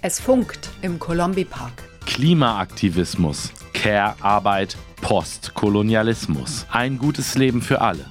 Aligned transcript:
Es 0.00 0.20
funkt 0.20 0.70
im 0.80 1.00
Colombi 1.00 1.44
Park. 1.44 1.72
Klimaaktivismus, 2.06 3.50
Care-Arbeit, 3.72 4.76
Postkolonialismus. 5.00 6.66
Ein 6.70 6.98
gutes 6.98 7.34
Leben 7.34 7.60
für 7.60 7.80
alle. 7.80 8.06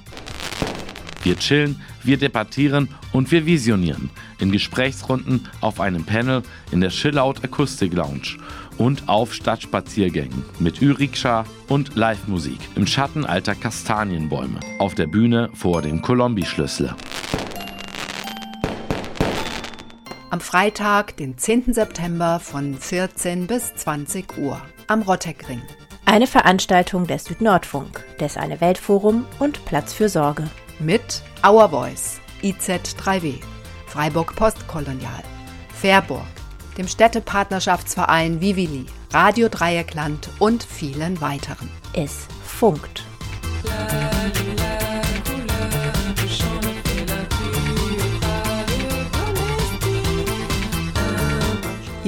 Wir 1.22 1.38
chillen, 1.38 1.80
wir 2.02 2.18
debattieren 2.18 2.90
und 3.12 3.32
wir 3.32 3.46
visionieren 3.46 4.10
in 4.38 4.52
Gesprächsrunden 4.52 5.48
auf 5.62 5.80
einem 5.80 6.04
Panel 6.04 6.42
in 6.72 6.82
der 6.82 6.90
Chillout 6.90 7.36
Akustik 7.42 7.94
Lounge 7.94 8.36
und 8.76 9.08
auf 9.08 9.32
Stadtspaziergängen 9.32 10.44
mit 10.58 10.82
Ü-Rikscha 10.82 11.46
und 11.68 11.96
Live-Musik 11.96 12.60
im 12.76 12.86
Schatten 12.86 13.24
alter 13.24 13.54
Kastanienbäume 13.54 14.60
auf 14.78 14.94
der 14.94 15.06
Bühne 15.06 15.48
vor 15.54 15.80
dem 15.80 16.02
Kolombi-Schlüssel. 16.02 16.94
Am 20.38 20.44
Freitag, 20.44 21.16
den 21.16 21.36
10. 21.36 21.74
September 21.74 22.38
von 22.38 22.78
14 22.78 23.48
bis 23.48 23.74
20 23.74 24.38
Uhr 24.38 24.62
am 24.86 25.02
Rotteckring. 25.02 25.60
Eine 26.04 26.28
Veranstaltung 26.28 27.08
des 27.08 27.24
Südnordfunk, 27.24 28.04
des 28.20 28.36
Eine 28.36 28.60
Weltforum 28.60 29.26
und 29.40 29.64
Platz 29.64 29.92
für 29.92 30.08
Sorge. 30.08 30.48
Mit 30.78 31.22
Our 31.44 31.70
Voice, 31.70 32.20
IZ3W, 32.40 33.40
Freiburg 33.88 34.36
Postkolonial, 34.36 35.24
Fairburg, 35.74 36.22
dem 36.78 36.86
Städtepartnerschaftsverein 36.86 38.40
Vivili, 38.40 38.86
Radio 39.12 39.48
Dreieckland 39.48 40.30
und 40.38 40.62
vielen 40.62 41.20
weiteren. 41.20 41.68
Es 41.94 42.28
funkt. 42.44 43.02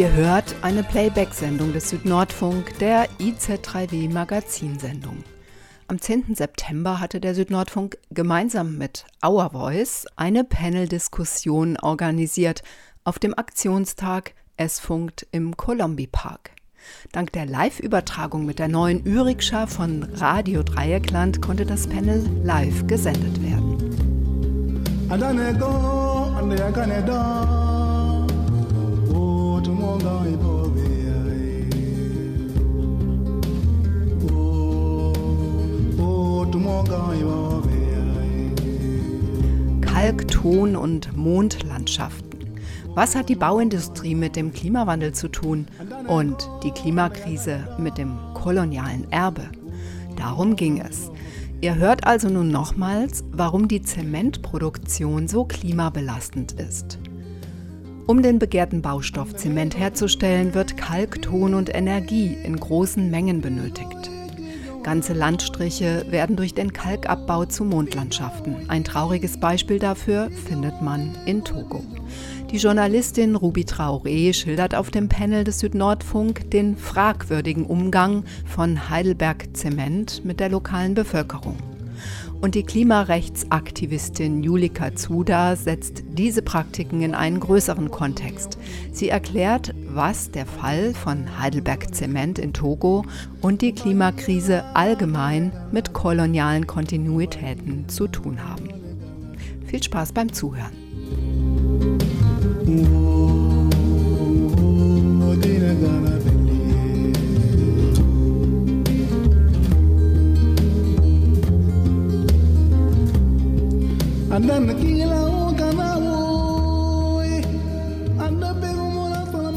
Ihr 0.00 0.12
hört 0.14 0.56
eine 0.62 0.82
Playback-Sendung 0.82 1.74
des 1.74 1.90
Südnordfunk, 1.90 2.78
der 2.78 3.06
IZ3W 3.18 4.10
Magazinsendung. 4.10 5.24
Am 5.88 6.00
10. 6.00 6.34
September 6.34 7.00
hatte 7.00 7.20
der 7.20 7.34
Südnordfunk 7.34 7.98
gemeinsam 8.08 8.78
mit 8.78 9.04
Our 9.22 9.50
Voice 9.50 10.06
eine 10.16 10.44
Panel-Diskussion 10.44 11.76
organisiert 11.76 12.62
auf 13.04 13.18
dem 13.18 13.34
Aktionstag 13.36 14.32
Es 14.56 14.80
funkt 14.80 15.26
im 15.32 15.58
Colombi 15.58 16.06
Park. 16.06 16.52
Dank 17.12 17.32
der 17.32 17.44
Live-Übertragung 17.44 18.46
mit 18.46 18.58
der 18.58 18.68
neuen 18.68 19.04
Ürikscha 19.04 19.66
von 19.66 20.04
Radio 20.14 20.62
Dreieckland 20.62 21.42
konnte 21.42 21.66
das 21.66 21.86
Panel 21.86 22.24
live 22.42 22.86
gesendet 22.86 23.38
werden. 23.42 23.76
Kalk, 39.82 40.28
Ton 40.28 40.76
und 40.76 41.14
Mondlandschaften. 41.14 42.30
Was 42.94 43.14
hat 43.14 43.28
die 43.28 43.36
Bauindustrie 43.36 44.14
mit 44.14 44.34
dem 44.34 44.52
Klimawandel 44.52 45.12
zu 45.12 45.28
tun 45.28 45.66
und 46.06 46.48
die 46.64 46.70
Klimakrise 46.70 47.76
mit 47.78 47.98
dem 47.98 48.16
kolonialen 48.32 49.12
Erbe? 49.12 49.42
Darum 50.16 50.56
ging 50.56 50.80
es. 50.80 51.10
Ihr 51.60 51.74
hört 51.74 52.06
also 52.06 52.30
nun 52.30 52.50
nochmals, 52.50 53.24
warum 53.30 53.68
die 53.68 53.82
Zementproduktion 53.82 55.28
so 55.28 55.44
klimabelastend 55.44 56.52
ist. 56.52 56.98
Um 58.10 58.22
den 58.22 58.40
begehrten 58.40 58.82
Baustoff 58.82 59.36
Zement 59.36 59.78
herzustellen, 59.78 60.52
wird 60.52 60.76
Kalk, 60.76 61.22
Ton 61.22 61.54
und 61.54 61.72
Energie 61.72 62.36
in 62.42 62.56
großen 62.56 63.08
Mengen 63.08 63.40
benötigt. 63.40 64.10
Ganze 64.82 65.12
Landstriche 65.12 66.04
werden 66.10 66.34
durch 66.34 66.52
den 66.52 66.72
Kalkabbau 66.72 67.44
zu 67.44 67.62
Mondlandschaften. 67.62 68.68
Ein 68.68 68.82
trauriges 68.82 69.38
Beispiel 69.38 69.78
dafür 69.78 70.28
findet 70.48 70.82
man 70.82 71.16
in 71.24 71.44
Togo. 71.44 71.84
Die 72.50 72.56
Journalistin 72.56 73.36
Ruby 73.36 73.62
Traoré 73.62 74.34
schildert 74.34 74.74
auf 74.74 74.90
dem 74.90 75.08
Panel 75.08 75.44
des 75.44 75.60
Südnordfunk 75.60 76.50
den 76.50 76.76
fragwürdigen 76.76 77.64
Umgang 77.64 78.24
von 78.44 78.90
Heidelberg 78.90 79.56
Zement 79.56 80.24
mit 80.24 80.40
der 80.40 80.48
lokalen 80.48 80.94
Bevölkerung. 80.94 81.69
Und 82.40 82.54
die 82.54 82.62
Klimarechtsaktivistin 82.62 84.42
Julika 84.42 84.94
Zuda 84.94 85.56
setzt 85.56 86.02
diese 86.08 86.40
Praktiken 86.40 87.02
in 87.02 87.14
einen 87.14 87.38
größeren 87.38 87.90
Kontext. 87.90 88.56
Sie 88.92 89.10
erklärt, 89.10 89.74
was 89.86 90.30
der 90.30 90.46
Fall 90.46 90.94
von 90.94 91.38
Heidelberg 91.38 91.94
Zement 91.94 92.38
in 92.38 92.54
Togo 92.54 93.04
und 93.42 93.60
die 93.60 93.72
Klimakrise 93.72 94.64
allgemein 94.74 95.52
mit 95.70 95.92
kolonialen 95.92 96.66
Kontinuitäten 96.66 97.88
zu 97.88 98.08
tun 98.08 98.38
haben. 98.48 98.70
Viel 99.66 99.82
Spaß 99.82 100.12
beim 100.12 100.32
Zuhören. 100.32 100.72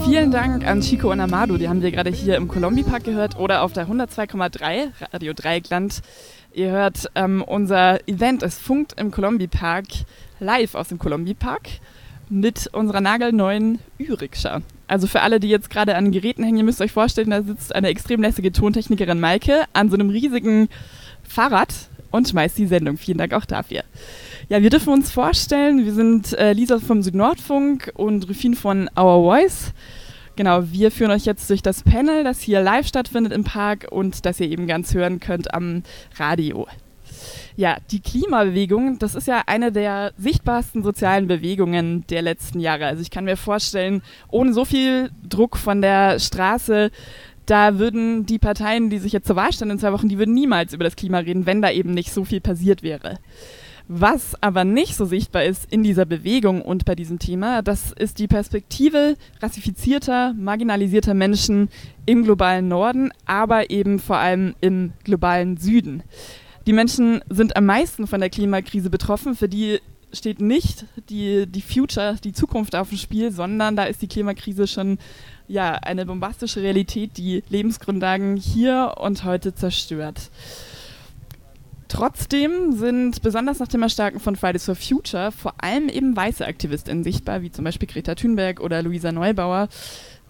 Vielen 0.03 0.31
Dank 0.31 0.67
an 0.67 0.81
Chico 0.81 1.11
und 1.11 1.19
Amado, 1.19 1.57
die 1.57 1.69
haben 1.69 1.81
wir 1.81 1.91
gerade 1.91 2.09
hier 2.09 2.35
im 2.35 2.47
Colombi 2.47 2.83
Park 2.83 3.05
gehört 3.05 3.39
oder 3.39 3.63
auf 3.63 3.73
der 3.73 3.87
102,3 3.87 4.91
Radio 5.13 5.33
Dreieckland. 5.33 6.01
Ihr 6.53 6.69
hört 6.69 7.09
ähm, 7.15 7.41
unser 7.41 8.07
Event, 8.07 8.43
es 8.43 8.59
funkt 8.59 8.99
im 8.99 9.09
Colombi 9.11 9.47
Park 9.47 9.85
live 10.39 10.75
aus 10.75 10.89
dem 10.89 10.99
Colombi 10.99 11.33
Park 11.33 11.69
mit 12.29 12.67
unserer 12.73 13.01
nagelneuen 13.01 13.79
Ü-Rikscha. 13.99 14.61
Also 14.87 15.07
für 15.07 15.21
alle, 15.21 15.39
die 15.39 15.49
jetzt 15.49 15.69
gerade 15.69 15.95
an 15.95 16.11
Geräten 16.11 16.43
hängen, 16.43 16.57
ihr 16.57 16.63
müsst 16.63 16.81
euch 16.81 16.91
vorstellen, 16.91 17.29
da 17.29 17.41
sitzt 17.41 17.73
eine 17.73 17.87
extrem 17.87 18.21
lässige 18.21 18.51
Tontechnikerin 18.51 19.19
Maike 19.19 19.63
an 19.73 19.89
so 19.89 19.95
einem 19.95 20.09
riesigen 20.09 20.67
Fahrrad 21.23 21.73
und 22.13 22.29
schmeißt 22.29 22.57
die 22.59 22.67
Sendung. 22.67 22.97
Vielen 22.97 23.17
Dank 23.17 23.33
auch 23.33 23.45
dafür. 23.45 23.83
Ja, 24.47 24.61
wir 24.61 24.69
dürfen 24.69 24.93
uns 24.93 25.11
vorstellen, 25.11 25.83
wir 25.83 25.93
sind 25.93 26.33
äh, 26.37 26.53
Lisa 26.53 26.79
vom 26.79 27.01
Südnordfunk 27.01 27.91
und 27.95 28.29
Rufin 28.29 28.53
von 28.53 28.87
Our 28.95 29.23
Voice. 29.23 29.73
Genau, 30.35 30.71
wir 30.71 30.91
führen 30.91 31.11
euch 31.11 31.25
jetzt 31.25 31.49
durch 31.49 31.63
das 31.63 31.81
Panel, 31.81 32.23
das 32.23 32.39
hier 32.41 32.61
live 32.61 32.87
stattfindet 32.87 33.33
im 33.33 33.43
Park 33.43 33.87
und 33.89 34.25
das 34.25 34.39
ihr 34.39 34.49
eben 34.49 34.67
ganz 34.67 34.93
hören 34.93 35.19
könnt 35.19 35.53
am 35.53 35.81
Radio. 36.17 36.67
Ja, 37.55 37.77
die 37.91 37.99
Klimabewegung, 37.99 38.99
das 38.99 39.15
ist 39.15 39.27
ja 39.27 39.43
eine 39.47 39.71
der 39.71 40.11
sichtbarsten 40.17 40.83
sozialen 40.83 41.27
Bewegungen 41.27 42.05
der 42.07 42.21
letzten 42.21 42.59
Jahre. 42.59 42.85
Also 42.85 43.01
ich 43.01 43.11
kann 43.11 43.25
mir 43.25 43.37
vorstellen, 43.37 44.03
ohne 44.29 44.53
so 44.53 44.65
viel 44.65 45.09
Druck 45.27 45.57
von 45.57 45.81
der 45.81 46.19
Straße, 46.19 46.91
da 47.45 47.79
würden 47.79 48.25
die 48.25 48.39
Parteien, 48.39 48.89
die 48.89 48.99
sich 48.99 49.11
jetzt 49.11 49.27
zur 49.27 49.35
Wahl 49.35 49.51
standen 49.51 49.73
in 49.73 49.79
zwei 49.79 49.91
Wochen, 49.93 50.09
die 50.09 50.17
würden 50.17 50.33
niemals 50.33 50.73
über 50.73 50.83
das 50.83 50.95
Klima 50.95 51.19
reden, 51.19 51.45
wenn 51.45 51.61
da 51.61 51.71
eben 51.71 51.91
nicht 51.91 52.13
so 52.13 52.23
viel 52.23 52.41
passiert 52.41 52.83
wäre. 52.83 53.19
Was 53.89 54.41
aber 54.41 54.63
nicht 54.63 54.95
so 54.95 55.03
sichtbar 55.03 55.43
ist 55.43 55.69
in 55.69 55.83
dieser 55.83 56.05
Bewegung 56.05 56.61
und 56.61 56.85
bei 56.85 56.95
diesem 56.95 57.19
Thema, 57.19 57.61
das 57.61 57.91
ist 57.91 58.17
die 58.17 58.29
Perspektive 58.29 59.17
rassifizierter, 59.41 60.33
marginalisierter 60.37 61.13
Menschen 61.13 61.67
im 62.05 62.23
globalen 62.23 62.69
Norden, 62.69 63.11
aber 63.25 63.69
eben 63.69 63.99
vor 63.99 64.17
allem 64.17 64.55
im 64.61 64.93
globalen 65.03 65.57
Süden. 65.57 66.01
Die 66.65 66.71
Menschen 66.71 67.21
sind 67.29 67.57
am 67.57 67.65
meisten 67.65 68.07
von 68.07 68.21
der 68.21 68.29
Klimakrise 68.29 68.89
betroffen. 68.89 69.35
Für 69.35 69.49
die 69.49 69.79
steht 70.13 70.39
nicht 70.39 70.85
die, 71.09 71.47
die 71.47 71.61
Future, 71.61 72.15
die 72.23 72.33
Zukunft 72.33 72.75
auf 72.75 72.89
dem 72.89 72.97
Spiel, 72.97 73.31
sondern 73.31 73.75
da 73.75 73.83
ist 73.83 74.01
die 74.01 74.07
Klimakrise 74.07 74.67
schon 74.67 74.99
ja, 75.47 75.73
eine 75.73 76.05
bombastische 76.05 76.61
Realität, 76.61 77.17
die 77.17 77.43
Lebensgrundlagen 77.49 78.37
hier 78.37 78.95
und 78.99 79.23
heute 79.23 79.53
zerstört. 79.53 80.29
Trotzdem 81.93 82.71
sind 82.71 83.21
besonders 83.21 83.59
nach 83.59 83.67
dem 83.67 83.83
Erstarken 83.83 84.19
von 84.19 84.35
Fridays 84.35 84.65
for 84.65 84.73
Future 84.73 85.31
vor 85.31 85.53
allem 85.59 85.89
eben 85.89 86.15
weiße 86.15 86.43
AktivistInnen 86.43 87.03
sichtbar, 87.03 87.43
wie 87.43 87.51
zum 87.51 87.65
Beispiel 87.65 87.87
Greta 87.87 88.15
Thunberg 88.15 88.61
oder 88.61 88.81
Luisa 88.81 89.11
Neubauer, 89.11 89.69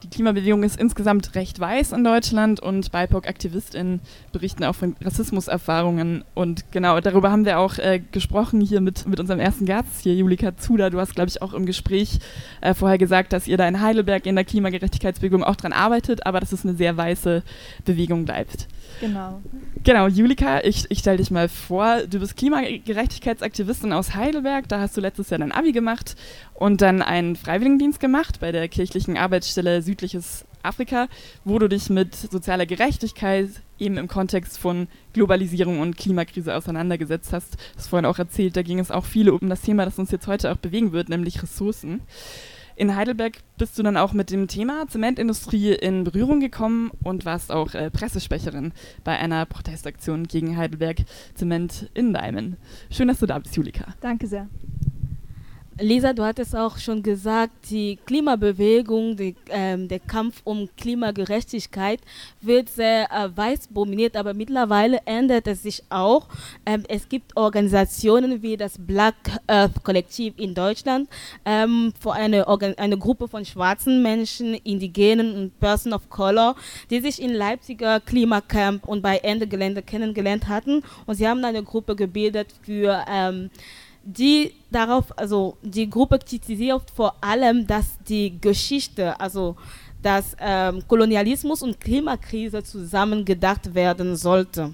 Die 0.04 0.10
Klimabewegung 0.10 0.64
ist 0.64 0.78
insgesamt 0.78 1.34
recht 1.34 1.62
weiß 1.62 1.94
in 1.94 2.04
Deutschland 2.04 2.60
und 2.60 2.92
BIPOC-AktivistInnen 2.92 4.02
berichten 4.34 4.66
auch 4.66 4.76
von 4.76 4.98
Rassismuserfahrungen. 5.02 6.26
Und 6.34 6.72
genau 6.72 7.00
darüber 7.00 7.32
haben 7.32 7.46
wir 7.46 7.58
auch 7.60 7.78
äh, 7.78 8.02
gesprochen 8.12 8.60
hier 8.60 8.82
mit, 8.82 9.08
mit 9.08 9.22
unserem 9.22 9.40
ersten 9.40 9.66
Gast, 9.66 10.02
hier 10.02 10.14
Julika 10.14 10.58
Zuda. 10.58 10.90
Du 10.90 11.00
hast, 11.00 11.16
glaube 11.16 11.30
ich, 11.30 11.42
auch 11.42 11.54
im 11.54 11.66
Gespräch 11.66 12.20
äh, 12.60 12.74
vorher 12.74 12.98
gesagt, 12.98 13.32
dass 13.32 13.48
ihr 13.48 13.56
da 13.56 13.66
in 13.66 13.80
Heidelberg 13.80 14.26
in 14.26 14.36
der 14.36 14.44
Klimagerechtigkeitsbewegung 14.44 15.42
auch 15.42 15.56
dran 15.56 15.72
arbeitet, 15.72 16.26
aber 16.26 16.42
dass 16.42 16.52
es 16.52 16.66
eine 16.66 16.76
sehr 16.76 16.98
weiße 16.98 17.42
Bewegung 17.86 18.26
bleibt. 18.26 18.68
Genau. 19.04 19.42
Genau, 19.84 20.08
Julika, 20.08 20.64
ich, 20.64 20.86
ich 20.88 21.00
stelle 21.00 21.18
dich 21.18 21.30
mal 21.30 21.50
vor. 21.50 22.04
Du 22.10 22.20
bist 22.20 22.38
Klimagerechtigkeitsaktivistin 22.38 23.92
aus 23.92 24.16
Heidelberg. 24.16 24.70
Da 24.70 24.80
hast 24.80 24.96
du 24.96 25.02
letztes 25.02 25.30
Jahr 25.30 25.40
dein 25.40 25.52
Abi 25.52 25.74
gemacht 25.74 26.16
und 26.54 26.82
dann 26.82 27.02
einen 27.02 27.36
Freiwilligendienst 27.36 28.00
gemacht 28.00 28.40
bei 28.40 28.54
der 28.54 28.70
kirchlichen 28.70 29.18
Arbeitsstelle 29.18 29.82
Südliches 29.82 30.46
Afrika, 30.62 31.10
wo 31.44 31.60
du 31.60 31.68
dich 31.68 31.90
mit 31.90 32.16
sozialer 32.16 32.66
Gerechtigkeit 32.66 33.50
eben 33.78 33.98
im 33.98 34.08
Kontext 34.08 34.58
von 34.58 34.88
Globalisierung 35.12 35.82
und 35.82 35.98
Klimakrise 35.98 36.56
auseinandergesetzt 36.56 37.34
hast. 37.34 37.58
Das 37.76 37.88
vorhin 37.90 38.06
auch 38.06 38.20
erzählt, 38.20 38.56
da 38.56 38.62
ging 38.62 38.80
es 38.80 38.90
auch 38.90 39.04
viel 39.04 39.30
um 39.30 39.50
das 39.50 39.64
Thema, 39.64 39.84
das 39.84 40.00
uns 40.00 40.12
jetzt 40.12 40.28
heute 40.28 40.50
auch 40.50 40.58
bewegen 40.58 40.94
wird, 40.94 41.10
nämlich 41.10 41.44
Ressourcen. 41.44 42.00
In 42.76 42.96
Heidelberg 42.96 43.38
bist 43.58 43.78
du 43.78 43.84
dann 43.84 43.98
auch 43.98 44.14
mit 44.14 44.32
dem 44.32 44.48
Thema 44.48 44.88
Zementindustrie 44.88 45.74
in 45.74 46.04
Berührung 46.04 46.40
gekommen 46.40 46.92
und 47.04 47.24
warst 47.24 47.52
auch 47.52 47.76
äh, 47.76 47.92
Pressesprecherin 47.92 48.74
bei 49.04 49.18
einer 49.18 49.46
Protestaktion 49.46 50.24
gegen 50.28 50.58
Heidelberg 50.58 50.98
Zement 51.36 51.90
in 51.94 52.14
Daimen. 52.14 52.58
Schön, 52.90 53.08
dass 53.08 53.20
du 53.20 53.28
da 53.28 53.38
bist, 53.38 53.56
Julika. 53.56 53.94
Danke 54.02 54.28
sehr. 54.28 54.48
Lisa, 55.80 56.14
du 56.14 56.24
hattest 56.24 56.56
auch 56.56 56.78
schon 56.78 57.02
gesagt, 57.02 57.72
die 57.72 57.98
Klimabewegung, 58.06 59.18
die, 59.18 59.36
ähm, 59.50 59.88
der 59.88 60.00
Kampf 60.00 60.42
um 60.44 60.70
Klimagerechtigkeit 60.78 62.00
wird 62.42 62.70
sehr 62.70 63.12
äh, 63.12 63.36
weiß 63.36 63.70
dominiert, 63.74 64.16
aber 64.16 64.36
mittlerweile 64.36 65.00
ändert 65.06 65.48
es 65.48 65.64
sich 65.64 65.84
auch. 65.90 66.28
Ähm, 66.64 66.84
es 66.88 67.10
gibt 67.10 67.36
Organisationen 67.36 68.44
wie 68.44 68.56
das 68.56 68.76
Black 68.78 69.16
Earth 69.48 69.84
Kollektiv 69.84 70.36
in 70.38 70.54
Deutschland, 70.54 71.10
ähm, 71.44 71.92
für 72.00 72.14
eine, 72.14 72.48
eine 72.78 72.98
Gruppe 73.00 73.28
von 73.28 73.44
schwarzen 73.44 74.04
Menschen, 74.04 74.54
Indigenen 74.54 75.36
und 75.36 75.60
Person 75.60 75.94
of 75.94 76.08
Color, 76.08 76.56
die 76.92 77.00
sich 77.00 77.20
in 77.20 77.34
Leipziger 77.34 78.00
Klimacamp 78.00 78.88
und 78.88 79.02
bei 79.02 79.18
Ende 79.18 79.48
Gelände 79.48 79.82
kennengelernt 79.82 80.48
hatten. 80.48 80.84
Und 81.08 81.16
sie 81.16 81.28
haben 81.28 81.44
eine 81.44 81.64
Gruppe 81.64 81.96
gebildet 81.96 82.54
für 82.64 83.04
ähm, 83.10 83.50
die 84.04 84.54
darauf, 84.72 85.18
also 85.18 85.58
die 85.62 85.90
Gruppe 85.90 86.20
kritisiert 86.20 86.84
vor 86.94 87.16
allem, 87.22 87.66
dass 87.66 87.98
die 88.08 88.40
Geschichte, 88.40 89.20
also 89.20 89.56
dass 90.02 90.36
ähm, 90.40 90.84
Kolonialismus 90.88 91.62
und 91.62 91.80
Klimakrise 91.80 92.64
zusammen 92.64 93.24
gedacht 93.24 93.74
werden 93.74 94.16
sollte. 94.16 94.74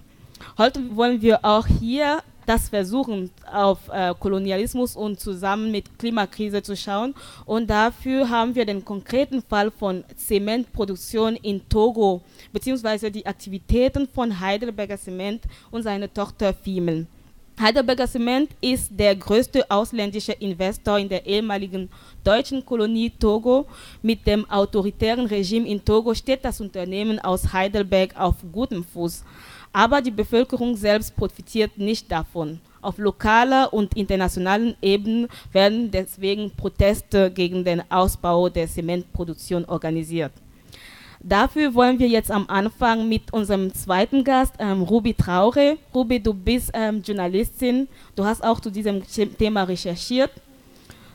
Heute 0.58 0.96
wollen 0.96 1.22
wir 1.22 1.46
auch 1.46 1.68
hier 1.68 2.24
das 2.50 2.70
versuchen, 2.70 3.30
auf 3.54 3.78
äh, 3.90 4.12
Kolonialismus 4.20 4.96
und 4.96 5.20
zusammen 5.20 5.72
mit 5.72 6.00
Klimakrise 6.00 6.64
zu 6.64 6.76
schauen. 6.76 7.14
Und 7.46 7.70
dafür 7.70 8.28
haben 8.28 8.56
wir 8.56 8.66
den 8.66 8.84
konkreten 8.84 9.44
Fall 9.44 9.70
von 9.70 10.04
Zementproduktion 10.16 11.36
in 11.36 11.70
Togo, 11.70 12.22
beziehungsweise 12.52 13.12
die 13.12 13.28
Aktivitäten 13.28 14.08
von 14.08 14.40
Heidelberger 14.40 14.98
Zement 14.98 15.44
und 15.70 15.84
seiner 15.84 16.12
Tochter 16.12 16.56
Fiemel. 16.56 17.06
Heidelberger 17.60 18.08
Cement 18.08 18.50
ist 18.62 18.90
der 18.98 19.14
größte 19.18 19.70
ausländische 19.70 20.32
Investor 20.32 20.98
in 20.98 21.10
der 21.10 21.26
ehemaligen 21.26 21.90
deutschen 22.24 22.66
Kolonie 22.66 23.10
Togo. 23.10 23.66
Mit 24.02 24.26
dem 24.26 24.50
autoritären 24.50 25.26
Regime 25.26 25.68
in 25.68 25.84
Togo 25.84 26.14
steht 26.14 26.46
das 26.46 26.62
Unternehmen 26.62 27.20
aus 27.20 27.52
Heidelberg 27.52 28.18
auf 28.18 28.36
gutem 28.54 28.82
Fuß. 28.86 29.26
Aber 29.74 30.02
die 30.02 30.10
Bevölkerung 30.10 30.78
selbst 30.78 31.14
profitiert 31.18 31.78
nicht 31.78 32.10
davon. 32.10 32.62
Auf 32.82 32.98
lokaler 32.98 33.74
und 33.74 33.94
internationalen 33.98 34.78
Ebene 34.82 35.28
werden 35.52 35.92
deswegen 35.92 36.52
Proteste 36.52 37.30
gegen 37.30 37.66
den 37.66 37.84
Ausbau 37.92 38.48
der 38.48 38.70
Zementproduktion 38.70 39.66
organisiert. 39.66 40.32
Dafür 41.22 41.74
wollen 41.74 42.00
wir 42.00 42.08
jetzt 42.08 42.32
am 42.32 42.46
Anfang 42.48 43.10
mit 43.10 43.34
unserem 43.34 43.74
zweiten 43.74 44.24
Gast, 44.24 44.54
ähm, 44.58 44.84
Ruby 44.84 45.14
Traure. 45.14 45.78
Ruby, 45.94 46.22
du 46.22 46.34
bist 46.34 46.72
ähm, 46.74 47.02
Journalistin, 47.02 47.90
du 48.16 48.24
hast 48.24 48.42
auch 48.42 48.62
zu 48.62 48.72
diesem 48.72 49.04
Thema 49.38 49.64
recherchiert. 49.64 50.32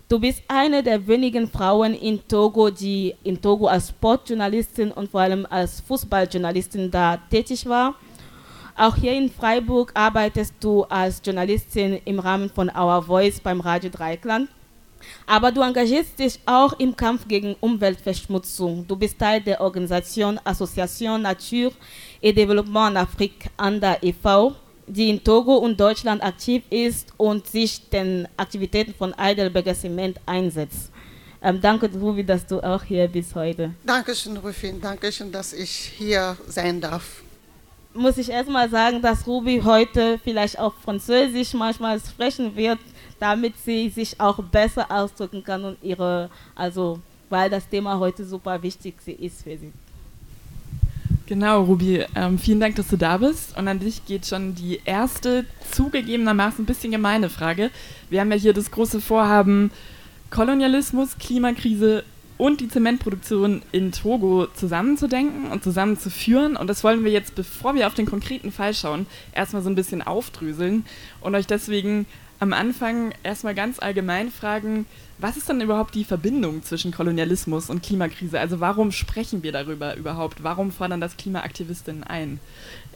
Du 0.06 0.18
bist 0.18 0.42
eine 0.46 0.82
der 0.82 1.06
wenigen 1.06 1.48
Frauen 1.48 1.94
in 1.94 2.20
Togo, 2.28 2.68
die 2.68 3.14
in 3.24 3.40
Togo 3.40 3.66
als 3.66 3.88
Sportjournalistin 3.88 4.92
und 4.92 5.10
vor 5.10 5.22
allem 5.22 5.46
als 5.48 5.80
Fußballjournalistin 5.80 6.90
da 6.90 7.16
tätig 7.30 7.64
war. 7.66 7.94
Auch 8.76 8.96
hier 8.96 9.12
in 9.12 9.30
Freiburg 9.30 9.92
arbeitest 9.94 10.54
du 10.60 10.82
als 10.84 11.22
Journalistin 11.24 12.00
im 12.04 12.18
Rahmen 12.18 12.50
von 12.50 12.68
Our 12.68 13.02
Voice 13.02 13.40
beim 13.40 13.60
Radio 13.60 13.88
Dreikland. 13.88 14.50
Aber 15.26 15.50
du 15.50 15.60
engagierst 15.60 16.18
dich 16.18 16.38
auch 16.46 16.72
im 16.78 16.94
Kampf 16.94 17.26
gegen 17.26 17.54
Umweltverschmutzung. 17.60 18.86
Du 18.86 18.96
bist 18.96 19.18
Teil 19.18 19.40
der 19.40 19.60
Organisation 19.60 20.38
Association 20.44 21.22
Nature 21.22 21.72
et 22.20 22.36
Développement 22.36 22.90
en 22.90 22.96
Afrique, 22.98 23.50
ANDA 23.56 23.98
e.V., 24.02 24.54
die 24.86 25.10
in 25.10 25.24
Togo 25.24 25.56
und 25.56 25.80
Deutschland 25.80 26.22
aktiv 26.22 26.62
ist 26.70 27.12
und 27.16 27.46
sich 27.46 27.88
den 27.88 28.28
Aktivitäten 28.36 28.94
von 28.94 29.16
Heidelberger 29.16 29.74
Zement 29.74 30.20
einsetzt. 30.26 30.90
Ähm, 31.42 31.60
danke, 31.60 31.90
Ruby, 31.92 32.24
dass 32.24 32.46
du 32.46 32.60
auch 32.60 32.82
hier 32.82 33.06
bist 33.06 33.34
heute. 33.34 33.74
Dankeschön, 33.84 34.36
Rufin. 34.38 34.80
Dankeschön, 34.80 35.30
dass 35.30 35.52
ich 35.52 35.70
hier 35.70 36.36
sein 36.48 36.80
darf. 36.80 37.22
Muss 37.92 38.18
ich 38.18 38.30
erstmal 38.30 38.68
sagen, 38.70 39.02
dass 39.02 39.26
Ruby 39.26 39.60
heute 39.62 40.18
vielleicht 40.24 40.58
auch 40.58 40.74
Französisch 40.82 41.52
manchmal 41.52 42.00
sprechen 42.00 42.56
wird 42.56 42.78
damit 43.18 43.54
sie 43.64 43.88
sich 43.88 44.20
auch 44.20 44.42
besser 44.42 44.90
ausdrücken 44.90 45.42
kann 45.44 45.64
und 45.64 45.78
ihre, 45.82 46.30
also 46.54 47.00
weil 47.30 47.50
das 47.50 47.68
Thema 47.68 47.98
heute 47.98 48.24
super 48.24 48.62
wichtig 48.62 48.94
ist 49.06 49.42
für 49.42 49.56
sie. 49.56 49.72
Genau, 51.26 51.62
Ruby, 51.62 52.04
ähm, 52.14 52.38
vielen 52.38 52.60
Dank, 52.60 52.76
dass 52.76 52.88
du 52.88 52.98
da 52.98 53.16
bist. 53.16 53.56
Und 53.56 53.66
an 53.66 53.78
dich 53.78 54.04
geht 54.04 54.26
schon 54.26 54.54
die 54.54 54.80
erste, 54.84 55.46
zugegebenermaßen 55.70 56.62
ein 56.62 56.66
bisschen 56.66 56.90
gemeine 56.90 57.30
Frage. 57.30 57.70
Wir 58.10 58.20
haben 58.20 58.30
ja 58.30 58.36
hier 58.36 58.52
das 58.52 58.70
große 58.70 59.00
Vorhaben, 59.00 59.70
Kolonialismus, 60.30 61.16
Klimakrise 61.18 62.04
und 62.36 62.60
die 62.60 62.68
Zementproduktion 62.68 63.62
in 63.72 63.92
Togo 63.92 64.48
zusammenzudenken 64.54 65.50
und 65.50 65.64
zusammenzuführen. 65.64 66.56
Und 66.56 66.66
das 66.66 66.84
wollen 66.84 67.04
wir 67.04 67.12
jetzt, 67.12 67.34
bevor 67.34 67.74
wir 67.74 67.86
auf 67.86 67.94
den 67.94 68.06
konkreten 68.06 68.52
Fall 68.52 68.74
schauen, 68.74 69.06
erstmal 69.32 69.62
so 69.62 69.70
ein 69.70 69.76
bisschen 69.76 70.02
aufdröseln 70.02 70.84
und 71.22 71.34
euch 71.34 71.46
deswegen 71.46 72.06
am 72.40 72.52
Anfang 72.52 73.12
erstmal 73.22 73.54
ganz 73.54 73.78
allgemein 73.78 74.30
fragen, 74.30 74.86
was 75.18 75.36
ist 75.36 75.48
denn 75.48 75.60
überhaupt 75.60 75.94
die 75.94 76.04
Verbindung 76.04 76.62
zwischen 76.62 76.92
Kolonialismus 76.92 77.70
und 77.70 77.82
Klimakrise? 77.82 78.40
Also 78.40 78.60
warum 78.60 78.90
sprechen 78.92 79.42
wir 79.42 79.52
darüber 79.52 79.96
überhaupt? 79.96 80.42
Warum 80.42 80.72
fordern 80.72 81.00
das 81.00 81.16
Klimaaktivistinnen 81.16 82.04
ein? 82.04 82.40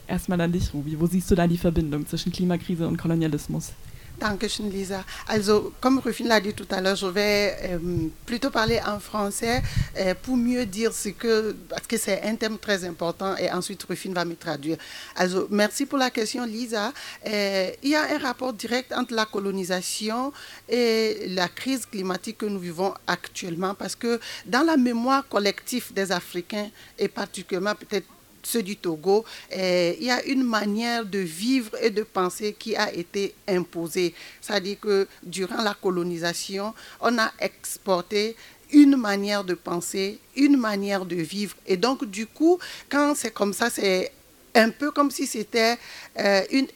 Erstmal 0.07 0.41
an 0.41 0.51
dich, 0.51 0.73
Ruby. 0.73 0.99
Wo 0.99 1.05
siehst 1.05 1.31
du 1.31 1.35
da 1.35 1.47
die 1.47 1.57
Verbindung 1.57 2.05
zwischen 2.07 2.31
Klimakrise 2.31 2.87
und 2.87 2.97
Kolonialismus? 2.97 3.71
Dankeschön, 4.19 4.69
Lisa. 4.69 5.03
Also, 5.27 5.73
comme 5.79 5.99
Rufine 5.99 6.27
l'a 6.27 6.41
dit 6.41 6.53
tout 6.53 6.67
à 6.71 6.81
l'heure, 6.81 6.95
je 6.95 7.07
vais 7.07 7.57
euh, 7.63 7.79
plutôt 8.25 8.49
parler 8.49 8.79
en 8.85 8.99
français 8.99 9.61
euh, 9.97 10.13
pour 10.21 10.35
mieux 10.35 10.65
dire 10.65 10.93
ce 10.93 11.09
que, 11.09 11.55
parce 11.69 11.87
que 11.87 11.97
c'est 11.97 12.21
un 12.23 12.35
thème 12.35 12.57
très 12.57 12.83
important 12.83 13.35
et 13.37 13.49
ensuite 13.51 13.81
Rufine 13.83 14.13
va 14.13 14.25
me 14.25 14.35
traduire. 14.35 14.77
Also, 15.15 15.47
merci 15.49 15.85
pour 15.85 15.97
la 15.97 16.09
question, 16.09 16.45
Lisa. 16.45 16.91
Euh, 17.25 17.71
il 17.81 17.91
y 17.91 17.95
a 17.95 18.03
un 18.13 18.17
rapport 18.17 18.51
direct 18.51 18.91
entre 18.93 19.13
la 19.13 19.25
colonisation 19.25 20.33
et 20.67 21.25
la 21.29 21.47
crise 21.47 21.85
climatique 21.85 22.39
que 22.39 22.45
nous 22.45 22.59
vivons 22.59 22.93
actuellement 23.07 23.73
parce 23.73 23.95
que 23.95 24.19
dans 24.45 24.65
la 24.65 24.75
mémoire 24.75 25.27
collective 25.27 25.93
des 25.93 26.11
Africains 26.11 26.69
et 26.97 27.07
particulièrement 27.07 27.75
peut-être 27.75 28.07
ceux 28.43 28.63
du 28.63 28.75
Togo, 28.75 29.25
eh, 29.51 29.97
il 29.99 30.05
y 30.05 30.11
a 30.11 30.23
une 30.25 30.43
manière 30.43 31.05
de 31.05 31.19
vivre 31.19 31.71
et 31.81 31.89
de 31.89 32.03
penser 32.03 32.55
qui 32.57 32.75
a 32.75 32.93
été 32.93 33.33
imposée. 33.47 34.13
C'est-à-dire 34.41 34.79
que 34.79 35.07
durant 35.23 35.61
la 35.61 35.73
colonisation, 35.73 36.73
on 37.01 37.17
a 37.17 37.31
exporté 37.39 38.35
une 38.71 38.95
manière 38.97 39.43
de 39.43 39.53
penser, 39.53 40.19
une 40.35 40.57
manière 40.57 41.05
de 41.05 41.15
vivre. 41.15 41.55
Et 41.65 41.77
donc, 41.77 42.05
du 42.05 42.27
coup, 42.27 42.59
quand 42.89 43.15
c'est 43.15 43.31
comme 43.31 43.53
ça, 43.53 43.69
c'est 43.69 44.11
un 44.55 44.69
peu 44.69 44.91
comme 44.91 45.11
si 45.11 45.27
c'était 45.27 45.77
euh, 46.19 46.41
une 46.51 46.67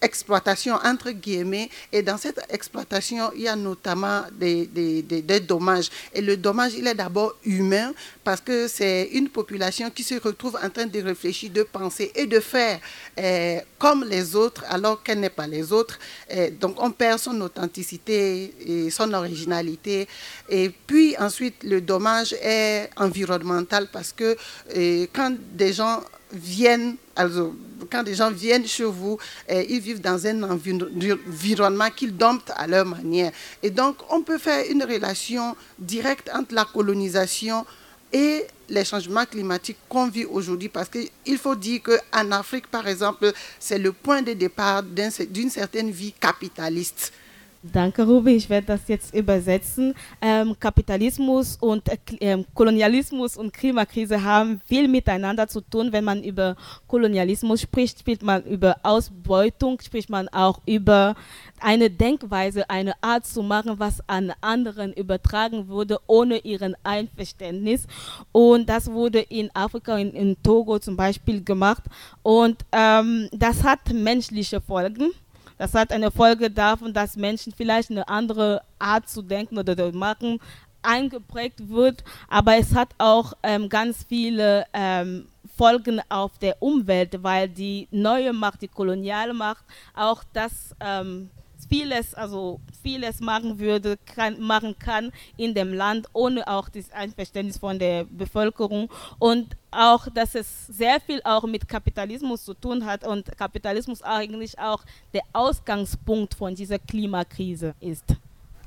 exploitation 0.00 0.74
entre 0.84 1.10
guillemets 1.10 1.68
et 1.92 2.02
dans 2.02 2.16
cette 2.16 2.40
exploitation 2.50 3.30
il 3.34 3.42
y 3.42 3.48
a 3.48 3.56
notamment 3.56 4.22
des, 4.32 4.66
des, 4.66 5.02
des, 5.02 5.40
dommages. 5.40 5.90
Et 6.14 6.20
le 6.20 6.36
dommage 6.36 6.74
il 6.74 6.86
est 6.86 6.94
d'abord 6.94 7.34
humain 7.44 7.92
parce 8.24 8.40
que 8.40 8.68
c'est 8.68 9.08
une 9.12 9.28
population 9.28 9.90
qui 9.90 10.02
se 10.02 10.14
retrouve 10.14 10.56
en 10.62 10.70
train 10.70 10.86
de 10.86 11.00
réfléchir 11.02 11.50
de 11.50 11.62
penser 11.62 12.12
et 12.14 12.26
de 12.26 12.40
faire 12.40 12.80
euh, 13.18 13.58
comme 13.78 14.04
les 14.04 14.36
autres 14.36 14.64
alors 14.68 15.02
qu'elle 15.02 15.20
n'est 15.20 15.30
pas 15.30 15.46
les 15.46 15.72
autres. 15.72 15.98
Euh, 16.34 16.50
donc 16.50 16.76
on 16.82 16.90
perd 16.90 17.18
son 17.18 17.40
authenticité 17.40 18.54
et 18.66 18.90
son 18.90 19.12
originalité. 19.14 20.06
Et 20.48 20.70
puis 20.86 21.16
ensuite 21.18 21.62
le 21.64 21.80
dommage 21.80 22.34
est 22.42 22.90
environnemental 22.96 23.88
parce 23.92 24.12
que 24.12 24.36
euh, 24.76 25.06
quand 25.12 25.34
des 25.54 25.72
gens 25.72 26.02
viennent, 26.32 26.96
also, 27.16 27.54
quand 27.90 28.02
des 28.02 28.14
gens 28.14 28.30
viennent 28.30 28.66
chez 28.66 28.84
vous, 28.84 29.18
eh, 29.48 29.66
ils 29.72 29.80
vivent 29.80 30.00
dans 30.00 30.26
un 30.26 30.42
environnement 30.42 31.90
qu'ils 31.90 32.16
domptent 32.16 32.52
à 32.56 32.66
leur 32.66 32.84
manière. 32.84 33.32
Et 33.62 33.70
donc, 33.70 33.96
on 34.10 34.22
peut 34.22 34.38
faire 34.38 34.64
une 34.70 34.82
relation 34.82 35.56
directe 35.78 36.30
entre 36.34 36.54
la 36.54 36.64
colonisation 36.64 37.64
et 38.12 38.44
les 38.68 38.84
changements 38.84 39.24
climatiques 39.24 39.78
qu'on 39.88 40.08
vit 40.08 40.24
aujourd'hui, 40.24 40.68
parce 40.68 40.88
qu'il 40.88 41.38
faut 41.38 41.54
dire 41.54 41.80
qu'en 41.82 42.30
Afrique, 42.32 42.66
par 42.66 42.86
exemple, 42.86 43.32
c'est 43.58 43.78
le 43.78 43.92
point 43.92 44.22
de 44.22 44.32
départ 44.32 44.82
d'une 44.82 45.50
certaine 45.50 45.90
vie 45.90 46.12
capitaliste. 46.12 47.12
Danke, 47.60 48.04
Ruby. 48.04 48.36
Ich 48.36 48.48
werde 48.48 48.68
das 48.68 48.86
jetzt 48.86 49.12
übersetzen. 49.12 49.92
Ähm, 50.22 50.54
Kapitalismus 50.60 51.56
und 51.56 51.88
äh, 51.88 51.96
ähm, 52.20 52.44
Kolonialismus 52.54 53.36
und 53.36 53.52
Klimakrise 53.52 54.22
haben 54.22 54.60
viel 54.64 54.86
miteinander 54.86 55.48
zu 55.48 55.60
tun. 55.62 55.90
Wenn 55.90 56.04
man 56.04 56.22
über 56.22 56.54
Kolonialismus 56.86 57.62
spricht, 57.62 57.98
spricht 57.98 58.22
man 58.22 58.44
über 58.44 58.76
Ausbeutung, 58.84 59.80
spricht 59.80 60.08
man 60.08 60.28
auch 60.28 60.60
über 60.66 61.16
eine 61.58 61.90
Denkweise, 61.90 62.70
eine 62.70 62.94
Art 63.02 63.26
zu 63.26 63.42
machen, 63.42 63.74
was 63.80 64.08
an 64.08 64.32
anderen 64.40 64.92
übertragen 64.92 65.66
wurde, 65.66 65.98
ohne 66.06 66.38
ihren 66.38 66.76
Einverständnis. 66.84 67.88
Und 68.30 68.68
das 68.68 68.88
wurde 68.88 69.18
in 69.18 69.50
Afrika, 69.52 69.98
in, 69.98 70.12
in 70.12 70.40
Togo 70.44 70.78
zum 70.78 70.96
Beispiel 70.96 71.42
gemacht. 71.42 71.82
Und 72.22 72.64
ähm, 72.70 73.28
das 73.32 73.64
hat 73.64 73.92
menschliche 73.92 74.60
Folgen. 74.60 75.10
Das 75.58 75.74
hat 75.74 75.92
eine 75.92 76.10
Folge 76.10 76.50
davon, 76.50 76.92
dass 76.94 77.16
Menschen 77.16 77.52
vielleicht 77.54 77.90
eine 77.90 78.08
andere 78.08 78.62
Art 78.78 79.08
zu 79.08 79.22
denken 79.22 79.58
oder 79.58 79.76
zu 79.76 79.96
machen 79.96 80.40
eingeprägt 80.82 81.68
wird, 81.68 82.04
aber 82.28 82.56
es 82.56 82.74
hat 82.74 82.88
auch 82.98 83.32
ähm, 83.42 83.68
ganz 83.68 84.04
viele 84.08 84.64
ähm, 84.72 85.26
Folgen 85.56 86.00
auf 86.08 86.38
der 86.38 86.62
Umwelt, 86.62 87.22
weil 87.22 87.48
die 87.48 87.88
neue 87.90 88.32
Macht, 88.32 88.62
die 88.62 88.68
koloniale 88.68 89.34
Macht, 89.34 89.64
auch 89.94 90.22
das 90.32 90.74
ähm, 90.80 91.30
vieles, 91.68 92.14
also 92.14 92.60
vieles 92.82 93.20
machen 93.20 93.58
würde, 93.58 93.98
kann, 94.06 94.40
machen 94.40 94.78
kann 94.78 95.12
in 95.36 95.54
dem 95.54 95.72
Land, 95.72 96.06
ohne 96.12 96.46
auch 96.48 96.68
das 96.68 96.90
Einverständnis 96.92 97.58
von 97.58 97.78
der 97.78 98.04
Bevölkerung 98.04 98.90
und 99.18 99.56
auch, 99.70 100.08
dass 100.08 100.34
es 100.34 100.66
sehr 100.66 101.00
viel 101.00 101.20
auch 101.24 101.44
mit 101.44 101.68
Kapitalismus 101.68 102.44
zu 102.44 102.54
tun 102.54 102.84
hat 102.84 103.06
und 103.06 103.36
Kapitalismus 103.36 104.02
eigentlich 104.02 104.58
auch 104.58 104.84
der 105.12 105.22
Ausgangspunkt 105.32 106.34
von 106.34 106.54
dieser 106.54 106.78
Klimakrise 106.78 107.74
ist. 107.80 108.16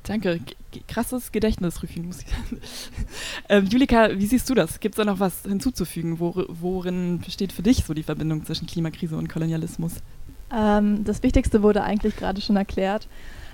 Danke, 0.03 0.39
krasses 0.88 1.31
Gedächtnis, 1.31 1.84
Rüfin. 1.84 2.13
ähm, 3.50 3.65
Julika, 3.67 4.17
wie 4.17 4.25
siehst 4.25 4.50
du 4.50 4.55
das? 4.55 4.79
Gibt 4.79 4.96
es 4.96 4.98
da 4.98 5.05
noch 5.05 5.20
was 5.20 5.43
hinzuzufügen? 5.43 6.20
Wor 6.20 6.46
worin 6.50 7.20
besteht 7.20 7.53
für 7.53 7.62
dich 7.62 7.84
so 7.86 7.93
die 7.93 8.01
Verbindung 8.01 8.43
zwischen 8.43 8.65
Klimakrise 8.65 9.15
und 9.15 9.29
Kolonialismus? 9.29 9.98
Ähm, 10.55 11.03
das 11.03 11.24
Wichtigste 11.24 11.63
wurde 11.63 11.84
eigentlich 11.84 12.15
gerade 12.15 12.41
schon 12.41 12.55
erklärt. 12.55 13.08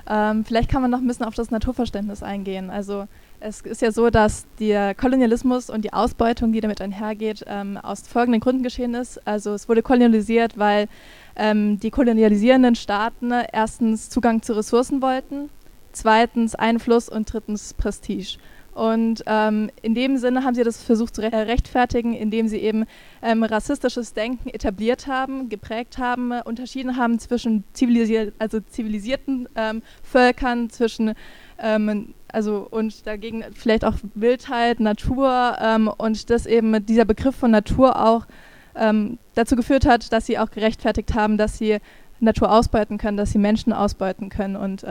Ähm, 0.10 0.46
vielleicht 0.46 0.70
kann 0.70 0.82
man 0.82 0.90
noch 0.90 1.00
ein 1.00 1.08
bisschen 1.08 1.26
auf 1.26 1.36
das 1.36 1.52
Naturverständnis 1.52 2.24
eingehen. 2.24 2.70
Also 2.70 3.08
es 3.40 3.62
ist 3.62 3.82
ja 3.82 3.92
so, 3.92 4.10
dass 4.10 4.46
der 4.60 4.96
Kolonialismus 4.96 5.70
und 5.70 5.84
die 5.84 5.92
Ausbeutung, 5.92 6.54
die 6.54 6.62
damit 6.62 6.82
einhergeht, 6.82 7.44
ähm, 7.46 7.78
aus 7.78 8.08
folgenden 8.08 8.40
Gründen 8.40 8.64
geschehen 8.64 8.94
ist. 8.94 9.26
Also 9.28 9.54
es 9.54 9.68
wurde 9.68 9.82
kolonialisiert, 9.82 10.58
weil 10.58 10.88
ähm, 11.36 11.80
die 11.80 11.92
kolonialisierenden 11.92 12.76
Staaten 12.76 13.32
erstens 13.52 14.10
Zugang 14.10 14.42
zu 14.42 14.54
Ressourcen 14.54 15.02
wollten, 15.02 15.50
zweitens 15.92 16.56
Einfluss 16.56 17.10
und 17.10 17.32
drittens 17.32 17.74
Prestige. 17.74 18.38
Und 18.78 19.24
ähm, 19.26 19.72
in 19.82 19.96
dem 19.96 20.18
Sinne 20.18 20.44
haben 20.44 20.54
sie 20.54 20.64
das 20.64 20.84
versucht 20.84 21.16
zu 21.16 21.22
rechtfertigen, 21.24 22.14
indem 22.14 22.48
sie 22.48 22.60
eben 22.60 22.86
ähm, 23.24 23.42
rassistisches 23.42 24.14
Denken 24.14 24.50
etabliert 24.50 25.08
haben, 25.08 25.50
geprägt 25.50 25.98
haben, 25.98 26.32
äh, 26.32 26.44
unterschieden 26.46 26.96
haben 26.96 27.18
zwischen 27.18 27.64
zivilisier 27.74 28.34
also 28.38 28.60
zivilisierten 28.60 29.50
ähm, 29.56 29.82
Völkern, 30.04 30.70
zwischen 30.70 31.16
ähm, 31.58 32.14
also 32.32 32.68
und 32.70 33.08
dagegen 33.08 33.46
vielleicht 33.56 33.84
auch 33.84 33.96
Wildheit, 34.14 34.80
Natur 34.80 35.58
ähm, 35.60 35.88
und 35.88 36.30
das 36.30 36.46
eben 36.46 36.86
dieser 36.86 37.06
Begriff 37.06 37.36
von 37.36 37.50
Natur 37.50 38.00
auch 38.00 38.28
ähm, 38.76 39.18
dazu 39.34 39.56
geführt 39.56 39.88
hat, 39.88 40.14
dass 40.14 40.28
sie 40.28 40.38
auch 40.38 40.52
gerechtfertigt 40.52 41.16
haben, 41.16 41.40
dass 41.40 41.58
sie 41.58 41.80
Natur 42.20 42.52
ausbeuten 42.52 43.00
können, 43.00 43.18
dass 43.18 43.32
sie 43.32 43.40
Menschen 43.40 43.74
ausbeuten 43.74 44.30
können 44.30 44.56
und 44.56 44.86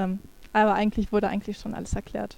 aber 0.53 0.75
eigentlich 0.75 1.13
wurde 1.13 1.29
eigentlich 1.29 1.59
schon 1.59 1.75
alles 1.75 1.93
erklärt. 1.93 2.37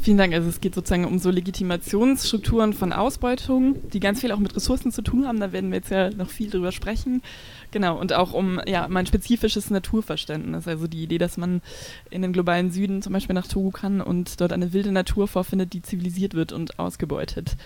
Vielen 0.00 0.18
Dank. 0.18 0.34
Also 0.34 0.48
es 0.48 0.60
geht 0.60 0.74
sozusagen 0.74 1.04
um 1.04 1.18
so 1.18 1.30
Legitimationsstrukturen 1.30 2.72
von 2.72 2.92
Ausbeutung, 2.92 3.76
die 3.90 4.00
ganz 4.00 4.20
viel 4.20 4.32
auch 4.32 4.38
mit 4.38 4.54
Ressourcen 4.54 4.92
zu 4.92 5.02
tun 5.02 5.26
haben. 5.26 5.40
Da 5.40 5.52
werden 5.52 5.70
wir 5.70 5.78
jetzt 5.78 5.90
ja 5.90 6.10
noch 6.10 6.28
viel 6.28 6.50
drüber 6.50 6.72
sprechen. 6.72 7.22
Genau, 7.70 7.98
und 7.98 8.12
auch 8.12 8.32
um 8.34 8.60
ja, 8.66 8.86
mein 8.88 9.06
spezifisches 9.06 9.70
Naturverständnis. 9.70 10.68
Also 10.68 10.86
die 10.86 11.02
Idee, 11.02 11.18
dass 11.18 11.36
man 11.36 11.62
in 12.10 12.22
den 12.22 12.32
globalen 12.32 12.70
Süden 12.70 13.02
zum 13.02 13.12
Beispiel 13.12 13.34
nach 13.34 13.48
Togo 13.48 13.70
kann 13.70 14.00
und 14.00 14.40
dort 14.40 14.52
eine 14.52 14.72
wilde 14.72 14.92
Natur 14.92 15.26
vorfindet, 15.26 15.72
die 15.72 15.82
zivilisiert 15.82 16.34
wird 16.34 16.52
und 16.52 16.78
ausgebeutet. 16.78 17.56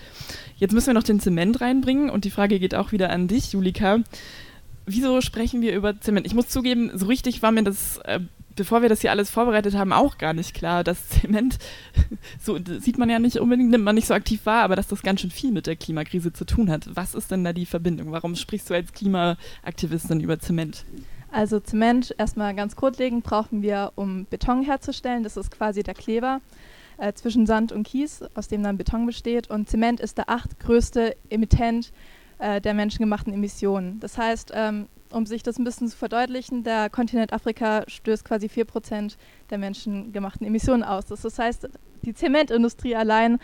Jetzt 0.55 0.73
müssen 0.73 0.87
wir 0.87 0.93
noch 0.93 1.03
den 1.03 1.19
Zement 1.19 1.61
reinbringen 1.61 2.09
und 2.09 2.25
die 2.25 2.31
Frage 2.31 2.59
geht 2.59 2.75
auch 2.75 2.91
wieder 2.91 3.09
an 3.09 3.27
dich, 3.27 3.53
Julika. 3.53 3.99
Wieso 4.85 5.21
sprechen 5.21 5.61
wir 5.61 5.75
über 5.75 5.99
Zement? 5.99 6.25
Ich 6.25 6.33
muss 6.33 6.47
zugeben, 6.47 6.89
so 6.95 7.05
richtig 7.05 7.43
war 7.43 7.51
mir 7.51 7.63
das 7.63 7.97
äh, 8.05 8.21
bevor 8.59 8.81
wir 8.81 8.89
das 8.89 8.99
hier 8.99 9.11
alles 9.11 9.29
vorbereitet 9.29 9.73
haben, 9.75 9.93
auch 9.93 10.17
gar 10.17 10.33
nicht 10.33 10.53
klar, 10.53 10.83
dass 10.83 11.07
Zement, 11.07 11.57
so 12.41 12.59
sieht 12.79 12.97
man 12.97 13.09
ja 13.09 13.17
nicht 13.17 13.37
unbedingt, 13.37 13.71
nimmt 13.71 13.85
man 13.85 13.95
nicht 13.95 14.07
so 14.07 14.13
aktiv 14.13 14.45
wahr, 14.45 14.63
aber 14.63 14.75
dass 14.75 14.87
das 14.87 15.01
ganz 15.01 15.21
schön 15.21 15.31
viel 15.31 15.53
mit 15.53 15.65
der 15.65 15.77
Klimakrise 15.77 16.33
zu 16.33 16.45
tun 16.45 16.69
hat. 16.69 16.93
Was 16.93 17.15
ist 17.15 17.31
denn 17.31 17.45
da 17.45 17.53
die 17.53 17.65
Verbindung? 17.65 18.11
Warum 18.11 18.35
sprichst 18.35 18.69
du 18.69 18.73
als 18.73 18.91
Klimaaktivistin 18.91 20.19
über 20.19 20.39
Zement? 20.39 20.83
Also 21.31 21.61
Zement, 21.61 22.13
erstmal 22.17 22.53
ganz 22.53 22.75
grundlegend, 22.75 23.23
brauchen 23.23 23.61
wir, 23.61 23.93
um 23.95 24.25
Beton 24.25 24.63
herzustellen. 24.63 25.23
Das 25.23 25.37
ist 25.37 25.51
quasi 25.51 25.81
der 25.81 25.93
Kleber 25.93 26.41
äh, 26.97 27.13
zwischen 27.13 27.45
Sand 27.45 27.71
und 27.71 27.83
Kies, 27.83 28.23
aus 28.33 28.49
dem 28.49 28.61
dann 28.61 28.77
Beton 28.77 29.05
besteht. 29.05 29.49
Und 29.49 29.69
Zement 29.69 30.01
ist 30.01 30.17
der 30.17 30.29
achtgrößte 30.29 31.15
Emittent 31.29 31.93
äh, 32.39 32.59
der 32.59 32.73
menschengemachten 32.73 33.31
Emissionen. 33.31 34.01
Das 34.01 34.17
heißt, 34.17 34.51
ähm, 34.53 34.87
um 35.11 35.25
sich 35.25 35.43
das 35.43 35.57
ein 35.57 35.63
bisschen 35.63 35.87
zu 35.87 35.97
verdeutlichen, 35.97 36.63
der 36.63 36.89
Kontinent 36.89 37.33
Afrika 37.33 37.83
stößt 37.87 38.25
quasi 38.25 38.47
4% 38.47 39.15
der 39.49 39.57
menschengemachten 39.57 40.45
Emissionen 40.45 40.83
aus. 40.83 41.05
Das, 41.05 41.39
heißt, 41.39 41.69
die 42.03 42.13
Zementindustrie 42.13 42.95
allein 42.95 43.39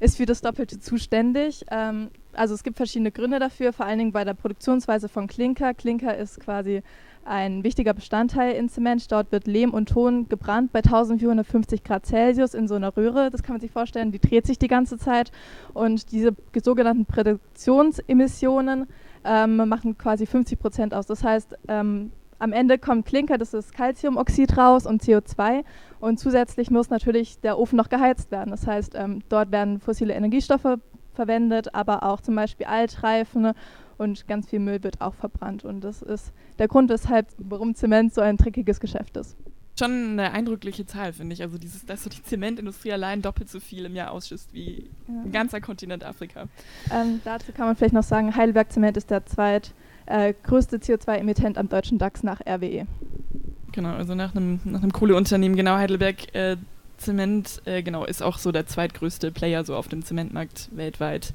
ist 0.00 0.16
für 0.16 0.26
das 0.26 0.40
Doppelte 0.40 0.80
zuständig. 0.80 1.64
Ähm, 1.70 2.10
also 2.32 2.54
es 2.54 2.62
gibt 2.62 2.76
verschiedene 2.76 3.12
Gründe 3.12 3.38
dafür, 3.38 3.72
vor 3.72 3.86
allen 3.86 3.98
Dingen 3.98 4.12
bei 4.12 4.24
der 4.24 4.34
Produktionsweise 4.34 5.08
von 5.08 5.26
Klinker. 5.26 5.74
Klinker 5.74 6.16
ist 6.16 6.40
quasi 6.40 6.82
ein 7.24 7.64
wichtiger 7.64 7.92
Bestandteil 7.92 8.54
in 8.54 8.68
Zement. 8.68 9.12
Dort 9.12 9.30
wird 9.30 9.46
Lehm 9.46 9.74
und 9.74 9.90
Ton 9.90 10.28
gebrannt 10.28 10.72
bei 10.72 10.78
1450 10.78 11.84
Grad 11.84 12.06
Celsius 12.06 12.54
in 12.54 12.66
so 12.66 12.76
einer 12.76 12.96
Röhre. 12.96 13.30
Das 13.30 13.42
kann 13.42 13.54
man 13.54 13.60
sich 13.60 13.70
vorstellen, 13.70 14.10
die 14.10 14.20
dreht 14.20 14.46
sich 14.46 14.58
die 14.58 14.68
ganze 14.68 14.96
Zeit. 14.96 15.32
Und 15.74 16.12
diese 16.12 16.34
sogenannten 16.62 17.04
Produktionsemissionen 17.04 18.86
ähm, 19.24 19.56
machen 19.56 19.98
quasi 19.98 20.26
50 20.26 20.58
Prozent 20.58 20.94
aus. 20.94 21.06
Das 21.06 21.22
heißt, 21.22 21.54
ähm, 21.68 22.12
am 22.38 22.52
Ende 22.52 22.78
kommt 22.78 23.06
Klinker, 23.06 23.36
das 23.36 23.52
ist 23.52 23.74
Calciumoxid 23.74 24.56
raus 24.56 24.86
und 24.86 25.02
CO2 25.02 25.62
und 26.00 26.18
zusätzlich 26.18 26.70
muss 26.70 26.88
natürlich 26.88 27.38
der 27.40 27.58
Ofen 27.58 27.76
noch 27.76 27.90
geheizt 27.90 28.30
werden. 28.30 28.50
Das 28.50 28.66
heißt, 28.66 28.94
ähm, 28.94 29.20
dort 29.28 29.52
werden 29.52 29.78
fossile 29.78 30.14
Energiestoffe 30.14 30.78
verwendet, 31.12 31.74
aber 31.74 32.02
auch 32.02 32.20
zum 32.20 32.36
Beispiel 32.36 32.66
Altreifen 32.66 33.52
und 33.98 34.26
ganz 34.26 34.48
viel 34.48 34.60
Müll 34.60 34.82
wird 34.82 35.02
auch 35.02 35.14
verbrannt. 35.14 35.64
Und 35.64 35.82
das 35.82 36.00
ist 36.00 36.32
der 36.58 36.68
Grund, 36.68 36.88
weshalb, 36.88 37.26
warum 37.36 37.74
Zement 37.74 38.14
so 38.14 38.22
ein 38.22 38.38
dreckiges 38.38 38.80
Geschäft 38.80 39.18
ist 39.18 39.36
schon 39.80 40.12
eine 40.12 40.32
eindrückliche 40.32 40.86
Zahl, 40.86 41.12
finde 41.12 41.34
ich. 41.34 41.42
Also 41.42 41.58
dieses, 41.58 41.84
dass 41.84 42.04
so 42.04 42.10
die 42.10 42.22
Zementindustrie 42.22 42.92
allein 42.92 43.22
doppelt 43.22 43.48
so 43.48 43.60
viel 43.60 43.84
im 43.84 43.96
Jahr 43.96 44.12
ausschüsst 44.12 44.52
wie 44.52 44.90
ja. 45.08 45.14
ein 45.24 45.32
ganzer 45.32 45.60
Kontinent 45.60 46.04
Afrika. 46.04 46.48
Ähm, 46.92 47.20
dazu 47.24 47.52
kann 47.52 47.66
man 47.66 47.76
vielleicht 47.76 47.94
noch 47.94 48.04
sagen, 48.04 48.36
Heidelberg 48.36 48.72
Zement 48.72 48.96
ist 48.96 49.10
der 49.10 49.26
zweitgrößte 49.26 50.76
äh, 50.76 50.78
CO2-Emittent 50.78 51.58
am 51.58 51.68
deutschen 51.68 51.98
DAX 51.98 52.22
nach 52.22 52.40
RWE. 52.46 52.86
Genau, 53.72 53.94
also 53.94 54.14
nach 54.14 54.34
einem, 54.34 54.60
nach 54.64 54.82
einem 54.82 54.92
Kohleunternehmen, 54.92 55.56
genau, 55.56 55.76
Heidelberg 55.76 56.34
äh, 56.34 56.56
Zement, 56.98 57.62
äh, 57.64 57.82
genau, 57.82 58.04
ist 58.04 58.22
auch 58.22 58.38
so 58.38 58.52
der 58.52 58.66
zweitgrößte 58.66 59.32
Player 59.32 59.64
so 59.64 59.74
auf 59.74 59.88
dem 59.88 60.04
Zementmarkt 60.04 60.68
weltweit. 60.72 61.32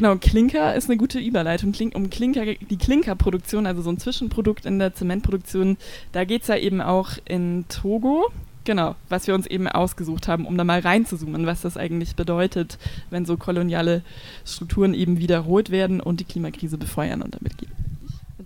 Genau, 0.00 0.16
Klinker 0.16 0.74
ist 0.74 0.88
eine 0.88 0.96
gute 0.96 1.18
Überleitung. 1.18 1.74
Um 1.92 2.08
Klinker, 2.08 2.46
die 2.46 2.78
Klinkerproduktion, 2.78 3.66
also 3.66 3.82
so 3.82 3.90
ein 3.90 3.98
Zwischenprodukt 3.98 4.64
in 4.64 4.78
der 4.78 4.94
Zementproduktion, 4.94 5.76
da 6.12 6.24
geht 6.24 6.40
es 6.40 6.48
ja 6.48 6.56
eben 6.56 6.80
auch 6.80 7.10
in 7.26 7.66
Togo. 7.68 8.32
Genau, 8.64 8.94
was 9.10 9.26
wir 9.26 9.34
uns 9.34 9.46
eben 9.46 9.68
ausgesucht 9.68 10.26
haben, 10.26 10.46
um 10.46 10.56
da 10.56 10.64
mal 10.64 10.80
reinzuzoomen, 10.80 11.44
was 11.44 11.60
das 11.60 11.76
eigentlich 11.76 12.16
bedeutet, 12.16 12.78
wenn 13.10 13.26
so 13.26 13.36
koloniale 13.36 14.00
Strukturen 14.46 14.94
eben 14.94 15.18
wiederholt 15.18 15.68
werden 15.68 16.00
und 16.00 16.20
die 16.20 16.24
Klimakrise 16.24 16.78
befeuern 16.78 17.20
und 17.20 17.34
damit 17.34 17.58
geht. 17.58 17.68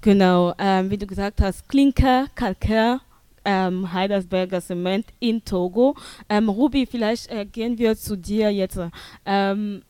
Genau, 0.00 0.54
ähm, 0.58 0.90
wie 0.90 0.98
du 0.98 1.06
gesagt 1.06 1.40
hast, 1.40 1.68
Klinker, 1.68 2.26
Kalkär, 2.34 2.98
ähm, 3.44 3.92
Heidelberger 3.92 4.60
Zement 4.60 5.06
in 5.20 5.44
Togo. 5.44 5.94
Ähm, 6.28 6.48
Ruby, 6.48 6.84
vielleicht 6.84 7.30
äh, 7.30 7.46
gehen 7.46 7.78
wir 7.78 7.96
zu 7.96 8.16
dir 8.16 8.52
jetzt. 8.52 8.80
Ähm, 9.24 9.82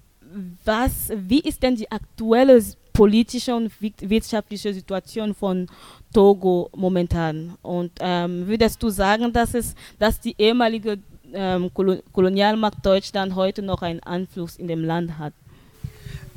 was, 0.64 1.10
wie 1.14 1.40
ist 1.40 1.62
denn 1.62 1.76
die 1.76 1.90
aktuelle 1.90 2.62
politische 2.92 3.54
und 3.54 3.70
wirtschaftliche 3.80 4.72
Situation 4.72 5.34
von 5.34 5.66
Togo 6.12 6.70
momentan? 6.74 7.56
Und 7.62 7.92
ähm, 8.00 8.46
würdest 8.46 8.82
du 8.82 8.90
sagen, 8.90 9.32
dass, 9.32 9.54
es, 9.54 9.74
dass 9.98 10.20
die 10.20 10.34
ehemalige 10.38 10.98
ähm, 11.32 11.70
Kolonialmacht 12.12 12.84
Deutschland 12.84 13.34
heute 13.34 13.62
noch 13.62 13.82
einen 13.82 14.00
Einfluss 14.00 14.56
in 14.56 14.68
dem 14.68 14.84
Land 14.84 15.18
hat? 15.18 15.32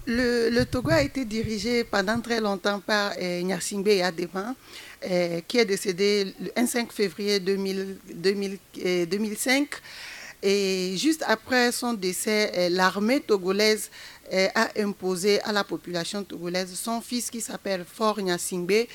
Le, 0.10 0.50
le, 0.50 0.66
Togo 0.66 0.90
a 0.90 1.02
été 1.02 1.26
dirigé 1.26 1.84
pendant 1.84 2.22
très 2.22 2.40
longtemps 2.40 2.80
par 2.80 3.12
eh, 3.20 3.44
Nyarsimbe 3.44 3.90
Yadema, 3.90 4.56
eh, 5.02 5.44
qui 5.46 5.58
est 5.58 5.66
décédé 5.66 6.34
le 6.40 6.66
5 6.66 6.94
février 6.94 7.42
2000, 7.42 7.98
2000, 8.16 8.58
eh, 8.78 9.06
2005. 9.06 9.82
Et 10.44 10.96
juste 10.98 11.24
après 11.28 11.72
son 11.72 11.94
décès, 11.94 12.52
eh, 12.54 12.70
l'armée 12.70 13.22
togolaise 13.22 13.90
eh, 14.32 14.48
a 14.54 14.70
imposé 14.80 15.42
à 15.42 15.52
la 15.52 15.64
population 15.64 16.24
togolaise 16.24 16.74
son 16.76 17.02
fils 17.02 17.32
qui 17.32 17.42
s'appelle 17.42 17.86
Fort 17.92 18.22
Nyasingbe, 18.22 18.86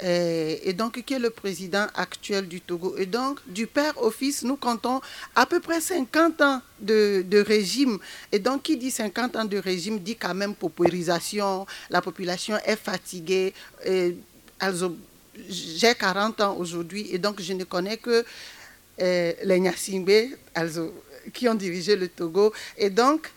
eh, 0.00 0.60
et 0.68 0.72
donc 0.72 1.00
qui 1.02 1.14
est 1.14 1.18
le 1.18 1.30
président 1.30 1.86
actuel 1.94 2.48
du 2.48 2.60
Togo. 2.60 2.96
Et 2.98 3.06
donc, 3.06 3.38
du 3.46 3.66
père 3.68 4.00
au 4.02 4.10
fils, 4.10 4.42
nous 4.42 4.56
comptons 4.56 5.00
à 5.36 5.46
peu 5.46 5.60
près 5.60 5.80
50 5.80 6.40
ans 6.40 6.62
de, 6.80 7.24
de, 7.26 7.38
régime. 7.38 7.98
Et 8.32 8.38
donc, 8.40 8.62
qui 8.64 8.76
dit 8.76 8.90
50 8.90 9.36
ans 9.36 9.44
de 9.44 9.58
régime 9.58 9.98
dit 10.00 10.16
quand 10.16 10.34
même 10.34 10.54
paupérisation, 10.54 11.64
la 11.90 12.00
population 12.02 12.56
est 12.64 12.76
fatiguée. 12.76 13.54
J'ai 15.48 15.94
40 15.94 16.40
ans 16.40 16.56
aujourd'hui 16.58 17.06
et 17.12 17.18
donc 17.18 17.40
je 17.40 17.52
ne 17.52 17.62
connais 17.64 17.96
que 17.96 18.24
euh, 19.00 19.32
les 19.44 19.60
Nyasimbe, 19.60 20.10
qui 21.32 21.48
ont 21.48 21.54
dirigé 21.54 21.96
le 21.96 22.08
Togo. 22.08 22.52
Et 22.76 22.90
donc, 22.90 23.30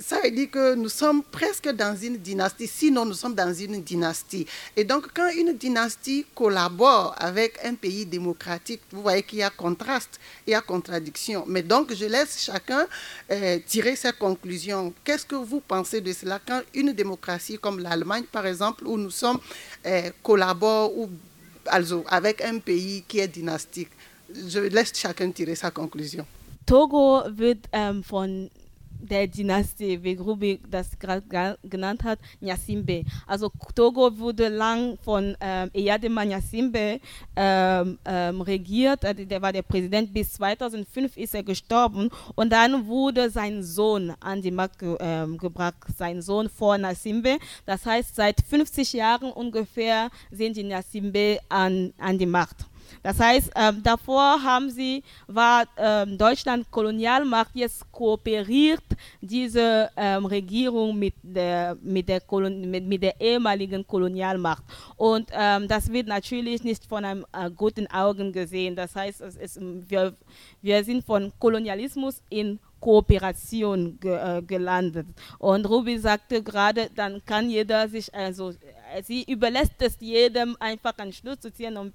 ça 0.00 0.20
veut 0.22 0.30
dire 0.30 0.50
que 0.50 0.74
nous 0.74 0.88
sommes 0.88 1.22
presque 1.22 1.68
dans 1.70 1.96
une 1.96 2.16
dynastie, 2.16 2.66
sinon 2.66 3.04
nous 3.04 3.14
sommes 3.14 3.34
dans 3.34 3.52
une 3.52 3.82
dynastie. 3.82 4.46
Et 4.76 4.84
donc, 4.84 5.08
quand 5.14 5.28
une 5.28 5.52
dynastie 5.56 6.24
collabore 6.34 7.14
avec 7.18 7.58
un 7.64 7.74
pays 7.74 8.06
démocratique, 8.06 8.80
vous 8.90 9.02
voyez 9.02 9.22
qu'il 9.22 9.38
y 9.40 9.42
a 9.42 9.50
contraste, 9.50 10.18
il 10.46 10.52
y 10.52 10.54
a 10.54 10.60
contradiction. 10.60 11.44
Mais 11.46 11.62
donc, 11.62 11.94
je 11.94 12.06
laisse 12.06 12.42
chacun 12.42 12.86
euh, 13.30 13.58
tirer 13.66 13.96
ses 13.96 14.12
conclusions. 14.12 14.92
Qu'est-ce 15.04 15.26
que 15.26 15.36
vous 15.36 15.60
pensez 15.60 16.00
de 16.00 16.12
cela 16.12 16.40
quand 16.46 16.62
une 16.74 16.92
démocratie 16.92 17.58
comme 17.58 17.78
l'Allemagne, 17.80 18.24
par 18.30 18.46
exemple, 18.46 18.86
où 18.86 18.96
nous 18.96 19.10
sommes, 19.10 19.38
euh, 19.86 20.10
collabore 20.22 20.96
ou, 20.96 21.10
avec 22.08 22.42
un 22.42 22.58
pays 22.58 23.04
qui 23.06 23.18
est 23.20 23.28
dynastique? 23.28 23.90
Je 24.34 24.68
laisse 24.70 24.92
chacun 24.94 25.32
tirer 25.32 25.56
sa 25.56 25.70
Conclusion. 25.70 26.26
Togo 26.66 27.24
wird 27.36 27.68
ähm, 27.72 28.02
von 28.02 28.50
der 29.04 29.26
Dynastie, 29.26 30.02
wie 30.02 30.14
Ruby 30.14 30.60
das 30.68 30.98
gerade 30.98 31.58
genannt 31.62 32.02
hat, 32.04 32.18
Nyasimbe. 32.40 33.04
Also 33.26 33.50
Togo 33.74 34.18
wurde 34.18 34.48
lang 34.48 34.98
von 35.02 35.36
ähm, 35.40 35.70
Eyadema 35.74 36.24
Nyasimbe 36.24 37.00
ähm, 37.36 37.98
ähm, 38.04 38.40
regiert. 38.40 39.02
Der 39.02 39.42
war 39.42 39.52
der 39.52 39.62
Präsident 39.62 40.12
bis 40.12 40.32
2005 40.34 41.16
ist 41.16 41.34
er 41.34 41.42
gestorben 41.42 42.08
und 42.34 42.50
dann 42.50 42.86
wurde 42.86 43.30
sein 43.30 43.62
Sohn 43.62 44.14
an 44.20 44.40
die 44.40 44.50
Macht 44.50 44.78
ge 44.78 44.96
ähm, 45.00 45.38
gebracht, 45.38 45.74
sein 45.96 46.22
Sohn 46.22 46.48
vor 46.48 46.78
Nyasimbe. 46.78 47.38
Das 47.66 47.84
heißt, 47.84 48.14
seit 48.14 48.40
50 48.40 48.92
Jahren 48.94 49.30
ungefähr 49.32 50.10
sind 50.30 50.56
die 50.56 50.64
Nyasimbe 50.64 51.40
an, 51.48 51.92
an 51.98 52.18
die 52.18 52.26
Macht. 52.26 52.66
Das 53.02 53.20
heißt, 53.20 53.50
ähm, 53.54 53.82
davor 53.82 54.42
haben 54.42 54.70
sie, 54.70 55.02
war 55.26 55.64
ähm, 55.76 56.16
Deutschland 56.18 56.70
Kolonialmacht, 56.70 57.54
jetzt 57.54 57.90
kooperiert 57.92 58.82
diese 59.20 59.90
ähm, 59.96 60.26
Regierung 60.26 60.98
mit 60.98 61.14
der, 61.22 61.76
mit, 61.82 62.08
der 62.08 62.22
mit, 62.50 62.86
mit 62.86 63.02
der 63.02 63.20
ehemaligen 63.20 63.86
Kolonialmacht. 63.86 64.64
Und 64.96 65.28
ähm, 65.32 65.68
das 65.68 65.92
wird 65.92 66.06
natürlich 66.06 66.64
nicht 66.64 66.84
von 66.86 67.04
einem 67.04 67.26
äh, 67.32 67.50
guten 67.50 67.86
Augen 67.88 68.32
gesehen. 68.32 68.76
Das 68.76 68.94
heißt, 68.96 69.20
es 69.20 69.36
ist, 69.36 69.60
wir, 69.60 70.14
wir 70.62 70.84
sind 70.84 71.04
von 71.04 71.32
Kolonialismus 71.38 72.22
in 72.30 72.58
Kooperation 72.84 73.98
ge, 73.98 74.12
äh, 74.12 74.42
gelandet. 74.42 75.06
Und 75.38 75.66
Ruby 75.66 75.98
sagte 75.98 76.42
gerade, 76.42 76.90
dann 76.94 77.24
kann 77.24 77.48
jeder 77.48 77.88
sich 77.88 78.14
also 78.14 78.52
sie 79.02 79.24
überlässt 79.24 79.74
es 79.78 79.96
jedem 80.00 80.56
einfach 80.60 80.96
einen 80.98 81.12
Schluss 81.12 81.40
zu 81.40 81.52
ziehen 81.52 81.76
und 81.76 81.94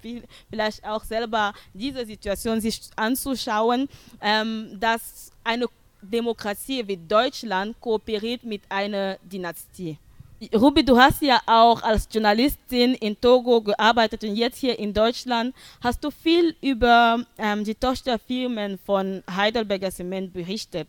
vielleicht 0.49 0.83
auch 0.85 1.03
selber 1.03 1.53
diese 1.73 2.05
Situation 2.05 2.59
sich 2.61 2.81
anzuschauen, 2.95 3.87
ähm, 4.21 4.77
dass 4.79 5.31
eine 5.43 5.67
Demokratie 6.01 6.87
wie 6.87 6.97
Deutschland 6.97 7.79
kooperiert 7.79 8.43
mit 8.43 8.61
einer 8.69 9.17
Dynastie. 9.23 9.97
Ruby, 10.55 10.85
du 10.85 10.97
hast 10.97 11.21
ja 11.21 11.41
auch 11.45 11.83
als 11.83 12.07
Journalistin 12.09 12.93
in 12.93 13.19
Togo 13.19 13.59
gearbeitet 13.61 14.23
und 14.23 14.37
jetzt 14.37 14.57
hier 14.57 14.79
in 14.79 14.93
Deutschland. 14.93 15.53
Hast 15.81 16.01
du 16.01 16.11
viel 16.11 16.55
über 16.61 17.25
ähm, 17.37 17.65
die 17.65 17.75
Tochterfirmen 17.75 18.79
von 18.85 19.21
Heidelberger 19.29 19.91
Cement 19.91 20.31
berichtet? 20.31 20.87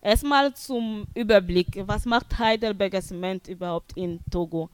Erstmal 0.00 0.54
zum 0.54 1.06
Überblick. 1.14 1.82
Was 1.86 2.04
macht 2.04 2.38
Heidelberger 2.38 3.02
Cement 3.02 3.48
überhaupt 3.48 3.96
in 3.96 4.20
Togo? 4.30 4.70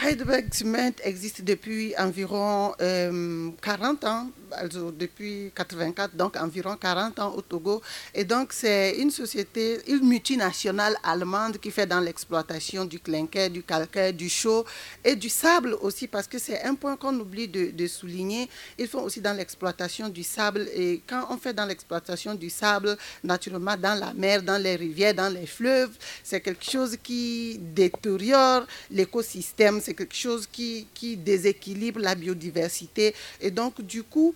Heidelberg 0.00 0.52
Cement 0.52 0.92
existe 1.04 1.42
depuis 1.42 1.94
environ 1.98 2.72
euh, 2.80 3.50
40 3.60 4.04
ans, 4.04 4.30
also 4.50 4.90
depuis 4.90 5.52
84, 5.54 6.16
donc 6.16 6.36
environ 6.36 6.76
40 6.76 7.18
ans 7.20 7.34
au 7.36 7.42
Togo. 7.42 7.82
Et 8.14 8.24
donc 8.24 8.52
c'est 8.52 8.96
une 8.98 9.10
société, 9.10 9.78
une 9.86 10.06
multinationale 10.08 10.96
allemande 11.04 11.58
qui 11.58 11.70
fait 11.70 11.86
dans 11.86 12.00
l'exploitation 12.00 12.84
du 12.84 12.98
clinquer, 13.00 13.48
du 13.48 13.62
calcaire, 13.62 14.12
du 14.12 14.28
chaux 14.28 14.64
et 15.04 15.14
du 15.14 15.28
sable 15.28 15.76
aussi, 15.82 16.08
parce 16.08 16.26
que 16.26 16.38
c'est 16.38 16.62
un 16.62 16.74
point 16.74 16.96
qu'on 16.96 17.14
oublie 17.20 17.48
de, 17.48 17.86
souligner. 17.86 18.48
Ils 18.78 18.88
font 18.88 19.02
aussi 19.02 19.20
dans 19.20 19.36
l'exploitation 19.36 20.08
du 20.08 20.22
sable. 20.22 20.68
Et 20.74 21.02
quand 21.06 21.26
on 21.30 21.36
fait 21.36 21.52
dans 21.52 21.66
l'exploitation 21.66 22.34
du 22.34 22.48
sable, 22.48 22.96
naturellement 23.22 23.76
dans 23.76 23.98
la 23.98 24.14
mer, 24.14 24.42
dans 24.42 24.60
les 24.60 24.76
rivières, 24.76 25.14
dans 25.14 25.32
les 25.32 25.46
fleuves, 25.46 25.90
c'est 26.24 26.40
quelque 26.40 26.64
chose 26.64 26.96
qui 27.02 27.58
détériore 27.60 28.66
l'écosystème 28.90 29.80
c'est 29.82 29.94
quelque 29.94 30.16
chose 30.16 30.48
qui, 30.50 30.86
qui 30.94 31.16
déséquilibre 31.16 32.00
la 32.00 32.14
biodiversité. 32.14 33.14
Et 33.40 33.50
donc, 33.50 33.80
du 33.82 34.02
coup, 34.02 34.34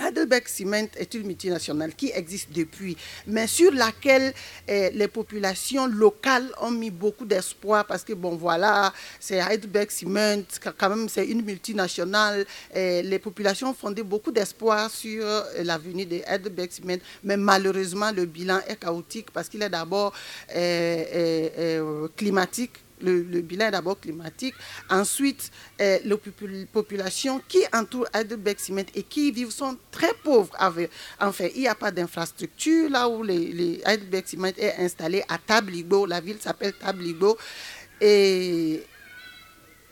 Heidelberg 0.00 0.48
Cement 0.48 0.88
est 0.96 1.14
une 1.14 1.26
multinationale 1.26 1.94
qui 1.94 2.10
existe 2.14 2.50
depuis, 2.52 2.96
mais 3.26 3.46
sur 3.46 3.72
laquelle 3.72 4.32
eh, 4.66 4.90
les 4.90 5.08
populations 5.08 5.86
locales 5.86 6.50
ont 6.60 6.70
mis 6.70 6.90
beaucoup 6.90 7.24
d'espoir 7.24 7.86
parce 7.86 8.02
que, 8.02 8.12
bon, 8.12 8.36
voilà, 8.36 8.92
c'est 9.20 9.36
Heidelberg 9.36 9.90
Cement, 9.90 10.42
quand 10.78 10.88
même, 10.88 11.08
c'est 11.08 11.26
une 11.26 11.42
multinationale. 11.42 12.44
Et 12.74 13.02
les 13.02 13.18
populations 13.18 13.70
ont 13.70 13.74
fondé 13.74 14.02
beaucoup 14.02 14.32
d'espoir 14.32 14.90
sur 14.90 15.24
eh, 15.56 15.64
l'avenir 15.64 16.06
de 16.06 16.20
Heidelberg 16.26 16.70
Cement, 16.70 16.98
mais 17.22 17.36
malheureusement, 17.36 18.10
le 18.10 18.24
bilan 18.26 18.60
est 18.66 18.76
chaotique 18.76 19.30
parce 19.30 19.48
qu'il 19.48 19.62
est 19.62 19.70
d'abord 19.70 20.12
eh, 20.54 21.80
climatique 22.16 22.83
le, 23.04 23.40
bilan 23.40 23.70
d'abord 23.70 24.00
climatique, 24.00 24.54
ensuite 24.90 25.50
euh, 25.80 25.98
les 26.04 26.66
populations 26.66 27.40
qui 27.48 27.60
entourent 27.72 28.08
Heidelberg 28.12 28.58
Cement 28.58 28.82
et 28.94 29.02
qui 29.02 29.30
vivent 29.30 29.50
sont 29.50 29.76
très 29.90 30.12
pauvres. 30.22 30.54
Enfin, 31.20 31.48
il 31.54 31.60
n'y 31.62 31.68
a 31.68 31.74
pas 31.74 31.90
d'infrastructure 31.90 32.90
là 32.90 33.08
où 33.08 33.22
les, 33.22 33.52
les 33.52 33.82
Cement 34.26 34.48
est 34.56 34.76
installé 34.78 35.22
à 35.28 35.38
Tabligo, 35.38 36.06
la 36.06 36.20
ville 36.20 36.38
s'appelle 36.40 36.72
Tabligo, 36.74 37.36
et 38.00 38.82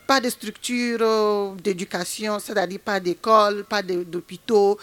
pas 0.07 0.21
de 0.21 0.29
structure 0.29 0.99
euh, 1.01 1.55
d'éducation, 1.55 2.39
c'est-à-dire 2.39 2.81
pas 2.81 3.01
d'école, 3.01 3.65
pas 3.65 3.83
d'hôpitaux, 3.83 4.79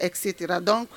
etc. 0.00 0.34
Donc, 0.60 0.88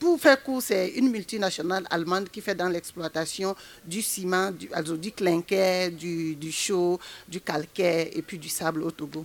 pour 0.00 0.18
faire 0.18 0.42
court, 0.42 0.62
c'est 0.62 0.88
une 0.88 1.10
multinationale 1.10 1.86
allemande 1.90 2.30
qui 2.30 2.40
fait 2.40 2.54
dans 2.54 2.70
l'exploitation 2.70 3.54
du 3.84 4.00
ciment, 4.00 4.50
du, 4.50 4.68
also 4.72 4.96
du 4.96 5.12
clinquer, 5.12 5.90
du, 5.90 6.34
du 6.36 6.50
chaux, 6.50 6.98
du 7.28 7.40
calcaire 7.42 8.08
et 8.10 8.22
puis 8.22 8.38
du 8.38 8.48
sable 8.48 8.82
au 8.82 8.90
Togo. 8.90 9.22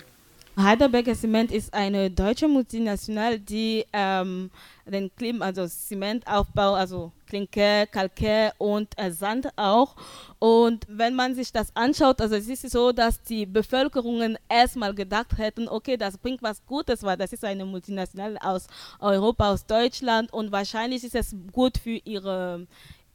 Heidelberger 0.57 1.13
Zement 1.15 1.51
ist 1.51 1.73
eine 1.73 2.09
deutsche 2.09 2.47
Multinational, 2.47 3.39
die 3.39 3.85
ähm, 3.91 4.49
den 4.85 5.13
Klima, 5.13 5.45
also 5.45 5.67
Zementaufbau, 5.67 6.75
also 6.75 7.11
Klinker, 7.27 7.85
Kalkär 7.87 8.53
und 8.57 8.97
äh, 8.97 9.11
Sand 9.11 9.49
auch. 9.57 9.97
Und 10.39 10.85
wenn 10.87 11.13
man 11.13 11.35
sich 11.35 11.51
das 11.51 11.75
anschaut, 11.75 12.21
also 12.21 12.35
es 12.35 12.47
ist 12.47 12.69
so, 12.71 12.93
dass 12.93 13.21
die 13.21 13.45
Bevölkerungen 13.45 14.37
erstmal 14.47 14.93
gedacht 14.93 15.37
hätten, 15.37 15.67
okay, 15.67 15.97
das 15.97 16.17
bringt 16.17 16.41
was 16.41 16.65
Gutes, 16.65 17.03
weil 17.03 17.17
das 17.17 17.33
ist 17.33 17.43
eine 17.43 17.65
Multinational 17.65 18.37
aus 18.37 18.67
Europa, 18.99 19.51
aus 19.51 19.65
Deutschland 19.65 20.31
und 20.31 20.53
wahrscheinlich 20.53 21.03
ist 21.03 21.15
es 21.15 21.35
gut 21.51 21.77
für 21.77 21.99
ihre, 22.05 22.65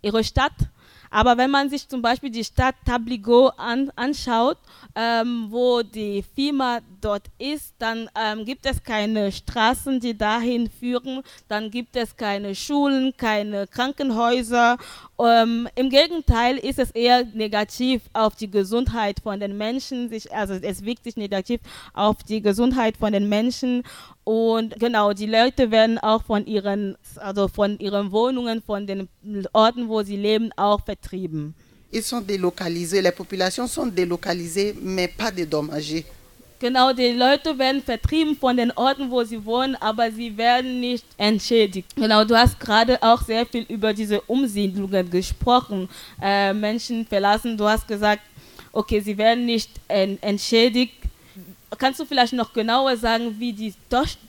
ihre 0.02 0.24
Stadt 0.24 0.52
aber 1.10 1.36
wenn 1.36 1.50
man 1.50 1.68
sich 1.68 1.88
zum 1.88 2.02
Beispiel 2.02 2.30
die 2.30 2.44
Stadt 2.44 2.76
Tabligo 2.86 3.48
an, 3.56 3.90
anschaut, 3.96 4.58
ähm, 4.94 5.46
wo 5.50 5.82
die 5.82 6.24
Firma 6.34 6.78
dort 7.00 7.24
ist, 7.38 7.74
dann 7.78 8.08
ähm, 8.14 8.44
gibt 8.44 8.64
es 8.66 8.82
keine 8.82 9.32
Straßen, 9.32 10.00
die 10.00 10.16
dahin 10.16 10.70
führen, 10.70 11.22
dann 11.48 11.70
gibt 11.70 11.96
es 11.96 12.16
keine 12.16 12.54
Schulen, 12.54 13.12
keine 13.16 13.66
Krankenhäuser. 13.66 14.78
Ähm, 15.18 15.68
Im 15.74 15.90
Gegenteil 15.90 16.56
ist 16.58 16.78
es 16.78 16.90
eher 16.92 17.24
negativ 17.24 18.02
auf 18.12 18.36
die 18.36 18.50
Gesundheit 18.50 19.20
von 19.20 19.40
den 19.40 19.56
Menschen, 19.56 20.08
sich, 20.08 20.32
also 20.34 20.54
es 20.54 20.84
wirkt 20.84 21.04
sich 21.04 21.16
negativ 21.16 21.60
auf 21.92 22.22
die 22.22 22.40
Gesundheit 22.40 22.96
von 22.96 23.12
den 23.12 23.28
Menschen 23.28 23.82
und 24.30 24.78
genau, 24.78 25.12
die 25.12 25.26
Leute 25.26 25.72
werden 25.72 25.98
auch 25.98 26.22
von 26.22 26.46
ihren, 26.46 26.96
also 27.16 27.48
von 27.48 27.76
ihren 27.80 28.12
Wohnungen, 28.12 28.62
von 28.62 28.86
den 28.86 29.08
Orten, 29.52 29.88
wo 29.88 30.04
sie 30.04 30.16
leben, 30.16 30.52
auch 30.56 30.84
vertrieben. 30.84 31.52
Ils 31.90 32.06
sont 32.06 32.24
délocalisés, 32.24 33.00
les 33.02 33.10
populations 33.10 33.66
sont 33.66 33.88
délocalisées, 33.92 34.72
mais 34.80 35.08
pas 35.08 35.32
dédommagées. 35.32 36.04
Genau, 36.60 36.92
die 36.92 37.10
Leute 37.10 37.58
werden 37.58 37.82
vertrieben 37.82 38.36
von 38.36 38.56
den 38.56 38.70
Orten, 38.76 39.10
wo 39.10 39.24
sie 39.24 39.44
wohnen, 39.44 39.74
aber 39.80 40.12
sie 40.12 40.36
werden 40.36 40.78
nicht 40.78 41.06
entschädigt. 41.16 41.88
Genau, 41.96 42.24
du 42.24 42.36
hast 42.36 42.60
gerade 42.60 43.02
auch 43.02 43.22
sehr 43.22 43.44
viel 43.46 43.64
über 43.68 43.92
diese 43.92 44.20
Umsiedlungen 44.20 45.10
gesprochen. 45.10 45.88
Äh, 46.22 46.52
Menschen 46.52 47.04
verlassen, 47.04 47.56
du 47.56 47.64
hast 47.64 47.88
gesagt, 47.88 48.22
okay, 48.70 49.00
sie 49.00 49.18
werden 49.18 49.44
nicht 49.44 49.70
entschädigt 49.88 51.09
kannst 51.78 52.00
du 52.00 52.04
vielleicht 52.04 52.32
noch 52.32 52.52
genauer 52.52 52.96
sagen, 52.96 53.36
wie 53.38 53.52
die 53.52 53.74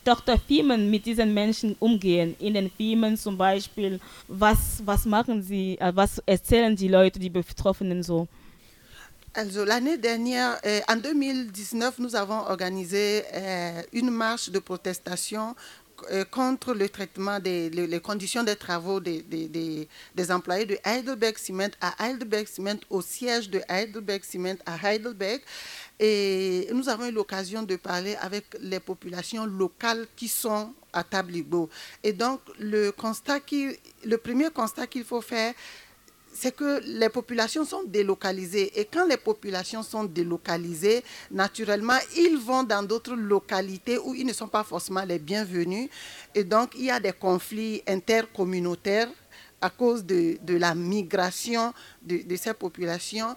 Tochterfirmen 0.05 0.89
mit 0.89 1.05
diesen 1.05 1.33
Menschen 1.33 1.75
umgehen? 1.79 2.35
In 2.39 2.53
den 2.53 2.69
Firmen 2.69 3.17
zum 3.17 3.37
Beispiel, 3.37 3.99
was, 4.27 4.81
was 4.85 5.05
machen 5.05 5.41
sie, 5.41 5.77
äh, 5.79 5.91
was 5.95 6.19
erzählen 6.25 6.75
die 6.75 6.87
Leute, 6.87 7.19
die 7.19 7.29
Betroffenen 7.29 8.03
so? 8.03 8.27
Also 9.33 9.63
l'année 9.63 9.97
dernière, 9.97 10.59
euh, 10.65 10.81
en 10.89 10.97
2019, 11.01 11.99
nous 11.99 12.15
avons 12.15 12.41
organisé 12.49 13.23
euh, 13.33 13.81
une 13.93 14.11
marche 14.11 14.49
de 14.49 14.59
protestation 14.59 15.55
euh, 16.09 16.25
contre 16.25 16.73
le 16.73 16.89
traitement 16.89 17.39
des 17.39 17.69
les, 17.69 17.87
les 17.87 17.99
conditions 18.01 18.43
des 18.43 18.55
travaux 18.55 18.99
des, 18.99 19.21
des, 19.21 19.47
des, 19.47 19.87
des, 20.15 20.31
employés 20.31 20.65
de 20.65 20.77
Heidelberg 20.83 21.37
Cement 21.37 21.69
à 21.79 21.93
Heidelberg 22.05 22.47
Cement, 22.47 22.79
au 22.89 23.01
siège 23.01 23.49
de 23.49 23.61
Heidelberg 23.69 24.21
Cement 24.23 24.57
à 24.65 24.75
Heidelberg. 24.75 25.41
Et 26.03 26.67
nous 26.73 26.89
avons 26.89 27.05
eu 27.05 27.11
l'occasion 27.11 27.61
de 27.61 27.75
parler 27.75 28.15
avec 28.19 28.57
les 28.59 28.79
populations 28.79 29.45
locales 29.45 30.07
qui 30.15 30.27
sont 30.27 30.73
à 30.91 31.03
Tabligo. 31.03 31.69
Et 32.03 32.11
donc, 32.11 32.41
le, 32.59 32.89
constat 32.89 33.37
le 34.03 34.17
premier 34.17 34.49
constat 34.49 34.87
qu'il 34.87 35.03
faut 35.03 35.21
faire, 35.21 35.53
c'est 36.33 36.55
que 36.55 36.81
les 36.85 37.09
populations 37.09 37.63
sont 37.65 37.83
délocalisées. 37.85 38.79
Et 38.79 38.85
quand 38.85 39.05
les 39.05 39.17
populations 39.17 39.83
sont 39.83 40.05
délocalisées, 40.05 41.03
naturellement, 41.29 41.99
ils 42.17 42.35
vont 42.37 42.63
dans 42.63 42.81
d'autres 42.81 43.13
localités 43.15 43.99
où 43.99 44.15
ils 44.15 44.25
ne 44.25 44.33
sont 44.33 44.47
pas 44.47 44.63
forcément 44.63 45.03
les 45.03 45.19
bienvenus. 45.19 45.87
Et 46.33 46.43
donc, 46.43 46.71
il 46.77 46.85
y 46.85 46.89
a 46.89 46.99
des 46.99 47.13
conflits 47.13 47.83
intercommunautaires 47.87 49.09
à 49.61 49.69
cause 49.69 50.03
de, 50.03 50.37
la 50.57 50.73
migration 50.73 51.73
de, 52.01 52.35
ces 52.35 52.53
populations. 52.53 53.35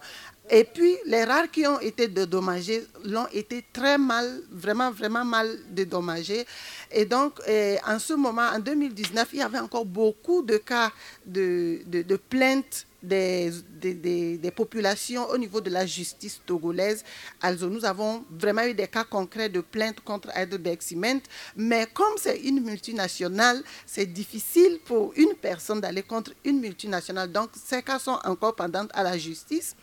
Et 0.49 0.63
puis, 0.63 0.95
les 1.05 1.23
rares 1.23 1.49
qui 1.49 1.65
ont 1.65 1.79
été 1.79 2.07
dédommagés 2.07 2.85
l'ont 3.03 3.27
été 3.33 3.65
très 3.73 3.97
mal, 3.97 4.41
vraiment, 4.51 4.91
vraiment 4.91 5.25
mal 5.25 5.49
dédommagés. 5.71 6.45
Et 6.91 7.05
donc, 7.05 7.39
eh, 7.47 7.77
en 7.87 7.97
ce 7.97 8.13
moment, 8.13 8.49
en 8.53 8.59
2019, 8.59 9.27
il 9.33 9.39
y 9.39 9.41
avait 9.41 9.59
encore 9.59 9.85
beaucoup 9.85 10.43
de 10.43 10.57
cas 10.57 10.91
de, 11.25 11.79
de, 11.87 12.03
de 12.03 12.15
plaintes 12.15 12.85
des, 13.07 14.51
populations 14.55 15.29
au 15.29 15.37
niveau 15.37 15.61
de 15.61 15.69
la 15.69 15.85
justice 15.85 16.39
togolaise. 16.45 17.03
Also, 17.41 17.69
nous 17.69 17.85
avons 17.85 18.23
vraiment 18.31 18.63
eu 18.63 18.73
des 18.73 18.87
cas 18.87 19.03
concrets 19.03 19.49
de 19.49 19.61
plaintes 19.61 19.99
contre 20.01 20.29
Heidelberg 20.35 20.81
Cement, 20.81 21.21
mais 21.55 21.87
comme 21.93 22.13
c'est 22.17 22.37
une 22.39 22.61
multinationale, 22.61 23.61
c'est 23.85 24.05
difficile 24.05 24.79
pour 24.85 25.13
une 25.15 25.33
personne 25.41 25.81
d'aller 25.81 26.03
contre 26.03 26.31
une 26.43 26.59
multinationale. 26.59 27.31
Donc, 27.31 27.49
ces 27.63 27.81
cas 27.83 27.99
sont 27.99 28.19
encore 28.23 28.55
pendants 28.55 28.87
à 28.93 29.03
la 29.03 29.17
justice. 29.17 29.75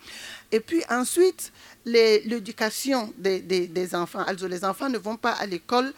Et 0.51 0.61
puis 0.61 0.83
ensuite, 0.91 1.53
l'éducation 1.85 3.13
des, 3.19 3.95
enfants. 3.95 4.23
Also, 4.27 4.47
les 4.49 4.65
enfants 4.65 4.89
ne 4.89 4.99
vont 4.99 5.17
pas 5.17 5.33
à 5.33 5.47
l'école. 5.47 5.93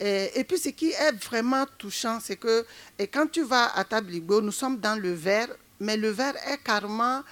Et, 0.00 0.42
puis, 0.48 0.58
ce 0.58 0.70
qui 0.70 0.90
est 0.90 1.12
vraiment 1.24 1.64
touchant, 1.78 2.18
c'est 2.20 2.34
que 2.36 2.66
et 2.98 3.06
quand 3.06 3.30
tu 3.30 3.42
vas 3.44 3.66
à 3.76 3.84
Tabligo, 3.84 4.40
nous 4.40 4.50
sommes 4.50 4.78
dans 4.78 5.00
le 5.00 5.12
vert 5.12 5.48
mais 5.82 5.96
le 5.96 6.10
verre 6.10 6.36
est 6.48 6.62
carrément 6.62 7.22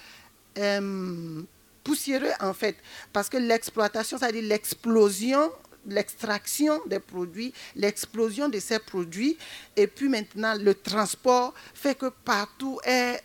euh, 0.57 1.41
poussiéreux 1.83 2.33
en 2.39 2.53
fait, 2.53 2.75
parce 3.11 3.29
que 3.29 3.37
l'exploitation, 3.37 4.17
c'est-à-dire 4.17 4.43
l'explosion 4.43 5.51
l'extraction 5.87 6.79
des 6.85 6.99
produits, 6.99 7.53
l'explosion 7.75 8.49
de 8.49 8.59
ces 8.59 8.79
produits, 8.79 9.37
et 9.75 9.87
puis 9.87 10.09
maintenant 10.09 10.53
le 10.55 10.75
transport 10.75 11.53
fait 11.73 11.95
que 11.97 12.07
partout 12.23 12.79
est, 12.83 13.21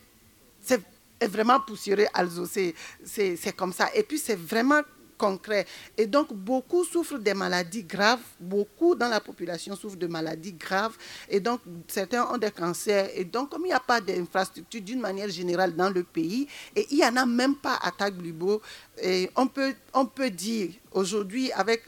est 1.21 1.29
vraiment 1.29 1.61
poussiéreux. 1.61 2.07
Also, 2.15 2.47
c'est 2.47 3.53
comme 3.57 3.73
ça. 3.73 3.91
Et 3.95 4.03
puis 4.03 4.19
c'est 4.19 4.39
vraiment 4.39 4.81
concret. 5.17 5.67
Et 5.97 6.07
donc, 6.07 6.33
beaucoup 6.33 6.85
souffrent 6.85 7.19
des 7.19 7.35
maladies 7.35 7.85
graves. 7.85 8.21
Beaucoup 8.41 8.95
dans 8.95 9.09
la 9.09 9.21
population 9.21 9.75
souffrent 9.77 9.97
de 9.97 10.07
maladies 10.07 10.53
graves. 10.53 10.97
Et 11.29 11.41
donc, 11.41 11.61
certains 11.89 12.27
ont 12.27 12.39
des 12.39 12.51
cancers. 12.51 13.11
Et 13.15 13.25
donc, 13.25 13.51
comme 13.51 13.63
il 13.63 13.69
n'y 13.69 13.73
a 13.73 13.81
pas 13.81 14.01
d'infrastructure 14.01 14.81
d'une 14.81 15.01
manière 15.01 15.29
générale 15.29 15.75
dans 15.75 15.91
le 15.91 16.03
pays, 16.05 16.47
et 16.75 16.87
il 16.91 16.99
n'y 16.99 17.05
en 17.05 17.17
a 17.17 17.27
même 17.27 17.57
pas 17.57 17.79
à 17.83 17.91
Taglubo, 17.91 18.61
et 19.03 19.31
on 19.37 19.47
peut, 19.47 19.75
on 19.95 20.07
peut 20.07 20.31
dire 20.31 20.71
aujourd'hui, 20.93 21.53
avec 21.53 21.83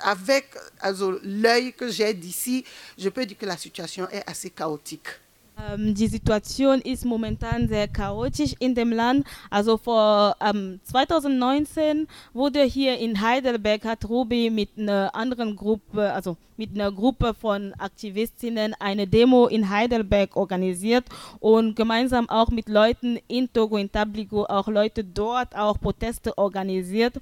avec 0.00 0.56
l'œil 1.22 1.72
que 1.72 1.90
j'ai 1.90 2.14
d'ici, 2.14 2.64
je 2.96 3.08
peux 3.08 3.26
dire 3.26 3.36
que 3.36 3.46
la 3.46 3.56
situation 3.56 4.08
est 4.10 4.22
assez 4.28 4.50
chaotique. 4.50 5.08
Ähm, 5.58 5.94
die 5.94 6.06
Situation 6.06 6.80
ist 6.80 7.04
momentan 7.04 7.68
sehr 7.68 7.88
chaotisch 7.88 8.54
in 8.60 8.74
dem 8.74 8.92
Land. 8.92 9.26
Also 9.50 9.76
vor 9.76 10.36
ähm, 10.40 10.80
2019 10.84 12.06
wurde 12.32 12.62
hier 12.62 12.98
in 12.98 13.20
Heidelberg 13.20 13.84
hat 13.84 14.08
Ruby 14.08 14.50
mit 14.50 14.70
einer 14.78 15.14
anderen 15.14 15.56
Gruppe, 15.56 16.12
also 16.12 16.36
mit 16.56 16.74
einer 16.74 16.90
Gruppe 16.90 17.34
von 17.34 17.72
Aktivistinnen 17.78 18.74
eine 18.78 19.06
Demo 19.06 19.46
in 19.46 19.70
Heidelberg 19.70 20.36
organisiert 20.36 21.04
und 21.38 21.76
gemeinsam 21.76 22.28
auch 22.28 22.50
mit 22.50 22.68
Leuten 22.68 23.18
in 23.28 23.52
Togo, 23.52 23.76
in 23.76 23.90
Tabligo, 23.90 24.44
auch 24.44 24.66
Leute 24.66 25.04
dort 25.04 25.56
auch 25.56 25.80
Proteste 25.80 26.36
organisiert 26.36 27.14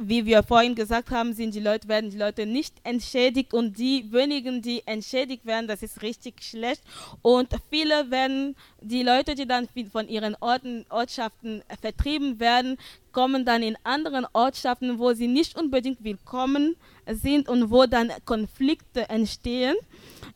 wie 0.00 0.24
wir 0.24 0.42
vorhin 0.42 0.74
gesagt 0.74 1.10
haben, 1.10 1.34
sind 1.34 1.54
die 1.54 1.60
Leute, 1.60 1.88
werden 1.88 2.10
die 2.10 2.16
Leute 2.16 2.46
nicht 2.46 2.74
entschädigt 2.84 3.52
und 3.52 3.78
die 3.78 4.10
wenigen, 4.10 4.62
die 4.62 4.82
entschädigt 4.86 5.44
werden, 5.44 5.68
das 5.68 5.82
ist 5.82 6.02
richtig 6.02 6.42
schlecht. 6.42 6.82
Und 7.22 7.48
viele 7.80 8.10
werden, 8.10 8.56
die 8.80 9.02
Leute, 9.02 9.34
die 9.34 9.46
dann 9.46 9.68
von 9.90 10.08
ihren 10.08 10.36
Orten, 10.40 10.84
Ortschaften 10.90 11.62
vertrieben 11.80 12.38
werden, 12.38 12.76
kommen 13.12 13.44
dann 13.44 13.62
in 13.62 13.76
anderen 13.84 14.26
Ortschaften, 14.32 14.98
wo 14.98 15.12
sie 15.14 15.28
nicht 15.28 15.58
unbedingt 15.58 16.04
willkommen 16.04 16.76
sind 17.06 17.48
und 17.48 17.70
wo 17.70 17.86
dann 17.86 18.12
Konflikte 18.24 19.08
entstehen. 19.08 19.76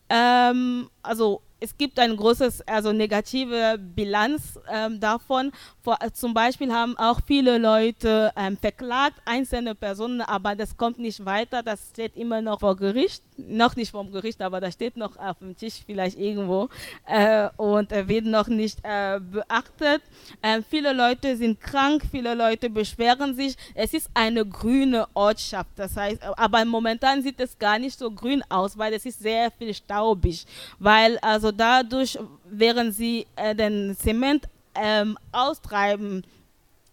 Ähm, 0.09 0.88
also 1.02 1.42
es 1.64 1.77
gibt 1.79 1.98
eine 1.98 2.14
große, 2.14 2.53
also 2.66 2.92
negative 2.92 3.79
Bilanz 3.79 4.61
ähm, 4.70 5.00
davon. 5.00 5.50
Vor, 5.83 5.96
äh, 6.00 6.12
zum 6.12 6.35
Beispiel 6.35 6.70
haben 6.72 6.96
auch 6.98 7.20
viele 7.27 7.57
Leute 7.57 8.33
ähm, 8.37 8.59
verklagt, 8.59 9.20
einzelne 9.24 9.74
Personen, 9.74 10.20
aber 10.20 10.55
das 10.55 10.77
kommt 10.77 10.98
nicht 10.98 11.24
weiter. 11.24 11.62
Das 11.62 11.88
steht 11.90 12.16
immer 12.16 12.42
noch 12.42 12.61
vor 12.61 12.77
Gericht, 12.77 13.22
noch 13.38 13.77
nicht 13.77 13.92
vor 13.92 14.05
Gericht, 14.11 14.42
aber 14.42 14.61
das 14.61 14.74
steht 14.74 14.96
noch 14.96 15.16
auf 15.16 15.38
dem 15.38 15.57
Tisch 15.57 15.81
vielleicht 15.87 16.18
irgendwo 16.18 16.68
äh, 17.07 17.48
und 17.57 17.92
äh, 17.92 18.07
wird 18.09 18.27
noch 18.27 18.48
nicht 18.48 18.79
äh, 18.83 19.18
beachtet. 19.20 20.03
Ähm, 20.42 20.62
viele 20.68 20.92
Leute 20.92 21.37
sind 21.37 21.61
krank, 21.61 22.03
viele 22.11 22.35
Leute 22.35 22.68
beschweren 22.68 23.35
sich. 23.35 23.57
Es 23.74 23.94
ist 23.94 24.11
eine 24.12 24.44
grüne 24.44 25.07
Ortschaft, 25.14 25.70
das 25.77 25.96
heißt, 25.96 26.22
aber 26.37 26.64
momentan 26.66 27.22
sieht 27.22 27.40
es 27.40 27.59
gar 27.59 27.79
nicht 27.79 27.98
so 27.98 28.11
grün 28.11 28.42
aus, 28.50 28.77
weil 28.77 28.92
es 28.92 29.07
ist 29.07 29.20
sehr 29.20 29.50
viel 29.50 29.72
staubig, 29.72 30.44
weil 30.79 31.18
also 31.18 31.53
dadurch, 31.56 32.18
während 32.50 32.94
sie 32.94 33.26
äh, 33.36 33.54
den 33.54 33.96
Zement 33.96 34.46
ähm, 34.74 35.16
austreiben, 35.32 36.24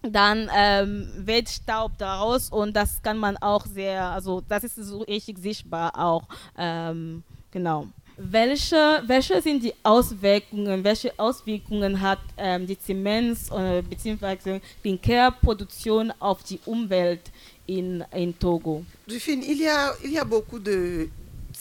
dann 0.02 0.50
ähm, 0.54 1.08
wird 1.16 1.48
Staub 1.48 1.92
daraus 1.98 2.50
und 2.50 2.74
das 2.74 3.00
kann 3.02 3.18
man 3.18 3.36
auch 3.36 3.66
sehr, 3.66 4.04
also 4.04 4.42
das 4.48 4.64
ist 4.64 4.76
so 4.76 5.02
richtig 5.02 5.38
sichtbar 5.38 5.96
auch, 5.96 6.24
ähm, 6.58 7.22
genau. 7.50 7.86
Welche, 8.16 9.02
welche 9.06 9.40
sind 9.40 9.62
die 9.64 9.72
Auswirkungen, 9.82 10.84
welche 10.84 11.18
Auswirkungen 11.18 12.00
hat 12.00 12.18
ähm, 12.36 12.66
die 12.66 12.76
Zements- 12.76 13.50
äh, 13.50 13.82
bzw. 13.82 14.60
Clinker-Produktion 14.82 16.12
auf 16.18 16.42
die 16.42 16.60
Umwelt 16.66 17.30
in, 17.66 18.04
in 18.12 18.38
Togo? 18.38 18.84
Rufine, 19.10 19.44
il 19.44 19.62
y 19.62 19.68
a, 19.68 19.92
il 20.04 20.12
y 20.12 20.18
a 20.18 20.24
beaucoup 20.24 20.62
de, 20.62 21.08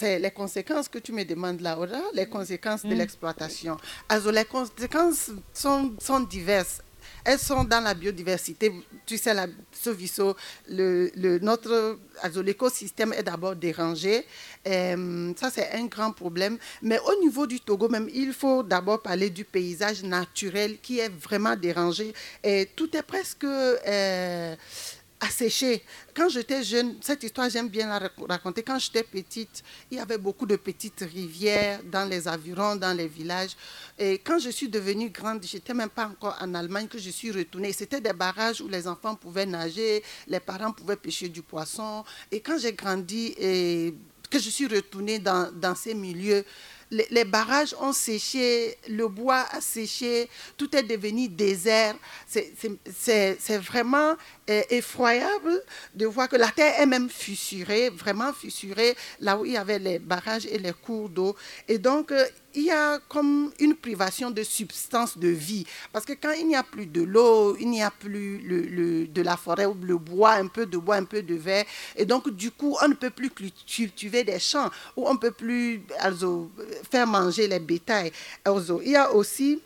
c'est 0.02 0.18
les 0.20 0.32
conséquences 0.32 0.90
que 0.90 0.98
tu 0.98 1.12
me 1.12 1.24
demandes 1.24 1.62
là, 1.62 1.78
oder? 1.78 2.02
Les 2.14 2.26
conséquences 2.26 2.84
de 2.84 2.96
l'exploitation. 2.96 3.78
Also, 4.10 4.32
les 4.32 4.46
conséquences 4.46 5.30
sont, 5.54 5.94
sont 6.00 6.22
diverses. 6.22 6.82
Elles 7.24 7.38
sont 7.38 7.64
dans 7.64 7.82
la 7.82 7.94
biodiversité. 7.94 8.72
Tu 9.06 9.18
sais, 9.18 9.34
la 9.34 9.46
le, 9.46 11.12
le, 11.16 11.40
notre, 11.40 12.00
l'écosystème 12.42 13.14
est 13.14 13.22
d'abord 13.22 13.56
dérangé. 13.56 14.26
Euh, 14.68 15.32
ça, 15.40 15.52
c'est 15.52 15.70
un 15.74 15.86
grand 15.86 16.12
problème. 16.12 16.58
Mais 16.82 17.00
au 17.00 17.20
niveau 17.24 17.46
du 17.46 17.60
Togo 17.60 17.88
même, 17.88 18.10
il 18.12 18.34
faut 18.34 18.64
d'abord 18.64 19.04
parler 19.04 19.30
du 19.30 19.46
paysage 19.46 20.02
naturel 20.04 20.80
qui 20.82 21.00
est 21.00 21.10
vraiment 21.10 21.56
dérangé. 21.56 22.14
Et 22.44 22.70
tout 22.76 22.96
est 22.98 23.04
presque... 23.04 23.44
Euh, 23.44 24.56
asséché. 25.22 25.84
Quand 26.14 26.28
j'étais 26.30 26.64
jeune, 26.64 26.96
cette 27.00 27.24
histoire, 27.24 27.50
j'aime 27.50 27.70
bien 27.70 27.88
la 27.88 28.10
raconter. 28.28 28.64
Quand 28.64 28.78
j'étais 28.80 29.04
petite, 29.04 29.64
il 29.90 29.98
y 29.98 30.02
avait 30.02 30.18
beaucoup 30.18 30.46
de 30.46 30.56
petites 30.56 31.02
rivières 31.02 31.82
dans 31.84 32.10
les 32.10 32.28
environs, 32.28 32.76
dans 32.76 32.96
les 32.96 33.08
villages. 33.08 33.56
Et 33.98 34.18
quand 34.18 34.40
je 34.40 34.50
suis 34.50 34.68
devenue 34.68 35.10
grande, 35.10 35.44
j'étais 35.44 35.74
même 35.74 35.90
pas 35.90 36.08
encore 36.08 36.36
en 36.42 36.54
Allemagne 36.56 36.88
que 36.88 36.98
je 36.98 37.12
suis 37.12 37.32
retournée. 37.32 37.72
C'était 37.72 38.02
des 38.02 38.14
barrages 38.14 38.62
où 38.62 38.68
les 38.68 38.88
enfants 38.88 39.16
pouvaient 39.16 39.46
nager, 39.46 40.04
les 40.28 40.40
parents 40.40 40.74
pouvaient 40.74 40.96
pêcher 40.96 41.30
du 41.30 41.44
poisson. 41.44 42.04
Et 42.32 42.40
quand 42.42 42.58
j'ai 42.58 42.74
grandi 42.74 43.34
et 43.38 43.94
que 44.32 44.40
je 44.40 44.50
suis 44.50 44.66
retournée 44.66 45.20
dans, 45.20 45.76
ces 45.76 45.94
milieux, 45.94 46.44
les, 46.90 47.26
barrages 47.26 47.76
ont 47.80 47.94
séché, 47.94 48.78
le 48.90 49.08
bois 49.08 49.46
a 49.52 49.62
séché, 49.62 50.30
tout 50.58 50.76
est 50.76 50.84
devenu 50.84 51.28
désert. 51.28 51.96
C'est 52.28 53.58
vraiment 53.58 54.16
effroyable 54.70 55.62
de 55.96 56.06
voir 56.06 56.30
que 56.30 56.36
la 56.36 56.50
terre 56.50 56.80
est 56.80 56.86
même 56.86 57.10
fissurée, 57.10 57.90
vraiment 57.90 58.34
fissurée, 58.34 58.96
là 59.20 59.38
où 59.38 59.46
il 59.46 59.54
y 59.54 59.58
avait 59.58 59.80
les 59.80 60.00
barrages 60.00 60.46
et 60.46 60.58
les 60.58 60.74
cours 60.74 61.10
d'eau. 61.10 61.36
Et 61.68 61.78
donc, 61.78 62.12
euh, 62.12 62.26
il 62.54 62.64
y 62.64 62.72
a 62.72 63.00
comme 63.08 63.52
une 63.60 63.76
privation 63.76 64.30
de 64.32 64.44
substance 64.44 65.18
de 65.18 65.30
vie. 65.30 65.66
Parce 65.92 66.06
que 66.06 66.14
quand 66.14 66.32
il 66.32 66.48
n'y 66.48 66.56
a 66.56 66.64
plus 66.64 66.86
de 66.86 67.02
l'eau, 67.02 67.56
il 67.58 67.70
n'y 67.70 67.82
a 67.82 67.92
plus 67.92 69.08
de 69.08 69.22
la 69.22 69.38
forêt 69.38 69.68
le 69.82 69.98
bois, 69.98 70.34
un 70.34 70.48
peu 70.48 70.66
de 70.66 70.78
bois, 70.78 70.96
un 70.96 71.06
peu 71.06 71.22
de 71.22 71.36
verre. 71.36 71.66
Et 71.96 72.06
donc, 72.06 72.30
du 72.30 72.52
coup, 72.52 72.76
on 72.82 72.88
ne 72.90 72.94
peut 72.94 73.10
plus 73.10 73.30
cultiver 73.30 74.24
des 74.24 74.40
champs 74.40 74.70
ou 74.96 75.08
on 75.08 75.14
ne 75.14 75.20
peut 75.20 75.32
plus 75.32 75.82
also, 76.00 76.52
faire 76.92 77.08
manger 77.08 77.48
les 77.48 77.60
bétails. 77.60 78.12
Il 78.46 78.90
y 78.90 78.96
a 78.96 79.12
aussi 79.14 79.62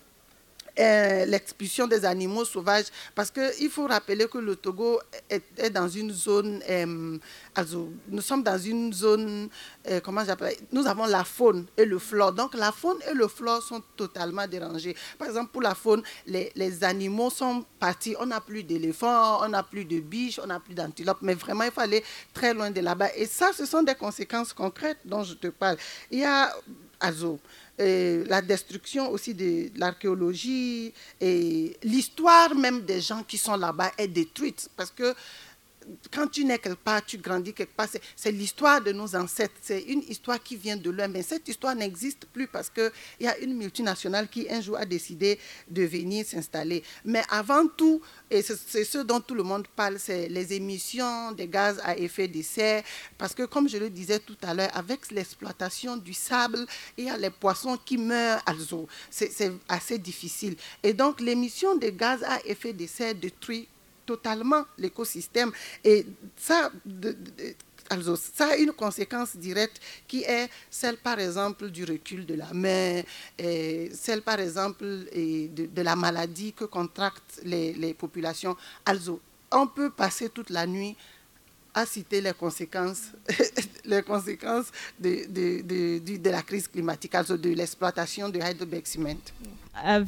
euh, 0.80 1.26
l'expulsion 1.26 1.88
des 1.88 2.04
animaux 2.06 2.44
sauvages, 2.46 2.86
parce 3.14 3.32
qu'il 3.32 3.70
faut 3.70 3.88
rappeler 3.88 4.28
que 4.28 4.38
le 4.38 4.56
Togo 4.56 5.00
est, 5.30 5.70
dans 5.70 5.88
une 5.88 6.12
zone, 6.12 6.62
euh, 6.70 7.18
nous 8.10 8.22
sommes 8.22 8.44
dans 8.44 8.58
une 8.58 8.92
zone, 8.94 9.48
euh, 9.90 10.00
comment 10.02 10.26
j'appelle, 10.26 10.56
nous 10.72 10.86
avons 10.86 11.06
la 11.06 11.24
faune 11.24 11.66
et 11.78 11.86
le 11.86 11.98
flore, 11.98 12.34
donc 12.34 12.56
la 12.56 12.72
faune 12.72 12.98
et 13.10 13.14
le 13.14 13.28
flore 13.28 13.62
sont 13.64 13.82
totalement 13.96 14.48
dérangés. 14.48 14.96
Par 15.18 15.28
exemple, 15.30 15.52
pour 15.52 15.62
la 15.62 15.76
faune, 15.76 16.04
les, 16.28 16.52
animaux 16.84 17.30
sont 17.30 17.64
partis, 17.80 18.16
on 18.20 18.26
n'a 18.26 18.42
plus 18.42 18.64
d'éléphants, 18.64 19.44
on 19.46 19.50
n'a 19.50 19.64
plus 19.64 19.86
de 19.86 20.00
biches, 20.00 20.40
on 20.44 20.48
n'a 20.48 20.60
plus 20.60 20.74
d'antilopes, 20.74 21.20
mais 21.22 21.36
vraiment, 21.36 21.64
il 21.64 21.72
aller 21.78 22.04
très 22.34 22.54
loin 22.54 22.70
de 22.70 22.82
là-bas. 22.82 23.16
Et 23.16 23.26
ça, 23.26 23.52
ce 23.54 23.66
sont 23.66 23.84
des 23.84 23.96
conséquences 23.96 24.52
concrètes 24.54 24.98
dont 25.06 25.24
je 25.24 25.34
te 25.36 25.48
parle. 25.48 25.78
Il 26.12 26.20
y 26.20 26.26
a, 26.26 26.54
also, 27.00 27.40
la 27.78 28.42
destruction 28.42 29.12
aussi 29.12 29.34
de 29.34 29.70
l'archéologie 29.78 30.94
et 31.20 31.76
l'histoire 31.84 32.56
même 32.56 32.82
des 32.82 33.02
gens 33.02 33.24
qui 33.24 33.38
sont 33.38 33.58
là-bas 33.58 33.92
est 33.98 34.08
détruite. 34.08 34.70
Parce 34.78 34.92
que 34.92 35.14
quand 36.12 36.28
tu 36.28 36.45
nais 36.45 36.60
quelque 36.60 36.78
part, 36.78 37.06
tu 37.06 37.17
grandis 37.17 37.54
quelque 37.54 37.76
part, 37.76 37.88
c'est 38.15 38.32
l'histoire 38.32 38.82
de 38.82 38.91
nos 38.91 39.15
ancêtres, 39.15 39.56
c'est 39.62 39.82
une 39.82 40.02
histoire 40.02 40.41
qui 40.41 40.56
vient 40.56 40.78
de 40.78 40.89
loin, 40.89 41.08
mais 41.08 41.21
cette 41.21 41.48
histoire 41.48 41.76
n'existe 41.76 42.26
plus 42.26 42.48
parce 42.48 42.69
qu'il 42.69 42.91
y 43.19 43.28
a 43.28 43.38
une 43.39 43.56
multinationale 43.56 44.28
qui 44.28 44.48
un 44.50 44.62
jour 44.62 44.78
a 44.78 44.86
décidé 44.86 45.39
de 45.69 45.84
venir 45.84 46.26
s'installer. 46.26 46.84
Mais 47.04 47.24
avant 47.30 47.67
tout, 47.67 48.02
et 48.30 48.41
c'est 48.41 48.84
ce 48.84 49.00
dont 49.00 49.19
tout 49.19 49.36
le 49.36 49.43
monde 49.43 49.67
parle, 49.76 50.00
c'est 50.00 50.28
les 50.30 50.54
émissions 50.54 51.32
de 51.32 51.43
gaz 51.45 51.80
à 51.84 51.98
effet 51.98 52.28
de 52.28 52.41
serre, 52.41 52.84
parce 53.17 53.34
que 53.34 53.43
comme 53.43 53.69
je 53.69 53.78
le 53.78 53.89
disais 53.89 54.19
tout 54.19 54.38
à 54.41 54.54
l'heure, 54.54 54.71
avec 54.74 55.12
l'exploitation 55.12 55.98
du 55.98 56.13
sable, 56.13 56.65
il 56.98 57.06
y 57.06 57.10
a 57.10 57.17
les 57.17 57.30
poissons 57.30 57.78
qui 57.84 57.98
meurent 57.98 58.41
à 58.45 58.54
l'eau. 58.54 58.88
C'est 59.10 59.52
assez 59.67 59.98
difficile. 59.98 60.56
Et 60.84 60.93
donc 60.93 61.21
l'émission 61.21 61.76
de 61.76 61.89
gaz 61.89 62.24
à 62.24 62.39
effet 62.45 62.74
de 62.74 62.88
serre 62.88 63.15
détruit 63.15 63.67
totalement 64.06 64.63
l'écosystème. 64.78 65.52
Et 65.84 66.06
ça, 66.38 66.72
ça 68.34 68.48
a 68.52 68.56
une 68.58 68.72
conséquence 68.72 69.36
directe 69.38 69.80
qui 70.08 70.24
est 70.24 70.50
celle, 70.70 70.98
par 70.98 71.20
exemple, 71.20 71.70
du 71.70 71.84
recul 71.84 72.26
de 72.26 72.34
la 72.36 72.54
mer, 72.54 73.04
et 73.38 73.89
celle, 73.94 74.22
par 74.22 74.39
exemple, 74.39 74.86
de, 74.86 75.82
la 75.82 75.96
maladie 75.96 76.54
que 76.54 76.65
contractent 76.65 77.41
les, 77.44 77.94
populations. 77.94 78.56
Also, 78.86 79.20
on 79.52 79.68
peut 79.68 79.89
passer 79.91 80.30
toute 80.30 80.50
la 80.50 80.65
nuit 80.65 80.96
à 81.74 81.86
citer 81.86 82.22
les 82.22 82.34
conséquences, 82.34 83.12
les 83.86 84.02
conséquences 84.02 84.72
de, 84.98 85.26
de, 85.30 85.62
de, 85.62 86.18
de, 86.18 86.30
la 86.30 86.41
crise 86.41 86.68
climatique, 86.70 87.13
also 87.15 87.38
de 87.38 87.50
l'exploitation 87.50 88.30
de 88.30 88.39
Heidelberg 88.39 88.86
Cement. 88.86 89.20
Äh, 89.84 90.02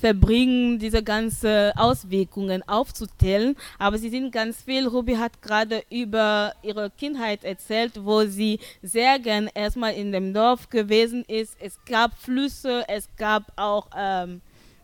verbringen, 0.00 0.78
diese 0.78 1.02
ganzen 1.02 1.72
Auswirkungen 1.76 2.62
aufzuzählen. 2.68 3.56
Aber 3.78 3.98
sie 3.98 4.10
sind 4.10 4.32
ganz 4.32 4.62
viel. 4.62 4.86
Ruby 4.86 5.14
hat 5.14 5.40
gerade 5.42 5.82
über 5.90 6.52
ihre 6.62 6.90
Kindheit 6.90 7.44
erzählt, 7.44 8.04
wo 8.04 8.24
sie 8.24 8.58
sehr 8.82 9.18
gern 9.18 9.48
erstmal 9.54 9.94
in 9.94 10.12
dem 10.12 10.34
Dorf 10.34 10.68
gewesen 10.68 11.24
ist. 11.26 11.56
Es 11.60 11.78
gab 11.84 12.16
Flüsse, 12.18 12.84
es 12.88 13.08
gab 13.16 13.52
auch 13.56 13.88
ähm, 13.96 14.40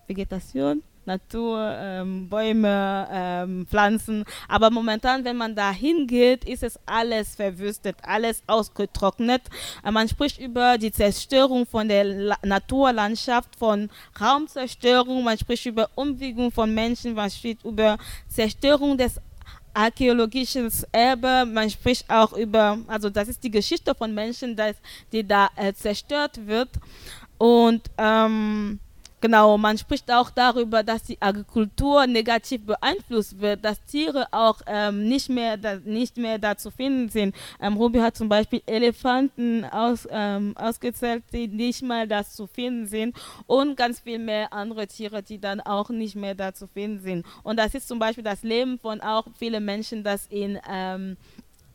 Vegetation. 0.07 0.83
Natur, 1.07 1.77
ähm, 1.79 2.29
Bäume, 2.29 3.09
ähm, 3.11 3.67
Pflanzen. 3.67 4.25
Aber 4.49 4.71
momentan, 4.71 5.25
wenn 5.25 5.37
man 5.37 5.55
da 5.55 5.71
hingeht, 5.73 6.45
ist 6.45 6.63
es 6.63 6.79
alles 6.87 7.37
verwüstet, 7.37 7.97
alles 8.03 8.43
ausgetrocknet. 8.47 9.43
Äh, 9.85 9.91
man 9.91 10.09
spricht 10.09 10.41
über 10.41 10.79
die 10.79 10.93
Zerstörung 10.93 11.67
von 11.67 11.89
der 11.89 12.05
La 12.05 12.37
Naturlandschaft, 12.43 13.57
von 13.57 13.91
Raumzerstörung, 14.21 15.25
man 15.25 15.39
spricht 15.39 15.67
über 15.67 15.89
Umwiegung 15.95 16.51
von 16.51 16.73
Menschen, 16.73 17.15
man 17.15 17.31
spricht 17.31 17.65
über 17.65 17.99
Zerstörung 18.29 18.97
des 18.97 19.21
archäologisches 19.75 20.87
Erbe, 20.93 21.45
man 21.47 21.69
spricht 21.69 22.09
auch 22.09 22.33
über, 22.33 22.79
also 22.87 23.11
das 23.11 23.29
ist 23.29 23.43
die 23.43 23.51
Geschichte 23.51 23.95
von 23.95 24.15
Menschen, 24.15 24.57
das, 24.57 24.77
die 25.13 25.27
da 25.27 25.51
äh, 25.57 25.73
zerstört 25.75 26.47
wird. 26.47 26.71
Und 27.39 27.83
ähm, 27.99 28.79
Genau, 29.25 29.57
man 29.57 29.79
spricht 29.79 30.13
auch 30.13 30.29
darüber, 30.29 30.83
dass 30.83 31.05
die 31.05 31.17
Agrikultur 31.19 32.07
negativ 32.07 32.67
beeinflusst 32.67 33.41
wird, 33.41 33.65
dass 33.65 33.83
Tiere 33.87 34.27
auch 34.33 34.61
ähm, 34.67 35.09
nicht, 35.09 35.31
mehr 35.31 35.57
da, 35.57 35.77
nicht 35.77 36.19
mehr 36.19 36.39
da 36.39 36.59
zu 36.59 36.71
finden 36.71 37.09
sind. 37.09 37.35
Ähm, 37.59 37.79
Ruby 37.79 38.01
hat 38.01 38.19
zum 38.19 38.29
Beispiel 38.29 38.61
Elefanten 38.67 39.65
aus, 39.65 40.07
ähm, 40.11 40.55
ausgezählt, 40.59 41.25
die 41.33 41.49
nicht 41.49 41.81
mal 41.83 42.07
da 42.07 42.23
zu 42.23 42.47
finden 42.47 42.87
sind 42.87 43.17
und 43.47 43.79
ganz 43.79 44.01
viel 44.01 44.19
mehr 44.19 44.53
andere 44.53 44.87
Tiere, 44.89 45.23
die 45.23 45.39
dann 45.39 45.63
auch 45.63 45.89
nicht 45.89 46.17
mehr 46.17 46.35
da 46.35 46.53
zu 46.53 46.67
finden 46.67 47.01
sind. 47.03 47.25
Und 47.45 47.59
das 47.59 47.75
ist 47.75 47.89
zum 47.89 47.99
Beispiel 47.99 48.25
das 48.25 48.43
Leben 48.43 48.79
von 48.79 49.01
auch 49.01 49.25
vielen 49.39 49.65
Menschen, 49.65 50.05
das 50.05 50.27
in, 50.27 50.59
ähm, 50.71 51.17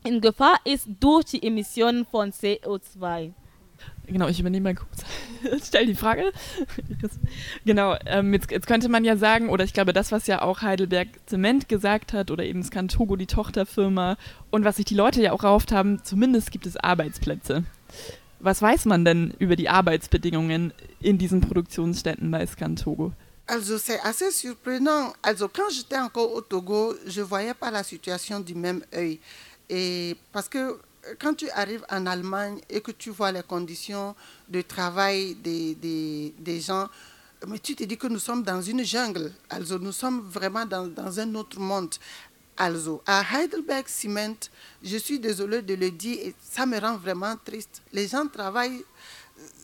in 0.04 0.22
Gefahr 0.22 0.60
ist 0.66 0.88
durch 1.00 1.26
die 1.26 1.42
Emissionen 1.42 2.06
von 2.06 2.32
CO2. 2.32 3.34
Genau, 4.08 4.28
ich 4.28 4.40
übernehme 4.40 4.74
mal 4.74 4.76
kurz. 4.76 5.04
Stell 5.68 5.86
die 5.86 5.96
Frage. 5.96 6.32
genau, 7.66 7.96
ähm, 8.06 8.34
jetzt, 8.34 8.50
jetzt, 8.52 8.68
könnte 8.68 8.90
man 8.90 9.04
ja 9.04 9.18
sagen, 9.18 9.50
oder 9.50 9.64
ich 9.64 9.74
glaube, 9.74 9.94
das, 9.94 10.12
was 10.12 10.28
ja 10.28 10.42
auch 10.42 10.62
Heidelberg 10.62 11.08
Zement 11.26 11.70
gesagt 11.70 12.14
hat, 12.14 12.32
oder 12.32 12.44
eben 12.44 12.64
Scantogo, 12.64 13.16
die 13.16 13.28
Tochterfirma, 13.28 14.18
und 14.50 14.66
was 14.66 14.78
sich 14.78 14.86
die 14.86 14.96
Leute 14.96 15.22
ja 15.22 15.32
auch 15.32 15.44
erhofft 15.44 15.72
haben, 15.72 16.04
zumindest 16.04 16.52
gibt 16.52 16.66
es 16.66 16.76
Arbeitsplätze. 16.78 17.64
Was 18.40 18.62
weiß 18.62 18.86
man 18.86 19.06
denn 19.06 19.34
über 19.38 19.56
die 19.56 19.70
Arbeitsbedingungen 19.70 20.74
in 21.02 21.18
diesen 21.18 21.42
Produktionsstätten 21.42 22.32
bei 22.32 22.46
Scantogo? 22.46 23.14
Also, 23.48 23.78
c'est 23.78 24.00
assez 24.04 24.32
surprenant. 24.32 25.14
Also, 25.24 25.48
quand 25.48 25.72
j'étais 25.72 25.98
encore 25.98 26.32
au 26.34 26.42
Togo, 26.42 26.94
je 27.08 27.22
voyais 27.22 27.56
pas 27.56 27.72
la 27.72 27.84
situation 27.84 28.40
du 28.40 28.54
même 28.54 28.84
œil. 28.94 29.20
Et 29.70 30.16
parce 30.32 30.48
que 30.50 30.80
quand 31.20 31.34
tu 31.34 31.50
arrives 31.52 31.86
en 31.90 32.06
Allemagne 32.06 32.60
et 32.70 32.82
que 32.82 32.92
tu 32.92 33.10
vois 33.10 33.32
les 33.32 33.44
conditions 33.44 34.16
de 34.48 34.62
travail 34.62 35.36
des, 35.36 35.76
des, 35.76 36.34
des 36.38 36.60
gens, 36.62 36.88
mais 37.48 37.60
tu 37.60 37.76
te 37.76 37.84
dis 37.84 37.98
que 37.98 38.08
nous 38.08 38.20
sommes 38.20 38.44
dans 38.44 38.62
une 38.62 38.84
jungle. 38.84 39.32
Also, 39.50 39.80
nous 39.80 39.94
sommes 39.94 40.22
vraiment 40.22 40.66
dans, 40.66 40.88
dans 40.88 41.20
un 41.20 41.36
autre 41.36 41.60
monde. 41.60 41.96
Also, 42.58 43.02
à 43.06 43.22
Heidelberg 43.22 43.88
Cement, 43.88 44.36
je 44.84 44.98
suis 44.98 45.20
désolée 45.20 45.62
de 45.62 45.76
le 45.76 45.92
dire 45.92 46.18
et 46.20 46.36
ça 46.42 46.66
me 46.66 46.78
rend 46.78 46.98
vraiment 46.98 47.36
triste. 47.46 47.82
Les 47.94 48.10
gens 48.10 48.28
travaillent 48.28 48.84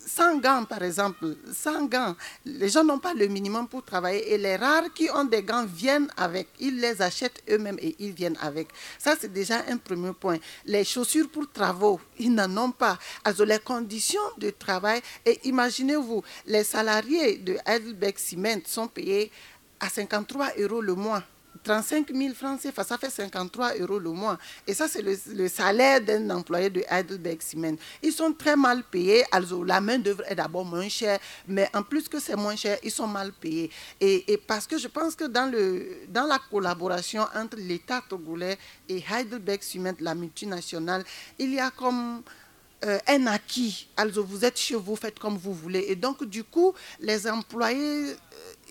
sans 0.05 0.37
gants, 0.37 0.65
par 0.65 0.83
exemple, 0.83 1.35
sans 1.53 1.85
gants. 1.85 2.15
Les 2.45 2.69
gens 2.69 2.83
n'ont 2.83 2.99
pas 2.99 3.13
le 3.13 3.27
minimum 3.27 3.67
pour 3.67 3.83
travailler 3.83 4.33
et 4.33 4.37
les 4.37 4.55
rares 4.55 4.93
qui 4.93 5.09
ont 5.09 5.23
des 5.23 5.43
gants 5.43 5.65
viennent 5.65 6.07
avec. 6.17 6.47
Ils 6.59 6.79
les 6.79 7.01
achètent 7.01 7.41
eux-mêmes 7.49 7.77
et 7.81 7.95
ils 7.99 8.11
viennent 8.11 8.37
avec. 8.41 8.69
Ça, 8.99 9.15
c'est 9.19 9.33
déjà 9.33 9.63
un 9.67 9.77
premier 9.77 10.13
point. 10.13 10.37
Les 10.65 10.83
chaussures 10.83 11.29
pour 11.29 11.51
travaux, 11.51 11.99
ils 12.19 12.33
n'en 12.33 12.55
ont 12.57 12.71
pas. 12.71 12.97
Alors, 13.23 13.45
les 13.45 13.59
conditions 13.59 14.19
de 14.37 14.51
travail, 14.51 15.01
et 15.25 15.39
imaginez-vous, 15.45 16.23
les 16.45 16.63
salariés 16.63 17.37
de 17.37 17.57
Heidelberg 17.65 18.17
Cement 18.17 18.61
sont 18.65 18.87
payés 18.87 19.31
à 19.79 19.89
53 19.89 20.51
euros 20.59 20.81
le 20.81 20.95
mois. 20.95 21.23
35 21.65 22.11
000 22.13 22.33
francs 22.35 22.61
ça 22.61 22.97
fait 22.97 23.09
53 23.09 23.73
euros 23.79 23.97
le 23.99 24.11
mois. 24.11 24.37
Et 24.67 24.73
ça, 24.73 24.87
c'est 24.87 25.01
le, 25.01 25.47
salaire 25.47 25.99
d'un 26.01 26.29
employé 26.29 26.69
de 26.69 26.83
Heidelberg 26.87 27.41
Cement. 27.41 27.75
Ils 28.03 28.11
sont 28.13 28.31
très 28.33 28.55
mal 28.55 28.83
payés. 28.83 29.23
Also, 29.31 29.63
la 29.63 29.81
main-d'œuvre 29.81 30.23
est 30.27 30.35
d'abord 30.35 30.63
moins 30.63 30.87
chère, 30.87 31.19
mais 31.47 31.67
en 31.73 31.81
plus 31.81 32.07
que 32.07 32.19
c'est 32.19 32.35
moins 32.35 32.55
cher, 32.55 32.77
ils 32.83 32.91
sont 32.91 33.07
mal 33.07 33.31
payés. 33.33 33.71
Et, 33.99 34.39
parce 34.45 34.67
que 34.67 34.77
je 34.77 34.87
pense 34.87 35.15
que 35.15 35.25
dans, 35.25 35.51
le, 35.51 36.05
dans 36.09 36.25
la 36.25 36.39
collaboration 36.51 37.25
entre 37.35 37.57
l'État 37.57 38.01
togolais 38.07 38.57
et 38.87 39.03
Heidelberg 39.11 39.61
Cement, 39.63 39.95
la 39.99 40.13
multinationale, 40.13 41.03
il 41.39 41.53
y 41.53 41.59
a 41.59 41.71
comme. 41.71 42.21
Euh, 42.83 42.99
un 43.07 43.25
acquis. 43.27 43.87
Also, 43.97 44.23
vous 44.23 44.43
êtes 44.45 44.57
chez 44.59 44.75
vous, 44.75 44.95
faites 44.97 45.17
comme 45.17 45.37
vous 45.37 45.53
voulez. 45.53 45.85
Et 45.87 45.95
donc, 45.95 46.23
du 46.25 46.43
coup, 46.43 46.73
les 46.99 47.25
employés, 47.27 48.15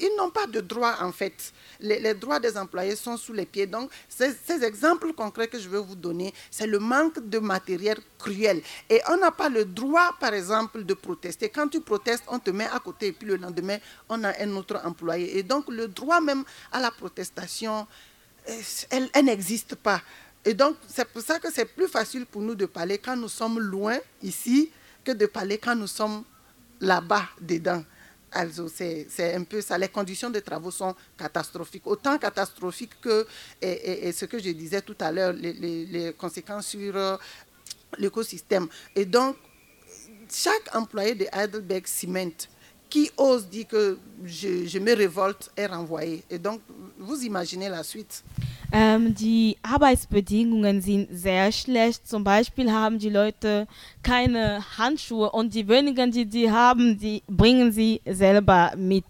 ils 0.00 0.11
n'ont 0.18 0.30
pas 0.30 0.46
de 0.46 0.61
droit, 0.61 0.96
en 1.00 1.12
fait 1.12 1.52
les, 1.85 2.14
droits 2.14 2.40
des 2.40 2.57
employés 2.57 2.96
sont 2.96 3.16
sous 3.16 3.33
les 3.33 3.46
pieds. 3.46 3.66
Donc, 3.66 3.90
ces, 4.09 4.35
exemples 4.62 5.12
concrets 5.12 5.48
que 5.48 5.59
je 5.59 5.68
vais 5.68 5.78
vous 5.78 5.94
donner, 5.94 6.33
c'est 6.50 6.66
le 6.66 6.78
manque 6.78 7.28
de 7.28 7.38
matériel 7.38 7.98
cruel. 8.18 8.62
Et 8.88 9.00
on 9.09 9.16
n'a 9.16 9.30
pas 9.30 9.48
le 9.48 9.64
droit, 9.64 10.14
par 10.18 10.35
exemple, 10.35 10.85
de 10.85 10.94
protester. 10.94 11.48
Quand 11.48 11.68
tu 11.68 11.80
protestes, 11.80 12.24
on 12.28 12.38
te 12.38 12.50
met 12.50 12.66
à 12.66 12.78
côté 12.80 13.09
et 13.09 13.12
puis 13.12 13.28
le 13.28 13.37
lendemain, 13.37 13.78
on 14.09 14.22
a 14.24 14.33
un 14.42 14.57
autre 14.57 14.80
employé. 14.85 15.38
Et 15.38 15.42
donc, 15.42 15.68
le 15.68 15.88
droit 15.88 16.20
même 16.20 16.44
à 16.72 16.80
la 16.80 16.90
protestation, 16.90 17.87
elle, 18.90 19.09
elle 19.12 19.24
n'existe 19.24 19.74
pas. 19.76 20.00
Et 20.44 20.54
donc, 20.54 20.76
c'est 20.88 21.07
pour 21.09 21.22
ça 21.22 21.38
que 21.38 21.50
c'est 21.52 21.64
plus 21.64 21.88
facile 21.88 22.26
pour 22.26 22.42
nous 22.42 22.54
de 22.54 22.66
parler 22.66 22.98
quand 22.98 23.16
nous 23.16 23.28
sommes 23.28 23.59
loin 23.59 23.98
ici 24.22 24.70
que 25.02 25.12
de 25.12 25.26
parler 25.26 25.59
quand 25.59 25.74
nous 25.74 25.87
sommes 25.87 26.22
là-bas 26.80 27.24
dedans. 27.40 27.83
Also, 28.34 28.68
c'est 28.68 29.06
un 29.34 29.44
peu 29.44 29.60
ça. 29.60 29.78
Les 29.78 29.88
conditions 29.88 30.28
de 30.28 30.40
travaux 30.40 30.72
sont 30.72 30.94
catastrophiques, 31.16 31.86
autant 31.86 32.18
catastrophiques 32.18 33.00
que, 33.00 33.24
et, 33.62 34.10
ce 34.10 34.24
que 34.24 34.40
je 34.40 34.50
disais 34.50 34.82
tout 34.82 34.96
à 34.98 35.12
l'heure, 35.12 35.32
les, 35.32 36.12
conséquences 36.18 36.66
sur 36.66 36.96
euh, 36.96 37.16
l'écosystème. 37.96 38.66
Et 38.96 39.04
donc, 39.04 39.36
chaque 40.28 40.74
employé 40.74 41.14
de 41.14 41.26
Heidelberg 41.32 41.86
Cement 41.86 42.30
qui 42.90 43.10
ose 43.16 43.48
dire 43.48 43.68
que 43.68 43.98
je 44.24 44.78
me 44.78 44.94
révolte 44.94 45.50
est 45.56 45.66
renvoyé. 45.66 46.24
Et 46.28 46.38
donc, 46.38 46.60
vous 46.98 47.22
imaginez 47.22 47.68
la 47.68 47.84
suite. 47.84 48.24
Ähm, 48.76 49.14
die 49.14 49.56
Arbeitsbedingungen 49.62 50.82
sind 50.82 51.08
sehr 51.12 51.52
schlecht. 51.52 52.08
Zum 52.08 52.24
Beispiel 52.24 52.72
haben 52.72 52.98
die 52.98 53.08
Leute 53.08 53.68
keine 54.02 54.64
Handschuhe 54.76 55.30
und 55.30 55.54
die 55.54 55.68
wenigen, 55.68 56.10
die 56.10 56.26
die 56.26 56.50
haben, 56.50 56.98
die 56.98 57.22
bringen 57.28 57.70
sie 57.70 58.00
selber 58.04 58.72
mit. 58.76 59.04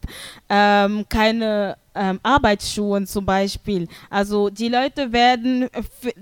Ähm, 0.51 1.07
keine 1.09 1.79
ähm, 1.95 2.21
Arbeitsschuhe 2.23 3.07
zum 3.07 3.25
Beispiel. 3.25 3.89
Also 4.11 4.51
die 4.51 4.69
Leute 4.69 5.11
werden 5.11 5.71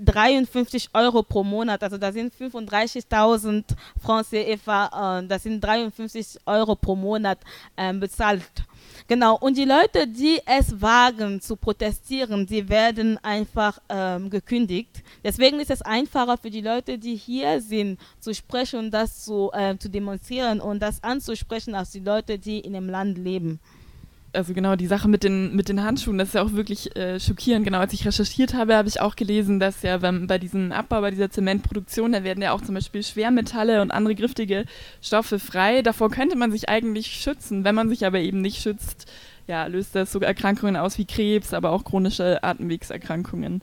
53 0.01 0.91
Euro 0.93 1.21
pro 1.21 1.43
Monat, 1.43 1.83
also 1.83 1.97
das 1.97 2.13
sind 2.13 2.33
35.000 2.33 3.65
Francs 4.01 4.29
CFA, 4.29 5.19
äh, 5.19 5.27
das 5.27 5.43
sind 5.43 5.61
53 5.61 6.39
Euro 6.45 6.75
pro 6.77 6.95
Monat 6.95 7.39
äh, 7.75 7.91
bezahlt. 7.91 8.63
Genau, 9.07 9.37
und 9.37 9.57
die 9.57 9.65
Leute, 9.65 10.07
die 10.07 10.39
es 10.45 10.81
wagen 10.81 11.41
zu 11.41 11.55
protestieren, 11.55 12.45
die 12.45 12.67
werden 12.69 13.17
einfach 13.23 13.79
ähm, 13.89 14.29
gekündigt. 14.29 15.03
Deswegen 15.23 15.59
ist 15.59 15.71
es 15.71 15.81
einfacher 15.81 16.37
für 16.37 16.49
die 16.49 16.61
Leute, 16.61 16.97
die 16.97 17.15
hier 17.15 17.59
sind, 17.59 17.99
zu 18.19 18.33
sprechen 18.33 18.91
das 18.91 19.25
zu, 19.25 19.51
äh, 19.53 19.77
zu 19.77 19.89
demonstrieren 19.89 20.61
und 20.61 20.79
das 20.81 21.03
anzusprechen, 21.03 21.75
als 21.75 21.91
die 21.91 21.99
Leute, 21.99 22.39
die 22.39 22.59
in 22.59 22.73
dem 22.73 22.89
Land 22.89 23.17
leben 23.17 23.59
also 24.33 24.53
genau, 24.53 24.75
die 24.75 24.87
Sache 24.87 25.07
mit 25.07 25.23
den, 25.23 25.55
mit 25.55 25.69
den 25.69 25.83
Handschuhen, 25.83 26.17
das 26.17 26.29
ist 26.29 26.33
ja 26.33 26.43
auch 26.43 26.53
wirklich 26.53 26.95
äh, 26.95 27.19
schockierend. 27.19 27.65
Genau, 27.65 27.79
als 27.79 27.93
ich 27.93 28.05
recherchiert 28.05 28.53
habe, 28.53 28.75
habe 28.75 28.87
ich 28.87 28.99
auch 28.99 29.15
gelesen, 29.15 29.59
dass 29.59 29.83
ja 29.83 29.97
beim, 29.99 30.27
bei 30.27 30.37
diesem 30.37 30.71
Abbau, 30.71 31.01
bei 31.01 31.11
dieser 31.11 31.29
Zementproduktion, 31.29 32.11
da 32.11 32.23
werden 32.23 32.41
ja 32.41 32.51
auch 32.51 32.61
zum 32.61 32.75
Beispiel 32.75 33.03
Schwermetalle 33.03 33.81
und 33.81 33.91
andere 33.91 34.15
giftige 34.15 34.65
Stoffe 35.01 35.39
frei. 35.39 35.81
Davor 35.83 36.09
könnte 36.09 36.35
man 36.35 36.51
sich 36.51 36.67
eigentlich 36.67 37.07
schützen. 37.07 37.63
Wenn 37.63 37.75
man 37.75 37.89
sich 37.89 38.05
aber 38.05 38.19
eben 38.19 38.41
nicht 38.41 38.61
schützt, 38.61 39.11
ja, 39.47 39.67
löst 39.67 39.95
das 39.95 40.11
sogar 40.11 40.29
Erkrankungen 40.29 40.77
aus 40.77 40.97
wie 40.97 41.05
Krebs, 41.05 41.53
aber 41.53 41.71
auch 41.71 41.83
chronische 41.83 42.43
Atemwegserkrankungen. 42.43 43.61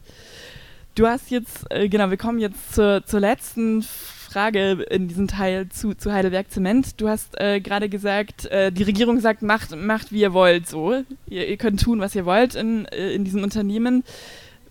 Du 0.94 1.06
hast 1.06 1.30
jetzt, 1.30 1.64
äh, 1.70 1.88
genau, 1.88 2.10
wir 2.10 2.16
kommen 2.16 2.38
jetzt 2.38 2.74
zur, 2.74 3.04
zur 3.04 3.20
letzten 3.20 3.82
Frage 3.82 4.19
in 4.34 5.08
diesem 5.08 5.28
Teil 5.28 5.68
zu, 5.68 5.94
zu 5.94 6.12
Heidelberg 6.12 6.50
Zement. 6.50 7.00
Du 7.00 7.08
hast 7.08 7.40
äh, 7.40 7.60
gerade 7.60 7.88
gesagt, 7.88 8.46
äh, 8.46 8.70
die 8.70 8.84
Regierung 8.84 9.20
sagt, 9.20 9.42
macht, 9.42 9.74
macht 9.76 10.12
wie 10.12 10.20
ihr 10.20 10.32
wollt, 10.32 10.68
so. 10.68 11.02
Ihr, 11.28 11.48
ihr 11.48 11.56
könnt 11.56 11.80
tun, 11.80 12.00
was 12.00 12.14
ihr 12.14 12.24
wollt 12.24 12.54
in, 12.54 12.86
äh, 12.86 13.12
in 13.12 13.24
diesem 13.24 13.42
Unternehmen. 13.42 14.04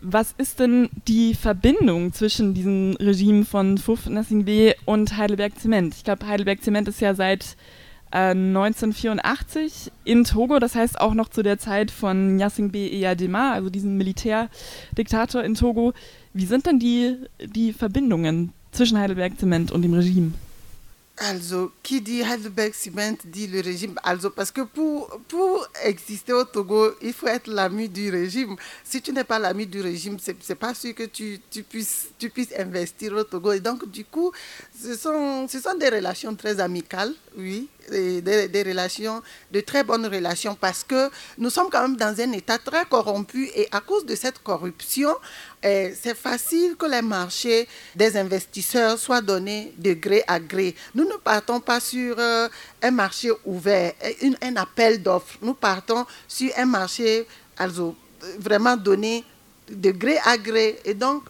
Was 0.01 0.33
ist 0.37 0.59
denn 0.59 0.89
die 1.07 1.35
Verbindung 1.35 2.13
zwischen 2.13 2.53
diesem 2.53 2.95
Regime 3.01 3.43
von 3.43 3.77
Fuf 3.77 4.05
Nassingbe 4.07 4.75
und 4.85 5.17
Heidelberg 5.17 5.59
Zement? 5.59 5.93
Ich 5.93 6.03
glaube, 6.05 6.25
Heidelberg 6.25 6.63
Zement 6.63 6.87
ist 6.87 7.01
ja 7.01 7.13
seit 7.13 7.57
1984 8.11 9.91
äh, 10.05 10.11
in 10.11 10.23
Togo, 10.23 10.59
das 10.59 10.73
heißt 10.75 10.99
auch 10.99 11.13
noch 11.13 11.29
zu 11.29 11.43
der 11.43 11.59
Zeit 11.59 11.91
von 11.91 12.37
Nyasingbe 12.37 12.91
Eyadema, 12.91 13.53
also 13.53 13.69
diesem 13.69 13.97
Militärdiktator 13.97 15.43
in 15.43 15.53
Togo. 15.53 15.93
Wie 16.33 16.45
sind 16.45 16.65
denn 16.65 16.79
die, 16.79 17.17
die 17.45 17.73
Verbindungen 17.73 18.53
zwischen 18.79 18.97
Heidelberg 18.97 19.37
Zement 19.37 19.71
und 19.71 19.81
dem 19.81 19.93
Regime? 19.93 20.31
Also, 21.21 21.73
qui 21.83 21.99
dit 21.99 22.23
Heidelberg 22.23 22.73
Cement 22.73 23.17
dit 23.25 23.47
le 23.47 23.59
régime. 23.59 23.99
Also, 24.03 24.29
parce 24.29 24.51
que 24.51 24.61
pour, 24.61 25.19
pour 25.27 25.67
exister 25.83 26.31
au 26.31 26.45
Togo, 26.45 26.91
il 27.01 27.11
faut 27.11 27.27
être 27.27 27.47
l'ami 27.47 27.89
du 27.89 28.09
régime. 28.09 28.55
Si 28.85 29.01
tu 29.01 29.11
n'es 29.11 29.25
pas 29.25 29.37
l'ami 29.37 29.67
du 29.67 29.81
régime, 29.81 30.17
c'est 30.17 30.37
n'est 30.47 30.55
pas 30.55 30.73
sûr 30.73 30.95
que 30.95 31.03
tu, 31.03 31.41
tu, 31.51 31.63
puisses, 31.63 32.07
tu 32.17 32.29
puisses 32.29 32.53
investir 32.57 33.11
au 33.11 33.25
Togo. 33.25 33.51
Et 33.51 33.59
donc, 33.59 33.91
du 33.91 34.05
coup, 34.05 34.31
ce 34.81 34.95
sont, 34.95 35.47
ce 35.47 35.59
sont 35.59 35.75
des 35.75 35.89
relations 35.89 36.33
très 36.35 36.59
amicales, 36.59 37.13
oui, 37.37 37.67
des, 37.89 38.63
relations, 38.65 39.21
de 39.51 39.59
très 39.61 39.83
bonnes 39.83 40.05
relations, 40.05 40.55
parce 40.55 40.83
que 40.83 41.09
nous 41.37 41.49
sommes 41.49 41.69
quand 41.69 41.81
même 41.81 41.97
dans 41.97 42.19
un 42.19 42.31
État 42.31 42.57
très 42.57 42.85
corrompu 42.85 43.49
et 43.55 43.67
à 43.71 43.81
cause 43.81 44.05
de 44.05 44.15
cette 44.15 44.39
corruption, 44.39 45.13
eh, 45.63 45.93
c'est 46.01 46.15
facile 46.15 46.75
que 46.77 46.85
les 46.85 47.01
marchés 47.01 47.67
des 47.95 48.15
investisseurs 48.15 48.97
soient 48.97 49.21
donnés 49.21 49.73
de 49.77 49.93
gré 49.93 50.23
à 50.27 50.39
gré. 50.39 50.75
Nous 50.95 51.05
ne 51.05 51.15
partons 51.15 51.59
pas 51.59 51.79
sur 51.79 52.15
euh, 52.17 52.47
un 52.81 52.91
marché 52.91 53.31
ouvert, 53.45 53.93
une, 54.21 54.37
un 54.41 54.55
appel 54.55 55.01
d'offres. 55.01 55.37
Nous 55.41 55.55
partons 55.55 56.05
sur 56.27 56.51
un 56.57 56.65
marché 56.65 57.27
also, 57.57 57.95
vraiment 58.39 58.77
donné 58.77 59.25
de 59.71 59.91
gré 59.91 60.17
à 60.25 60.37
gré. 60.37 60.79
Et 60.85 60.93
donc, 60.93 61.23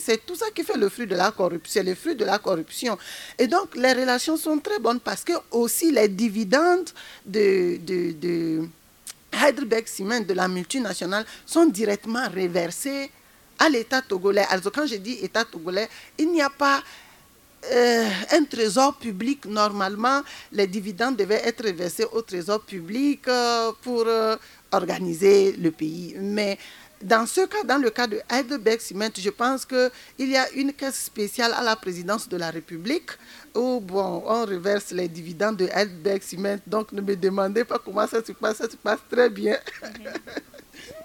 c'est 0.00 0.24
tout 0.24 0.36
ça 0.36 0.46
qui 0.54 0.62
fait 0.64 0.76
le 0.76 0.88
fruit 0.88 1.06
de 1.06 1.14
la 1.14 1.30
corruption, 1.30 1.82
le 1.84 1.94
fruit 1.94 2.14
de 2.14 2.24
la 2.24 2.38
corruption. 2.38 2.98
Et 3.38 3.46
donc, 3.46 3.74
les 3.76 3.92
relations 3.92 4.36
sont 4.36 4.58
très 4.58 4.78
bonnes 4.78 5.00
parce 5.00 5.24
que 5.24 5.32
aussi 5.50 5.90
les 5.90 6.08
dividendes 6.08 6.90
de, 7.24 7.78
de, 7.78 8.12
de 8.12 8.68
Heidelberg 9.32 9.86
Cement, 9.86 10.20
de 10.20 10.34
la 10.34 10.48
multinationale, 10.48 11.24
sont 11.46 11.66
directement 11.66 12.26
reversés 12.28 13.10
à 13.58 13.68
l'État 13.68 14.02
togolais. 14.02 14.46
Alors, 14.50 14.72
quand 14.72 14.86
je 14.86 14.96
dis 14.96 15.18
État 15.22 15.44
togolais, 15.44 15.88
il 16.16 16.30
n'y 16.30 16.42
a 16.42 16.50
pas 16.50 16.82
euh, 17.72 18.08
un 18.32 18.44
trésor 18.44 18.94
public. 18.96 19.44
Normalement, 19.46 20.22
les 20.52 20.66
dividendes 20.66 21.16
devaient 21.16 21.42
être 21.44 21.66
versés 21.70 22.06
au 22.12 22.22
trésor 22.22 22.60
public 22.60 23.26
euh, 23.26 23.72
pour 23.82 24.04
euh, 24.06 24.36
organiser 24.70 25.52
le 25.52 25.72
pays. 25.72 26.14
Mais 26.20 26.56
dans 27.02 27.26
ce 27.26 27.42
cas, 27.46 27.62
dans 27.64 27.78
le 27.78 27.90
cas 27.90 28.06
de 28.06 28.20
Heidelberg 28.30 28.80
Cement, 28.80 29.10
je 29.16 29.30
pense 29.30 29.64
qu'il 29.64 29.90
y 30.30 30.36
a 30.36 30.50
une 30.52 30.72
caisse 30.72 31.04
spéciale 31.04 31.52
à 31.54 31.62
la 31.62 31.76
présidence 31.76 32.28
de 32.28 32.36
la 32.36 32.50
République 32.50 33.10
où 33.54 33.80
bon, 33.80 34.22
on 34.26 34.46
reverse 34.46 34.90
les 34.92 35.08
dividendes 35.08 35.56
de 35.56 35.66
Heidelberg 35.66 36.22
Cement. 36.22 36.60
Donc 36.66 36.92
ne 36.92 37.00
me 37.00 37.16
demandez 37.16 37.64
pas 37.64 37.78
comment 37.78 38.06
ça 38.06 38.24
se 38.24 38.32
passe, 38.32 38.58
ça 38.58 38.68
se 38.70 38.76
passe 38.76 39.00
très 39.10 39.30
bien. 39.30 39.56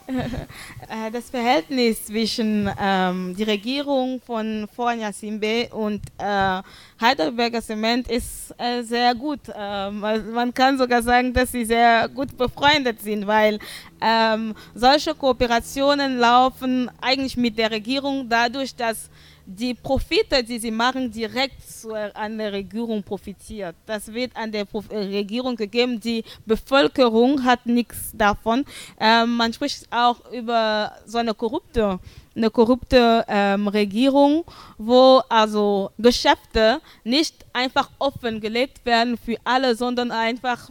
Äh, 0.06 1.12
das 1.12 1.30
Verhältnis 1.30 2.06
zwischen 2.06 2.70
ähm, 2.80 3.36
der 3.38 3.48
Regierung 3.48 4.22
von 4.22 4.68
Fornia 4.76 5.14
Simbe 5.14 5.70
und 5.72 6.02
äh, 6.18 6.62
Heidelberger 7.00 7.62
Zement 7.62 8.10
ist 8.10 8.54
äh, 8.58 8.84
sehr 8.84 9.16
gut. 9.16 9.40
Ähm, 9.56 10.02
man 10.34 10.54
kann 10.54 10.78
sogar 10.78 11.02
sagen, 11.02 11.34
dass 11.34 11.52
sie 11.54 11.64
sehr 11.64 12.10
gut 12.10 12.38
befreundet 12.38 13.02
sind, 13.02 13.26
weil 13.26 13.60
ähm, 14.02 14.54
solche 14.76 15.16
Kooperationen 15.16 16.18
laufen 16.18 16.92
eigentlich 17.02 17.38
mit 17.38 17.58
der 17.58 17.72
Regierung 17.72 18.28
dadurch, 18.28 18.76
dass 18.76 19.10
die 19.46 19.74
Profite, 19.74 20.44
die 20.44 20.60
sie 20.60 20.72
machen, 20.72 21.12
direkt 21.12 21.62
an 22.14 22.38
der 22.38 22.54
Regierung 22.54 23.04
profitiert. 23.04 23.76
Das 23.86 24.14
wird 24.14 24.36
an 24.36 24.52
der 24.52 24.66
äh, 24.90 24.98
Regierung 24.98 25.56
gegeben. 25.56 26.00
Die 26.00 26.24
Bevölkerung 26.46 27.44
hat 27.44 27.66
nichts 27.66 28.12
davon. 28.14 28.66
Ähm, 29.00 29.36
man 29.36 29.52
spricht 29.54 29.88
auch 29.92 30.32
über 30.32 30.94
so 31.06 31.18
eine 31.18 31.34
korrupte, 31.34 32.00
eine 32.36 32.50
korrupte 32.50 33.26
ähm, 33.28 33.68
Regierung, 33.68 34.46
wo 34.78 35.22
also 35.30 35.92
Geschäfte 35.98 36.80
nicht 37.04 37.46
einfach 37.54 37.90
offengelegt 38.00 38.86
werden 38.86 39.18
für 39.18 39.38
alle, 39.44 39.76
sondern 39.76 40.12
einfach 40.12 40.70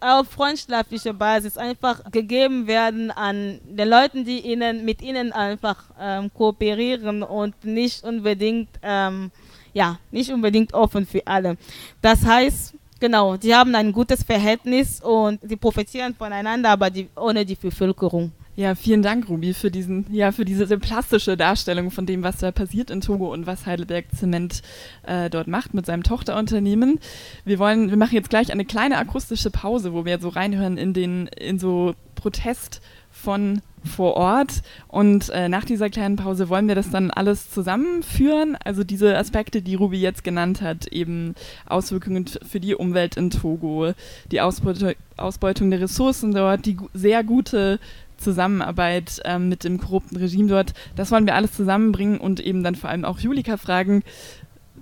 auf 0.00 0.28
freundschaftlicher 0.28 1.12
Basis 1.12 1.56
einfach 1.56 2.10
gegeben 2.10 2.66
werden 2.66 3.10
an 3.10 3.60
den 3.64 3.88
Leuten, 3.88 4.24
die 4.24 4.40
ihnen 4.40 4.84
mit 4.84 5.02
ihnen 5.02 5.32
einfach 5.32 5.84
ähm, 6.00 6.30
kooperieren 6.32 7.22
und 7.22 7.64
nicht 7.64 8.04
unbedingt 8.04 8.68
ähm, 8.82 9.30
ja 9.72 9.98
nicht 10.10 10.30
unbedingt 10.32 10.74
offen 10.74 11.06
für 11.06 11.26
alle. 11.26 11.56
Das 12.02 12.24
heißt 12.24 12.74
Genau, 13.00 13.36
die 13.36 13.54
haben 13.54 13.76
ein 13.76 13.92
gutes 13.92 14.24
Verhältnis 14.24 15.00
und 15.00 15.38
sie 15.42 15.54
profitieren 15.54 16.16
voneinander, 16.16 16.70
aber 16.70 16.90
die, 16.90 17.08
ohne 17.14 17.44
die 17.44 17.54
Bevölkerung. 17.54 18.32
Ja, 18.58 18.74
vielen 18.74 19.02
Dank, 19.02 19.28
Ruby, 19.28 19.54
für 19.54 19.70
diesen, 19.70 20.04
ja, 20.12 20.32
für 20.32 20.44
diese 20.44 20.66
plastische 20.78 21.36
Darstellung 21.36 21.92
von 21.92 22.06
dem, 22.06 22.24
was 22.24 22.38
da 22.38 22.50
passiert 22.50 22.90
in 22.90 23.00
Togo 23.00 23.32
und 23.32 23.46
was 23.46 23.66
Heidelberg 23.66 24.06
Zement 24.16 24.62
äh, 25.04 25.30
dort 25.30 25.46
macht 25.46 25.74
mit 25.74 25.86
seinem 25.86 26.02
Tochterunternehmen. 26.02 26.98
Wir 27.44 27.60
wollen, 27.60 27.88
wir 27.88 27.96
machen 27.96 28.16
jetzt 28.16 28.30
gleich 28.30 28.50
eine 28.50 28.64
kleine 28.64 28.98
akustische 28.98 29.50
Pause, 29.50 29.92
wo 29.92 30.04
wir 30.04 30.18
so 30.18 30.28
reinhören 30.28 30.76
in 30.76 30.92
den, 30.92 31.28
in 31.28 31.60
so 31.60 31.94
Protest 32.16 32.80
von 33.12 33.62
vor 33.84 34.14
Ort. 34.14 34.62
Und 34.88 35.28
äh, 35.30 35.48
nach 35.48 35.64
dieser 35.64 35.88
kleinen 35.88 36.16
Pause 36.16 36.48
wollen 36.48 36.66
wir 36.66 36.74
das 36.74 36.90
dann 36.90 37.12
alles 37.12 37.50
zusammenführen. 37.50 38.56
Also 38.64 38.82
diese 38.82 39.16
Aspekte, 39.16 39.62
die 39.62 39.76
Ruby 39.76 40.00
jetzt 40.00 40.24
genannt 40.24 40.62
hat, 40.62 40.88
eben 40.88 41.36
Auswirkungen 41.66 42.26
für 42.26 42.58
die 42.58 42.74
Umwelt 42.74 43.16
in 43.16 43.30
Togo, 43.30 43.92
die 44.32 44.40
Ausbeut 44.40 44.96
Ausbeutung 45.16 45.70
der 45.70 45.80
Ressourcen 45.80 46.32
dort, 46.32 46.64
die 46.66 46.76
sehr 46.94 47.24
gute 47.24 47.80
Zusammenarbeit 48.18 49.20
ähm, 49.24 49.48
mit 49.48 49.64
dem 49.64 49.78
korrupten 49.78 50.16
Regime 50.16 50.48
dort. 50.48 50.74
Das 50.96 51.10
wollen 51.10 51.26
wir 51.26 51.34
alles 51.34 51.52
zusammenbringen 51.52 52.18
und 52.18 52.40
eben 52.40 52.62
dann 52.62 52.74
vor 52.74 52.90
allem 52.90 53.04
auch 53.04 53.18
Julika 53.18 53.56
fragen, 53.56 54.02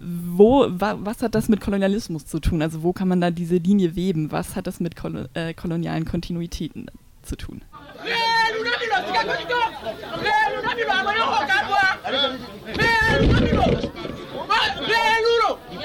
wo, 0.00 0.66
wa, 0.68 0.98
was 1.00 1.22
hat 1.22 1.34
das 1.34 1.48
mit 1.48 1.60
Kolonialismus 1.60 2.26
zu 2.26 2.40
tun? 2.40 2.62
Also 2.62 2.82
wo 2.82 2.92
kann 2.92 3.08
man 3.08 3.20
da 3.20 3.30
diese 3.30 3.56
Linie 3.56 3.96
weben? 3.96 4.32
Was 4.32 4.56
hat 4.56 4.66
das 4.66 4.80
mit 4.80 4.96
Kol 4.96 5.28
äh, 5.34 5.54
kolonialen 5.54 6.04
Kontinuitäten 6.04 6.86
zu 7.22 7.36
tun? 7.36 7.62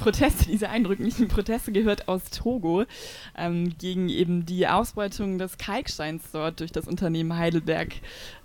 Proteste, 0.00 0.46
diese 0.46 0.68
eindrücklichen 0.70 1.28
Proteste 1.28 1.72
gehört 1.72 2.08
aus 2.08 2.22
Togo 2.30 2.84
ähm, 3.36 3.72
gegen 3.78 4.08
eben 4.08 4.46
die 4.46 4.66
Ausbeutung 4.66 5.38
des 5.38 5.58
Kalksteins 5.58 6.24
dort 6.32 6.60
durch 6.60 6.72
das 6.72 6.88
Unternehmen 6.88 7.36
Heidelberg 7.36 7.94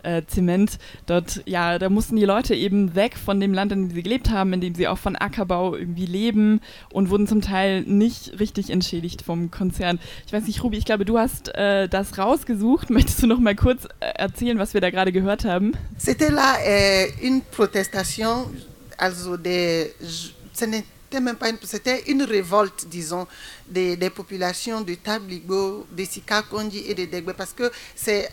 äh, 0.04 0.22
Zement. 0.28 0.78
Dort, 1.06 1.42
ja, 1.46 1.80
da 1.80 1.90
mussten 1.90 2.18
die 2.18 2.26
Leute 2.26 2.54
eben 2.54 2.94
weg 2.94 3.18
von 3.18 3.40
dem 3.40 3.54
Land, 3.54 3.72
in 3.72 3.88
dem 3.88 3.96
sie 3.96 4.04
gelebt 4.04 4.30
haben, 4.30 4.54
in 4.54 4.62
dem 4.62 4.76
sie 4.76 4.88
auch 4.88 4.98
von 4.98 5.16
Ackerbau 5.16 5.76
irgendwie 5.76 6.06
leben 6.06 6.62
und 6.92 7.10
wurden 7.10 7.26
zum 7.26 7.42
Teil 7.42 7.82
nicht 7.84 8.40
richtig 8.40 8.70
entschädigt 8.70 9.22
vom 9.22 9.50
Konzern. 9.50 10.00
Ich 10.28 10.34
weiß 10.34 10.46
nicht, 10.46 10.64
Ruby, 10.64 10.78
ich 10.78 10.86
glaube, 10.86 11.06
du 11.06 11.18
hast 11.18 11.56
äh, 11.56 11.88
das 11.88 12.18
rausgesucht. 12.18 12.90
Möchtest 12.90 13.24
du 13.24 13.28
noch 13.28 13.40
mal 13.40 13.56
kurz 13.56 13.86
äh, 14.02 14.08
erzählen, 14.16 14.60
was 14.60 14.74
wir 14.74 14.82
da 14.82 14.90
gerade 14.90 15.12
gehört 15.12 15.46
haben? 15.46 15.74
C'était 15.98 16.30
là 16.30 16.58
euh, 16.66 17.08
une 17.22 17.42
protestation 17.52 18.46
also 18.98 19.38
des 19.38 19.94
ce 20.54 20.66
c'était 21.64 22.04
une 22.08 22.24
révolte, 22.24 22.88
disons, 22.88 23.28
des, 23.68 23.96
des 23.96 24.10
populations 24.10 24.82
de 24.82 24.96
Tabligo, 24.96 25.86
de 25.92 26.04
Sikakondi 26.04 26.84
et 26.88 26.94
de 26.96 27.06
Degbe, 27.06 27.34
parce 27.34 27.54
que 27.54 27.72
c'est 27.96 28.30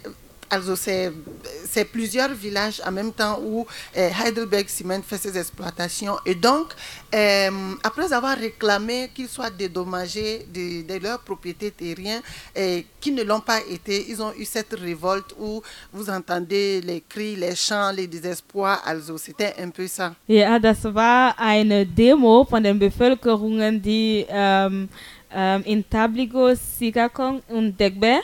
Also 0.53 0.77
c'est 0.77 1.85
plusieurs 1.91 2.35
villages 2.35 2.83
en 2.87 2.93
même 2.93 3.11
temps 3.11 3.41
où 3.43 3.67
euh, 3.97 4.11
Heidelberg 4.23 4.69
Cement 4.69 5.01
fait 5.01 5.17
ses 5.17 5.39
exploitations. 5.39 6.17
Et 6.27 6.35
donc, 6.35 6.75
euh, 7.15 7.51
après 7.83 8.13
avoir 8.13 8.37
réclamé 8.37 9.09
qu'ils 9.15 9.29
soient 9.29 9.49
dédommagés 9.49 10.47
de, 10.53 10.87
de 10.87 11.03
leurs 11.03 11.21
propriétés 11.21 11.71
terriennes, 11.71 12.21
et 12.55 12.85
qui 13.01 13.13
ne 13.13 13.23
l'ont 13.23 13.41
pas 13.41 13.61
été, 13.67 14.05
ils 14.11 14.21
ont 14.21 14.35
eu 14.37 14.45
cette 14.45 14.75
révolte 14.75 15.35
où 15.41 15.63
vous 15.91 16.11
entendez 16.11 16.83
les 16.83 17.01
cris, 17.01 17.35
les 17.35 17.55
chants, 17.57 17.91
les 17.91 18.07
désespoirs. 18.07 18.83
Also, 18.85 19.17
c'était 19.17 19.55
un 19.59 19.71
peu 19.71 19.87
ça. 19.87 20.15
Ja, 20.29 20.59
das 20.59 20.85
war 20.85 21.35
eine 21.39 21.87
Demo 21.87 22.45
von 22.45 22.63
den 22.63 22.79
Bevölkerungen, 22.79 23.81
die 23.81 24.27
ähm, 24.29 24.91
ähm, 25.35 25.63
in 25.65 25.83
Tabligo, 25.89 26.55
Sigakong 26.55 27.41
und 27.49 27.81
Degbe 27.81 28.21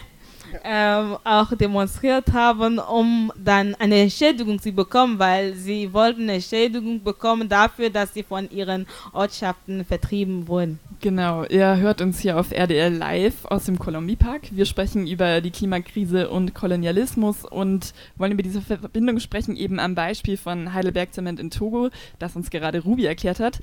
ähm, 0.64 1.16
auch 1.24 1.54
demonstriert 1.56 2.32
haben, 2.32 2.78
um 2.78 3.32
dann 3.36 3.74
eine 3.76 4.02
Entschädigung 4.02 4.60
zu 4.60 4.72
bekommen, 4.72 5.18
weil 5.18 5.54
sie 5.54 5.92
wollten 5.92 6.22
eine 6.22 6.34
Entschädigung 6.34 7.02
bekommen 7.02 7.48
dafür, 7.48 7.90
dass 7.90 8.14
sie 8.14 8.22
von 8.22 8.50
ihren 8.50 8.86
Ortschaften 9.12 9.84
vertrieben 9.84 10.48
wurden. 10.48 10.78
Genau, 11.00 11.44
ihr 11.44 11.76
hört 11.76 12.00
uns 12.00 12.18
hier 12.18 12.38
auf 12.38 12.50
RDL 12.50 12.92
Live 12.92 13.44
aus 13.44 13.66
dem 13.66 13.78
Colombi 13.78 14.16
Park. 14.16 14.48
Wir 14.50 14.66
sprechen 14.66 15.06
über 15.06 15.40
die 15.40 15.52
Klimakrise 15.52 16.28
und 16.28 16.54
Kolonialismus 16.54 17.44
und 17.44 17.94
wollen 18.16 18.32
über 18.32 18.42
diese 18.42 18.60
Verbindung 18.60 19.20
sprechen, 19.20 19.56
eben 19.56 19.78
am 19.78 19.94
Beispiel 19.94 20.36
von 20.36 20.74
Heidelberg 20.74 21.14
Zement 21.14 21.38
in 21.38 21.50
Togo, 21.50 21.90
das 22.18 22.34
uns 22.34 22.50
gerade 22.50 22.80
Ruby 22.80 23.06
erklärt 23.06 23.38
hat. 23.38 23.60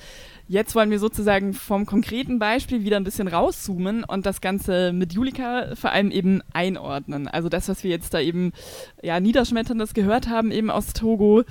Jetzt 0.48 0.76
wollen 0.76 0.92
wir 0.92 1.00
sozusagen 1.00 1.54
vom 1.54 1.86
konkreten 1.86 2.40
Beispiel 2.40 2.86
wieder 2.86 2.98
ein 2.98 3.04
bisschen 3.04 3.28
rauszoomen 3.28 4.04
und 4.04 4.26
das 4.26 4.40
Ganze 4.40 4.94
mit 4.94 5.12
Julika 5.12 5.76
vor 5.76 5.92
allem 5.92 6.12
eben 6.12 6.42
einordnen. 6.78 7.28
Also 7.28 7.50
das, 7.50 7.70
was 7.70 7.84
wir 7.84 7.92
jetzt 7.92 8.14
da 8.14 8.20
eben 8.20 8.52
ja, 9.02 9.20
Niederschmetterndes 9.20 9.94
gehört 9.94 10.30
haben, 10.30 10.52
eben 10.52 10.70
aus 10.70 10.94
Togo 10.94 11.44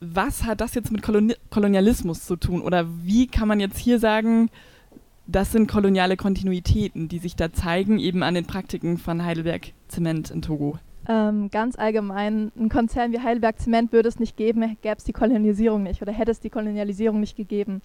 was 0.00 0.44
hat 0.44 0.60
das 0.60 0.74
jetzt 0.74 0.92
mit 0.92 1.02
Koloni 1.02 1.34
Kolonialismus 1.50 2.24
zu 2.24 2.36
tun? 2.36 2.62
Oder 2.62 2.86
wie 3.02 3.26
kann 3.26 3.48
man 3.48 3.60
jetzt 3.60 3.78
hier 3.78 3.98
sagen, 3.98 4.50
das 5.26 5.52
sind 5.52 5.68
koloniale 5.68 6.16
Kontinuitäten, 6.16 7.08
die 7.08 7.18
sich 7.18 7.36
da 7.36 7.52
zeigen, 7.52 7.98
eben 7.98 8.22
an 8.22 8.34
den 8.34 8.46
Praktiken 8.46 8.98
von 8.98 9.24
Heidelberg 9.24 9.72
Zement 9.88 10.30
in 10.30 10.42
Togo. 10.42 10.78
Ähm, 11.08 11.50
ganz 11.50 11.76
allgemein, 11.76 12.52
ein 12.58 12.68
Konzern 12.68 13.12
wie 13.12 13.20
Heidelberg 13.20 13.58
Zement 13.58 13.92
würde 13.92 14.08
es 14.08 14.18
nicht 14.18 14.36
geben, 14.36 14.76
gäbe 14.82 14.96
es 14.96 15.04
die 15.04 15.12
Kolonialisierung 15.12 15.82
nicht 15.82 16.02
oder 16.02 16.12
hätte 16.12 16.30
es 16.30 16.40
die 16.40 16.50
Kolonialisierung 16.50 17.20
nicht 17.20 17.36
gegeben. 17.36 17.82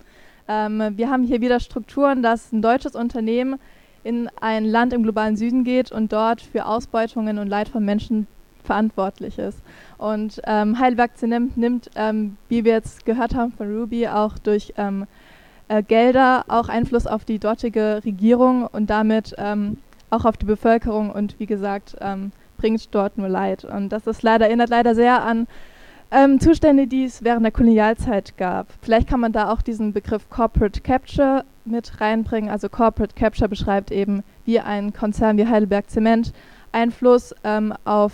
Ähm, 0.47 0.81
wir 0.95 1.09
haben 1.09 1.23
hier 1.23 1.41
wieder 1.41 1.59
Strukturen, 1.59 2.21
dass 2.21 2.51
ein 2.51 2.61
deutsches 2.61 2.95
Unternehmen 2.95 3.59
in 4.03 4.29
ein 4.41 4.65
Land 4.65 4.93
im 4.93 5.03
globalen 5.03 5.37
Süden 5.37 5.63
geht 5.63 5.91
und 5.91 6.11
dort 6.11 6.41
für 6.41 6.65
Ausbeutungen 6.65 7.37
und 7.39 7.47
Leid 7.47 7.69
von 7.69 7.83
Menschen 7.83 8.27
verantwortlich 8.63 9.37
ist. 9.39 9.61
Und 9.97 10.41
ähm, 10.45 10.79
Heidelberg 10.79 11.17
Zement 11.17 11.57
nimmt, 11.57 11.89
ähm, 11.95 12.37
wie 12.49 12.63
wir 12.63 12.73
jetzt 12.73 13.05
gehört 13.05 13.35
haben 13.35 13.51
von 13.51 13.75
Ruby, 13.75 14.07
auch 14.07 14.37
durch 14.37 14.73
ähm, 14.77 15.05
äh, 15.67 15.83
Gelder 15.83 16.45
auch 16.47 16.69
Einfluss 16.69 17.07
auf 17.07 17.25
die 17.25 17.39
dortige 17.39 18.01
Regierung 18.03 18.67
und 18.67 18.89
damit 18.89 19.35
ähm, 19.37 19.77
auch 20.09 20.25
auf 20.25 20.37
die 20.37 20.45
Bevölkerung 20.45 21.09
und 21.09 21.39
wie 21.39 21.45
gesagt 21.45 21.95
ähm, 22.01 22.31
bringt 22.57 22.93
dort 22.93 23.17
nur 23.17 23.29
Leid. 23.29 23.65
Und 23.65 23.89
das 23.89 24.07
ist 24.07 24.23
leider 24.23 24.45
erinnert 24.45 24.69
leider 24.69 24.95
sehr 24.95 25.23
an 25.23 25.47
ähm, 26.13 26.39
Zustände, 26.39 26.87
die 26.87 27.05
es 27.05 27.23
während 27.23 27.43
der 27.43 27.51
Kolonialzeit 27.51 28.37
gab. 28.37 28.67
Vielleicht 28.81 29.07
kann 29.07 29.19
man 29.19 29.31
da 29.31 29.51
auch 29.51 29.61
diesen 29.61 29.93
Begriff 29.93 30.29
Corporate 30.29 30.81
Capture 30.81 31.43
mit 31.65 31.99
reinbringen. 31.99 32.49
Also 32.49 32.69
Corporate 32.69 33.15
Capture 33.15 33.49
beschreibt 33.49 33.91
eben, 33.91 34.23
wie 34.45 34.59
ein 34.59 34.93
Konzern 34.93 35.37
wie 35.37 35.47
Heidelberg 35.47 35.89
Zement 35.89 36.33
Einfluss 36.71 37.33
ähm, 37.43 37.73
auf 37.85 38.13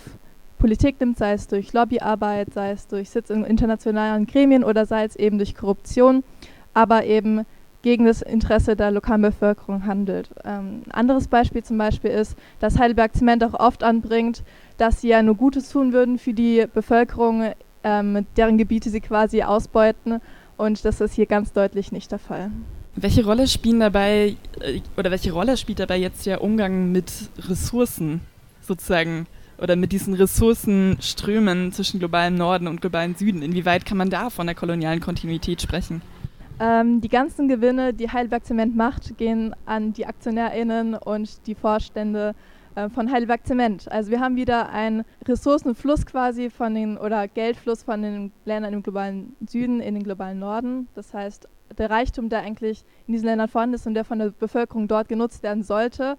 Politik 0.58 1.00
nimmt, 1.00 1.16
sei 1.16 1.32
es 1.32 1.48
durch 1.48 1.72
Lobbyarbeit, 1.72 2.52
sei 2.52 2.72
es 2.72 2.86
durch 2.86 3.10
Sitz 3.10 3.30
in 3.30 3.44
internationalen 3.44 4.26
Gremien 4.26 4.62
oder 4.62 4.84
sei 4.84 5.04
es 5.04 5.16
eben 5.16 5.38
durch 5.38 5.54
Korruption 5.54 6.22
aber 6.74 7.04
eben 7.04 7.46
gegen 7.82 8.04
das 8.04 8.20
Interesse 8.20 8.76
der 8.76 8.90
lokalen 8.90 9.22
Bevölkerung 9.22 9.86
handelt. 9.86 10.30
Ähm, 10.44 10.82
ein 10.86 10.92
anderes 10.92 11.28
Beispiel 11.28 11.62
zum 11.62 11.78
Beispiel 11.78 12.10
ist, 12.10 12.36
dass 12.58 12.78
Heidelberg 12.78 13.14
Zement 13.14 13.42
auch 13.42 13.58
oft 13.58 13.82
anbringt, 13.82 14.42
dass 14.76 15.00
sie 15.00 15.08
ja 15.08 15.22
nur 15.22 15.34
Gutes 15.34 15.70
tun 15.70 15.92
würden 15.92 16.18
für 16.18 16.34
die 16.34 16.66
Bevölkerung, 16.72 17.52
ähm, 17.84 18.26
deren 18.36 18.58
Gebiete 18.58 18.90
sie 18.90 19.00
quasi 19.00 19.42
ausbeuten. 19.42 20.20
Und 20.56 20.84
das 20.84 21.00
ist 21.00 21.14
hier 21.14 21.26
ganz 21.26 21.52
deutlich 21.52 21.92
nicht 21.92 22.12
der 22.12 22.18
Fall. 22.18 22.50
Welche 22.96 23.24
Rolle 23.24 23.46
spielen 23.46 23.80
dabei 23.80 24.36
äh, 24.60 24.80
oder 24.96 25.10
welche 25.10 25.32
Rolle 25.32 25.56
spielt 25.56 25.78
dabei 25.78 25.96
jetzt 25.96 26.26
der 26.26 26.42
Umgang 26.42 26.92
mit 26.92 27.12
Ressourcen 27.48 28.20
sozusagen 28.60 29.26
oder 29.58 29.76
mit 29.76 29.92
diesen 29.92 30.14
Ressourcenströmen 30.14 31.72
zwischen 31.72 31.98
globalem 31.98 32.34
Norden 32.34 32.66
und 32.66 32.80
globalem 32.80 33.14
Süden? 33.14 33.42
Inwieweit 33.42 33.86
kann 33.86 33.98
man 33.98 34.10
da 34.10 34.30
von 34.30 34.46
der 34.46 34.54
kolonialen 34.54 35.00
Kontinuität 35.00 35.62
sprechen? 35.62 36.02
Ähm, 36.58 37.00
die 37.00 37.08
ganzen 37.08 37.48
Gewinne, 37.48 37.94
die 37.94 38.10
Heidelberg 38.10 38.44
Zement 38.44 38.76
macht, 38.76 39.16
gehen 39.16 39.54
an 39.64 39.94
die 39.94 40.04
AktionärInnen 40.04 40.94
und 40.94 41.46
die 41.46 41.54
Vorstände 41.54 42.34
von 42.88 43.12
Heidelberg 43.12 43.46
Zement. 43.46 43.90
Also 43.90 44.10
wir 44.10 44.20
haben 44.20 44.36
wieder 44.36 44.70
einen 44.70 45.04
Ressourcenfluss 45.26 46.06
quasi 46.06 46.48
von 46.48 46.74
den 46.74 46.96
oder 46.96 47.28
Geldfluss 47.28 47.82
von 47.82 48.02
den 48.02 48.32
Ländern 48.44 48.72
im 48.72 48.82
globalen 48.82 49.36
Süden 49.46 49.80
in 49.80 49.94
den 49.94 50.02
globalen 50.02 50.38
Norden. 50.38 50.88
Das 50.94 51.12
heißt, 51.12 51.48
der 51.76 51.90
Reichtum, 51.90 52.28
der 52.28 52.40
eigentlich 52.40 52.84
in 53.06 53.12
diesen 53.12 53.26
Ländern 53.26 53.48
vorhanden 53.48 53.74
ist 53.74 53.86
und 53.86 53.94
der 53.94 54.04
von 54.04 54.18
der 54.18 54.30
Bevölkerung 54.30 54.88
dort 54.88 55.08
genutzt 55.08 55.42
werden 55.42 55.62
sollte, 55.62 56.16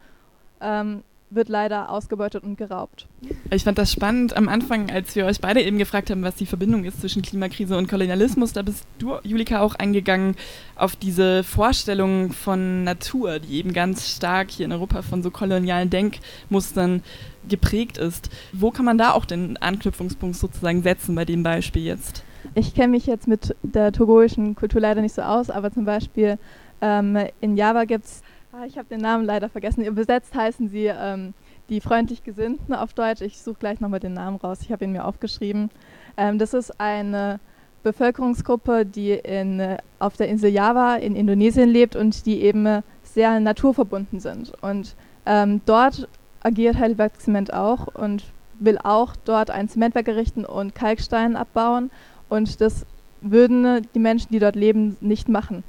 ähm, 0.62 1.04
wird 1.32 1.50
leider 1.50 1.90
ausgebeutet 1.90 2.44
und 2.44 2.58
geraubt. 2.58 3.08
Ich 3.50 3.64
fand 3.64 3.78
das 3.78 3.92
spannend 3.92 4.36
am 4.36 4.50
Anfang, 4.50 4.92
als 4.92 5.16
wir 5.16 5.26
euch 5.26 5.40
beide 5.40 5.62
eben 5.62 5.78
gefragt 5.78 6.10
haben, 6.10 6.24
was 6.24 6.36
die 6.36 6.46
Verbindung 6.46 6.84
ist 6.84 7.02
zwischen 7.02 7.22
Klimakrise 7.22 7.78
und 7.78 7.88
Kolonialismus. 7.88 8.54
Da 8.54 8.62
bist 8.62 8.86
du, 9.00 9.16
Julika, 9.24 9.62
auch 9.62 9.76
eingegangen 9.76 10.36
auf 10.76 10.96
diese 10.96 11.44
Vorstellung 11.44 12.32
von 12.32 12.84
Natur, 12.84 13.40
die 13.40 13.58
eben 13.58 13.74
ganz 13.74 14.16
stark 14.16 14.52
hier 14.52 14.66
in 14.66 14.72
Europa 14.72 15.02
von 15.02 15.24
so 15.24 15.32
kolonialen 15.32 15.90
Denkmustern 15.90 17.02
geprägt 17.48 17.98
ist. 17.98 18.30
Wo 18.52 18.72
kann 18.72 18.86
man 18.86 18.98
da 18.98 19.12
auch 19.14 19.26
den 19.26 19.58
Anknüpfungspunkt 19.58 20.36
sozusagen 20.36 20.84
setzen 20.84 21.16
bei 21.16 21.26
dem 21.26 21.44
Beispiel 21.44 21.84
jetzt? 21.84 22.24
Ich 22.56 22.74
kenne 22.74 22.90
mich 22.90 23.06
jetzt 23.06 23.28
mit 23.28 23.56
der 23.64 23.92
togoischen 23.92 24.56
Kultur 24.56 24.82
leider 24.82 25.02
nicht 25.02 25.16
so 25.16 25.22
aus, 25.22 25.50
aber 25.50 25.72
zum 25.72 25.86
Beispiel 25.86 26.38
ähm, 26.82 27.18
in 27.40 27.56
Java 27.56 27.86
gibt 27.86 28.06
es 28.06 28.22
Ah, 28.54 28.66
ich 28.66 28.78
habe 28.78 28.90
den 28.90 29.00
Namen 29.00 29.24
leider 29.24 29.48
vergessen. 29.48 29.86
Übersetzt 29.86 30.36
heißen 30.36 30.68
sie 30.68 30.88
ähm, 30.88 31.34
die 31.70 31.80
freundlich 31.80 32.26
Gesinnten 32.26 32.74
auf 32.74 32.94
Deutsch. 32.94 33.22
Ich 33.22 33.42
suche 33.42 33.60
gleich 33.60 33.80
nochmal 33.80 34.02
den 34.02 34.14
Namen 34.14 34.36
raus. 34.36 34.60
Ich 34.62 34.74
habe 34.74 34.84
ihn 34.84 34.92
mir 34.92 35.06
aufgeschrieben. 35.06 35.70
Ähm, 36.18 36.38
das 36.38 36.54
ist 36.54 36.78
eine 36.78 37.40
Bevölkerungsgruppe, 37.84 38.86
die 38.86 39.12
in, 39.12 39.62
äh, 39.62 39.78
auf 40.00 40.18
der 40.18 40.28
Insel 40.28 40.50
Java 40.50 40.98
in 40.98 41.16
Indonesien 41.16 41.70
lebt 41.70 41.96
und 41.96 42.26
die 42.26 42.42
eben 42.42 42.84
sehr 43.04 43.40
naturverbunden 43.40 44.20
sind. 44.20 44.52
Und 44.62 44.96
ähm, 45.26 45.62
dort 45.66 46.10
agiert 46.44 46.78
Heidelberg 46.78 47.22
Zement 47.22 47.54
auch 47.54 47.88
und 47.88 48.26
will 48.60 48.78
auch 48.84 49.16
dort 49.24 49.50
ein 49.50 49.70
Zementwerk 49.70 50.10
errichten 50.10 50.44
und 50.44 50.76
Kalkstein 50.76 51.38
abbauen. 51.38 51.90
Und 52.28 52.60
das 52.60 52.86
würden 53.22 53.88
die 53.96 54.00
Menschen, 54.00 54.28
die 54.34 54.40
dort 54.40 54.58
leben, 54.58 54.98
nicht 55.00 55.30
machen. 55.30 55.64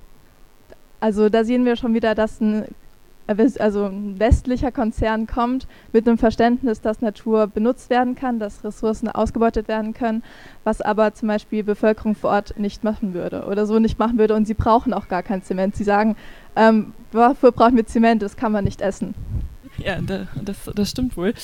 Also 1.03 1.29
da 1.29 1.43
sehen 1.43 1.65
wir 1.65 1.75
schon 1.75 1.95
wieder, 1.95 2.15
dass 2.15 2.41
ein, 2.41 2.65
also 3.59 3.87
ein 3.87 4.21
westlicher 4.21 4.71
Konzern 4.71 5.27
kommt 5.27 5.67
mit 5.93 6.07
einem 6.07 6.17
Verständnis, 6.17 6.81
dass 6.81 7.01
Natur 7.01 7.49
benutzt 7.49 7.91
werden 7.91 8.15
kann, 8.15 8.39
dass 8.39 8.63
Ressourcen 8.63 9.09
ausgebeutet 9.09 9.67
werden 9.67 9.95
können, 9.95 10.23
was 10.63 10.81
aber 10.81 11.13
zum 11.13 11.27
Beispiel 11.27 11.59
die 11.59 11.63
Bevölkerung 11.65 12.15
vor 12.15 12.31
Ort 12.31 12.57
nicht 12.57 12.85
machen 12.85 13.15
würde 13.15 13.47
oder 13.47 13.67
so 13.67 13.81
nicht 13.81 13.99
machen 13.99 14.17
würde 14.17 14.37
und 14.37 14.47
sie 14.47 14.55
brauchen 14.55 14.95
auch 14.95 15.09
gar 15.09 15.25
kein 15.25 15.43
Zement. 15.43 15.75
Sie 15.75 15.83
sagen, 15.83 16.15
ähm, 16.55 16.93
wofür 17.11 17.51
brauchen 17.51 17.75
wir 17.75 17.85
Zement, 17.85 18.23
das 18.23 18.37
kann 18.37 18.53
man 18.53 18.63
nicht 18.63 18.81
essen. 18.81 19.17
Ja, 19.85 19.99
das, 20.01 20.57
das 20.75 20.91
stimmt 20.91 21.17
wohl. 21.17 21.35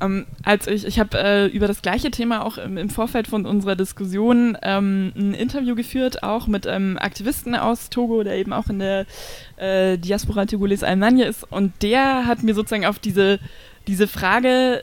Ähm, 0.00 0.26
als 0.42 0.66
ich 0.66 0.84
ich 0.84 0.98
habe 0.98 1.18
äh, 1.18 1.46
über 1.46 1.66
das 1.66 1.82
gleiche 1.82 2.10
Thema 2.10 2.44
auch 2.44 2.58
im, 2.58 2.76
im 2.76 2.90
Vorfeld 2.90 3.28
von 3.28 3.46
unserer 3.46 3.76
Diskussion 3.76 4.56
ähm, 4.62 5.12
ein 5.16 5.34
Interview 5.34 5.74
geführt, 5.74 6.22
auch 6.22 6.46
mit 6.46 6.66
einem 6.66 6.98
Aktivisten 6.98 7.54
aus 7.54 7.90
Togo, 7.90 8.22
der 8.22 8.36
eben 8.36 8.52
auch 8.52 8.68
in 8.68 8.78
der 8.78 9.06
äh, 9.56 9.98
Diaspora 9.98 10.46
Togolese 10.46 10.86
Allemagne 10.86 11.24
ist. 11.24 11.44
Und 11.50 11.72
der 11.82 12.26
hat 12.26 12.42
mir 12.42 12.54
sozusagen 12.54 12.86
auf 12.86 12.98
diese, 12.98 13.38
diese 13.86 14.08
Frage 14.08 14.82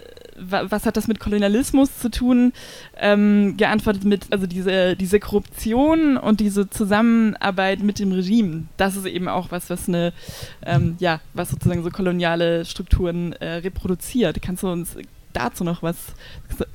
was 0.49 0.85
hat 0.85 0.97
das 0.97 1.07
mit 1.07 1.19
Kolonialismus 1.19 1.99
zu 1.99 2.09
tun, 2.09 2.53
ähm, 2.97 3.55
geantwortet 3.57 4.03
mit, 4.03 4.27
also 4.31 4.47
diese, 4.47 4.95
diese 4.95 5.19
Korruption 5.19 6.17
und 6.17 6.39
diese 6.39 6.69
Zusammenarbeit 6.69 7.81
mit 7.81 7.99
dem 7.99 8.11
Regime, 8.11 8.63
das 8.77 8.95
ist 8.95 9.05
eben 9.05 9.27
auch 9.27 9.51
was, 9.51 9.69
was 9.69 9.87
eine, 9.87 10.13
ähm, 10.65 10.95
ja, 10.99 11.19
was 11.33 11.49
sozusagen 11.49 11.83
so 11.83 11.89
koloniale 11.89 12.65
Strukturen 12.65 13.33
äh, 13.33 13.55
reproduziert. 13.55 14.41
Kannst 14.41 14.63
du 14.63 14.67
uns 14.67 14.95
dazu 15.33 15.63
noch 15.63 15.83
was, 15.83 15.97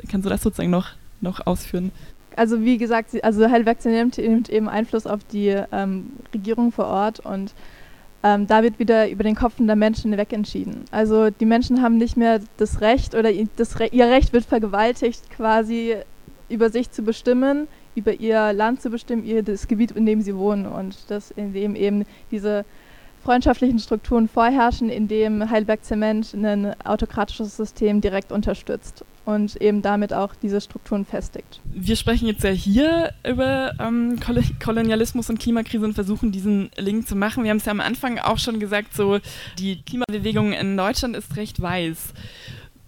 kannst 0.08 0.26
du 0.26 0.30
das 0.30 0.42
sozusagen 0.42 0.70
noch, 0.70 0.90
noch 1.20 1.46
ausführen? 1.46 1.92
Also 2.36 2.64
wie 2.64 2.78
gesagt, 2.78 3.22
also 3.24 3.50
Heidelberg 3.50 3.84
nimmt, 3.84 4.18
eben 4.18 4.68
Einfluss 4.68 5.06
auf 5.06 5.24
die 5.24 5.60
ähm, 5.72 6.12
Regierung 6.32 6.70
vor 6.70 6.86
Ort 6.86 7.20
und 7.20 7.52
ähm, 8.22 8.46
da 8.46 8.62
wird 8.62 8.78
wieder 8.78 9.08
über 9.08 9.22
den 9.22 9.36
Kopf 9.36 9.54
der 9.58 9.76
Menschen 9.76 10.16
wegentschieden. 10.16 10.84
Also 10.90 11.30
die 11.30 11.46
Menschen 11.46 11.82
haben 11.82 11.98
nicht 11.98 12.16
mehr 12.16 12.40
das 12.56 12.80
Recht 12.80 13.14
oder 13.14 13.30
das 13.56 13.78
Re 13.78 13.88
ihr 13.92 14.06
Recht 14.06 14.32
wird 14.32 14.44
vergewaltigt, 14.44 15.30
quasi 15.30 15.96
über 16.48 16.70
sich 16.70 16.90
zu 16.90 17.02
bestimmen, 17.02 17.68
über 17.94 18.14
ihr 18.14 18.52
Land 18.52 18.82
zu 18.82 18.90
bestimmen, 18.90 19.24
ihr 19.24 19.42
das 19.42 19.68
Gebiet, 19.68 19.92
in 19.92 20.06
dem 20.06 20.20
sie 20.20 20.36
wohnen 20.36 20.66
und 20.66 20.96
das, 21.08 21.30
in 21.32 21.52
dem 21.52 21.76
eben 21.76 22.06
diese 22.30 22.64
freundschaftlichen 23.22 23.78
Strukturen 23.78 24.28
vorherrschen, 24.28 24.88
in 24.88 25.06
dem 25.06 25.50
Heidelberg 25.50 25.84
Zement 25.84 26.32
ein 26.34 26.74
autokratisches 26.84 27.56
System 27.56 28.00
direkt 28.00 28.32
unterstützt 28.32 29.04
und 29.28 29.56
eben 29.56 29.82
damit 29.82 30.14
auch 30.14 30.34
diese 30.40 30.58
Strukturen 30.58 31.04
festigt. 31.04 31.60
Wir 31.64 31.96
sprechen 31.96 32.26
jetzt 32.26 32.44
ja 32.44 32.50
hier 32.50 33.12
über 33.28 33.74
ähm, 33.78 34.18
Kolonialismus 34.58 35.28
und 35.28 35.38
Klimakrise 35.38 35.84
und 35.84 35.92
versuchen 35.92 36.32
diesen 36.32 36.70
Link 36.78 37.06
zu 37.06 37.14
machen. 37.14 37.44
Wir 37.44 37.50
haben 37.50 37.58
es 37.58 37.66
ja 37.66 37.72
am 37.72 37.80
Anfang 37.80 38.18
auch 38.18 38.38
schon 38.38 38.58
gesagt, 38.58 38.94
so 38.94 39.18
die 39.58 39.82
Klimabewegung 39.82 40.52
in 40.52 40.78
Deutschland 40.78 41.14
ist 41.14 41.36
recht 41.36 41.60
weiß. 41.60 42.14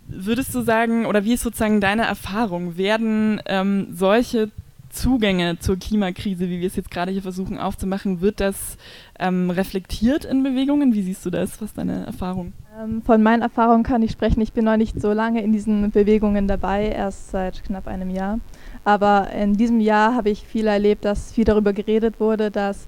Würdest 0.08 0.54
du 0.54 0.62
sagen, 0.62 1.04
oder 1.04 1.24
wie 1.24 1.34
ist 1.34 1.42
sozusagen 1.42 1.78
deine 1.82 2.06
Erfahrung, 2.06 2.78
werden 2.78 3.42
ähm, 3.44 3.88
solche 3.92 4.50
Zugänge 4.88 5.58
zur 5.58 5.76
Klimakrise, 5.76 6.48
wie 6.48 6.60
wir 6.60 6.66
es 6.66 6.76
jetzt 6.76 6.90
gerade 6.90 7.12
hier 7.12 7.22
versuchen 7.22 7.58
aufzumachen, 7.58 8.22
wird 8.22 8.40
das 8.40 8.78
ähm, 9.18 9.50
reflektiert 9.50 10.24
in 10.24 10.42
Bewegungen? 10.42 10.94
Wie 10.94 11.02
siehst 11.02 11.26
du 11.26 11.28
das? 11.28 11.60
Was 11.60 11.68
ist 11.68 11.78
deine 11.78 12.06
Erfahrung? 12.06 12.54
Ähm, 12.80 13.02
von 13.02 13.22
meinen 13.22 13.42
Erfahrungen 13.42 13.82
kann 13.82 14.02
ich 14.02 14.12
sprechen. 14.12 14.40
Ich 14.40 14.52
bin 14.52 14.64
noch 14.64 14.76
nicht 14.76 15.00
so 15.00 15.12
lange 15.12 15.42
in 15.42 15.52
diesen 15.52 15.90
Bewegungen 15.90 16.46
dabei, 16.48 16.86
erst 16.86 17.30
seit 17.30 17.62
knapp 17.64 17.86
einem 17.86 18.10
Jahr. 18.10 18.38
Aber 18.84 19.30
in 19.30 19.54
diesem 19.54 19.80
Jahr 19.80 20.14
habe 20.14 20.30
ich 20.30 20.46
viel 20.46 20.66
erlebt, 20.66 21.04
dass 21.04 21.32
viel 21.32 21.44
darüber 21.44 21.72
geredet 21.72 22.20
wurde, 22.20 22.50
dass 22.50 22.86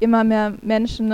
immer 0.00 0.24
mehr 0.24 0.54
Menschen 0.62 1.12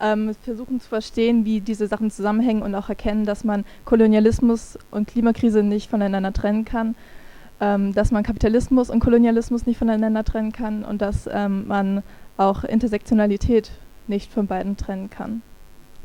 ähm, 0.00 0.34
versuchen 0.42 0.80
zu 0.80 0.88
verstehen, 0.88 1.44
wie 1.44 1.60
diese 1.60 1.86
Sachen 1.86 2.10
zusammenhängen 2.10 2.62
und 2.62 2.74
auch 2.74 2.88
erkennen, 2.88 3.24
dass 3.24 3.44
man 3.44 3.64
Kolonialismus 3.84 4.78
und 4.90 5.08
Klimakrise 5.08 5.62
nicht 5.62 5.88
voneinander 5.88 6.32
trennen 6.32 6.64
kann, 6.64 6.94
ähm, 7.60 7.94
dass 7.94 8.10
man 8.10 8.22
Kapitalismus 8.22 8.90
und 8.90 9.00
Kolonialismus 9.00 9.66
nicht 9.66 9.78
voneinander 9.78 10.24
trennen 10.24 10.52
kann 10.52 10.84
und 10.84 11.00
dass 11.00 11.28
ähm, 11.32 11.66
man 11.66 12.02
auch 12.36 12.64
Intersektionalität 12.64 13.70
nicht 14.06 14.32
von 14.32 14.46
beiden 14.46 14.76
trennen 14.76 15.08
kann. 15.08 15.42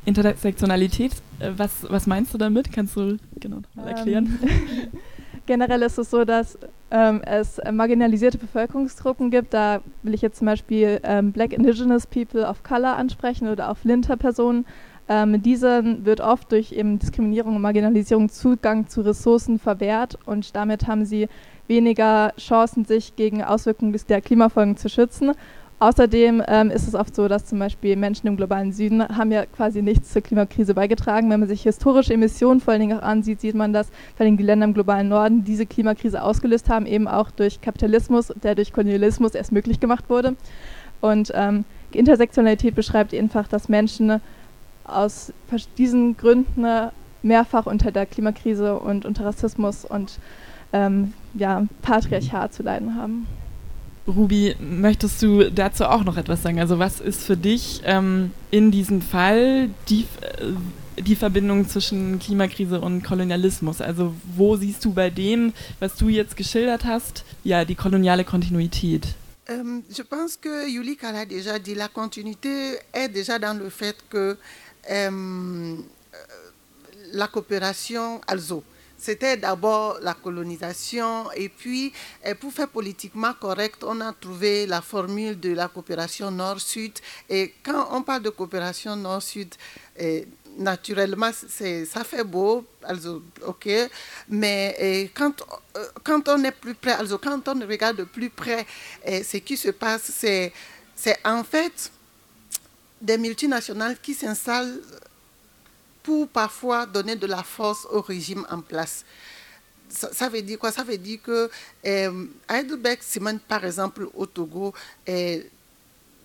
Intersektionalität, 0.05 1.11
äh, 1.39 1.51
was, 1.55 1.85
was 1.89 2.07
meinst 2.07 2.33
du 2.33 2.37
damit? 2.37 2.71
Kannst 2.71 2.95
du 2.95 3.17
genau 3.39 3.59
mal 3.75 3.87
erklären? 3.87 4.39
Ähm, 4.41 4.99
generell 5.45 5.81
ist 5.81 5.97
es 5.97 6.09
so, 6.09 6.25
dass 6.25 6.57
ähm, 6.91 7.21
es 7.23 7.59
marginalisierte 7.71 8.37
Bevölkerungsgruppen 8.37 9.31
gibt. 9.31 9.53
Da 9.53 9.81
will 10.03 10.13
ich 10.13 10.21
jetzt 10.21 10.37
zum 10.37 10.45
Beispiel 10.45 10.99
ähm, 11.03 11.31
Black 11.31 11.53
Indigenous 11.53 12.07
People 12.07 12.47
of 12.47 12.63
Color 12.63 12.95
ansprechen 12.95 13.47
oder 13.47 13.69
auch 13.69 13.77
Flinter-Personen. 13.77 14.65
Ähm, 15.07 15.41
diesen 15.41 16.05
wird 16.05 16.21
oft 16.21 16.51
durch 16.51 16.71
eben 16.71 16.99
Diskriminierung 16.99 17.55
und 17.55 17.63
Marginalisierung 17.63 18.29
Zugang 18.29 18.87
zu 18.87 19.01
Ressourcen 19.01 19.57
verwehrt 19.57 20.19
und 20.27 20.55
damit 20.55 20.85
haben 20.85 21.03
sie 21.03 21.27
weniger 21.65 22.33
Chancen, 22.37 22.85
sich 22.85 23.15
gegen 23.15 23.43
Auswirkungen 23.43 23.99
der 24.07 24.21
Klimafolgen 24.21 24.77
zu 24.77 24.87
schützen. 24.87 25.31
Außerdem 25.81 26.43
ähm, 26.45 26.71
ist 26.71 26.89
es 26.89 26.93
oft 26.93 27.15
so, 27.15 27.29
dass 27.29 27.45
zum 27.45 27.57
Beispiel 27.57 27.95
Menschen 27.95 28.27
im 28.27 28.35
globalen 28.35 28.73
Süden 28.73 29.01
haben 29.01 29.31
ja 29.31 29.45
quasi 29.45 29.81
nichts 29.81 30.11
zur 30.11 30.21
Klimakrise 30.21 30.73
beigetragen. 30.73 31.29
Wenn 31.29 31.39
man 31.39 31.47
sich 31.47 31.63
historische 31.63 32.13
Emissionen 32.13 32.59
vor 32.59 32.73
allen 32.73 32.81
Dingen 32.81 32.99
auch 32.99 33.03
ansieht, 33.03 33.39
sieht 33.39 33.55
man, 33.55 33.71
dass 33.71 33.87
vor 34.17 34.25
allem 34.25 34.35
die 34.35 34.43
Länder 34.43 34.65
im 34.65 34.73
globalen 34.73 35.07
Norden 35.07 35.45
diese 35.45 35.65
Klimakrise 35.65 36.21
ausgelöst 36.21 36.67
haben, 36.67 36.85
eben 36.85 37.07
auch 37.07 37.31
durch 37.31 37.61
Kapitalismus, 37.61 38.33
der 38.43 38.55
durch 38.55 38.73
Kolonialismus 38.73 39.35
erst 39.35 39.53
möglich 39.53 39.79
gemacht 39.79 40.09
wurde. 40.09 40.35
Und 40.99 41.31
ähm, 41.33 41.63
Intersektionalität 41.93 42.75
beschreibt 42.75 43.13
einfach, 43.13 43.47
dass 43.47 43.69
Menschen 43.69 44.19
aus 44.83 45.31
diesen 45.77 46.17
Gründen 46.17 46.65
mehrfach 47.23 47.67
unter 47.67 47.91
der 47.91 48.05
Klimakrise 48.05 48.77
und 48.77 49.05
unter 49.05 49.25
Rassismus 49.25 49.85
und 49.85 50.19
ähm, 50.73 51.13
ja, 51.35 51.65
Patriarchat 51.81 52.53
zu 52.53 52.63
leiden 52.63 52.95
haben. 52.95 53.27
Ruby, 54.09 54.55
möchtest 54.59 55.21
du 55.21 55.51
dazu 55.51 55.85
auch 55.85 56.03
noch 56.03 56.17
etwas 56.17 56.41
sagen? 56.41 56.59
Also 56.59 56.79
was 56.79 56.99
ist 56.99 57.23
für 57.23 57.37
dich 57.37 57.81
ähm, 57.85 58.31
in 58.51 58.71
diesem 58.71 59.01
Fall 59.01 59.69
die, 59.87 60.05
äh, 60.21 61.01
die 61.01 61.15
Verbindung 61.15 61.67
zwischen 61.67 62.19
Klimakrise 62.19 62.81
und 62.81 63.03
Kolonialismus? 63.03 63.81
Also 63.81 64.13
wo 64.35 64.55
siehst 64.55 64.83
du 64.83 64.93
bei 64.93 65.09
dem, 65.09 65.53
was 65.79 65.95
du 65.95 66.09
jetzt 66.09 66.35
geschildert 66.35 66.85
hast, 66.85 67.23
ja, 67.43 67.65
die 67.65 67.75
koloniale 67.75 68.23
Kontinuität? 68.25 69.07
Euh, 69.49 69.81
je 69.89 70.03
pense 70.03 70.37
que 70.37 70.67
Yulika 70.69 71.11
l'a 71.11 71.25
déjà 71.25 71.57
dit, 71.57 71.73
la 71.73 71.87
continuité 71.87 72.77
est 72.93 73.09
déjà 73.09 73.39
dans 73.39 73.57
le 73.57 73.69
fait 73.69 73.95
que 74.09 74.37
euh, 74.91 75.77
la 77.13 77.27
coopération, 77.27 78.21
also 78.27 78.63
C'était 78.99 79.37
d'abord 79.37 79.97
la 80.01 80.13
colonisation 80.13 81.31
et 81.31 81.47
puis 81.47 81.93
pour 82.41 82.51
faire 82.51 82.67
politiquement 82.67 83.33
correct, 83.33 83.83
on 83.83 84.01
a 84.01 84.11
trouvé 84.11 84.65
la 84.65 84.81
formule 84.81 85.39
de 85.39 85.53
la 85.53 85.69
coopération 85.69 86.29
nord-sud. 86.29 86.91
Et 87.29 87.53
quand 87.63 87.87
on 87.91 88.03
parle 88.03 88.23
de 88.23 88.29
coopération 88.29 88.95
nord-sud, 88.97 89.55
naturellement, 90.57 91.31
ça 91.31 92.03
fait 92.03 92.23
beau, 92.23 92.65
ok, 93.45 93.69
mais 94.27 95.09
quand, 95.13 95.41
euh, 95.77 95.85
quand 96.03 96.27
on 96.27 96.43
est 96.43 96.51
plus 96.51 96.75
près, 96.75 96.97
quand 97.21 97.47
on 97.47 97.59
regarde 97.67 97.97
de 97.97 98.03
plus 98.03 98.29
près, 98.29 98.65
ce 99.05 99.37
qui 99.37 99.57
se 99.57 99.69
passe, 99.69 100.11
c'est 100.13 100.53
en 101.23 101.43
fait 101.43 101.91
des 103.01 103.17
multinationales 103.17 103.97
qui 104.01 104.13
s'installent 104.13 104.81
pour 106.09 106.27
parfois 106.27 106.87
donner 106.87 107.15
de 107.15 107.27
la 107.27 107.43
force 107.43 107.85
au 107.91 108.01
régime 108.01 108.43
en 108.49 108.61
place. 108.61 109.05
Ça, 109.89 110.27
veut 110.27 110.41
dire 110.41 110.57
quoi? 110.57 110.71
Ça 110.71 110.83
veut 110.83 110.97
dire 110.97 111.19
que 111.21 111.47
euh, 111.85 112.25
Heidelberg 112.49 112.97
Cement, 113.01 113.37
par 113.47 113.63
exemple, 113.63 114.07
au 114.15 114.25
Togo, 114.25 114.73
euh, 115.07 115.43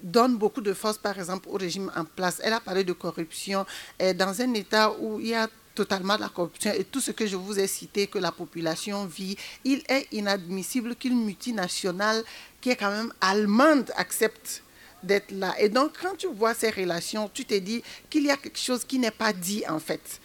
donne 0.03 0.39
beaucoup 0.39 0.62
de 0.62 0.72
force, 0.72 0.97
par 0.97 1.18
exemple, 1.18 1.51
au 1.51 1.59
régime 1.59 1.93
en 1.95 2.07
place. 2.07 2.41
Elle 2.43 2.55
a 2.55 2.61
parlé 2.61 2.82
de 2.82 2.95
corruption 2.95 3.66
euh, 4.01 4.14
dans 4.14 4.41
un 4.41 4.55
État 4.55 4.91
où 4.99 5.20
il 5.20 5.28
y 5.28 5.35
a 5.35 5.49
totalement 5.74 6.16
la 6.16 6.30
corruption 6.30 6.72
et 6.72 6.85
tout 6.85 7.03
ce 7.03 7.11
que 7.11 7.26
je 7.26 7.37
vous 7.37 7.59
ai 7.59 7.66
cité 7.66 8.07
que 8.07 8.18
la 8.18 8.32
population 8.32 9.05
vit, 9.05 9.37
il 9.64 9.82
est 9.91 10.09
inadmissible 10.12 10.97
qu'une 10.97 11.22
multinationale 11.26 12.24
qui 12.62 12.70
est 12.70 12.76
quand 12.76 12.91
même 12.91 13.12
allemande 13.20 13.93
accepte 13.97 14.62
d'être 15.05 15.30
là. 15.30 15.55
Et 15.59 15.68
donc, 15.68 15.92
quand 16.00 16.16
tu 16.16 16.26
vois 16.28 16.55
ces 16.55 16.70
relations, 16.70 17.30
tu 17.32 17.44
te 17.44 17.55
dis 17.55 17.82
qu'il 18.11 18.24
y 18.24 18.30
a 18.30 18.36
quelque 18.36 18.59
chose 18.59 18.84
qui 18.84 18.98
n'est 18.98 19.11
pas 19.11 19.32
dit 19.32 19.62
en 19.68 19.78
fait. 19.78 20.20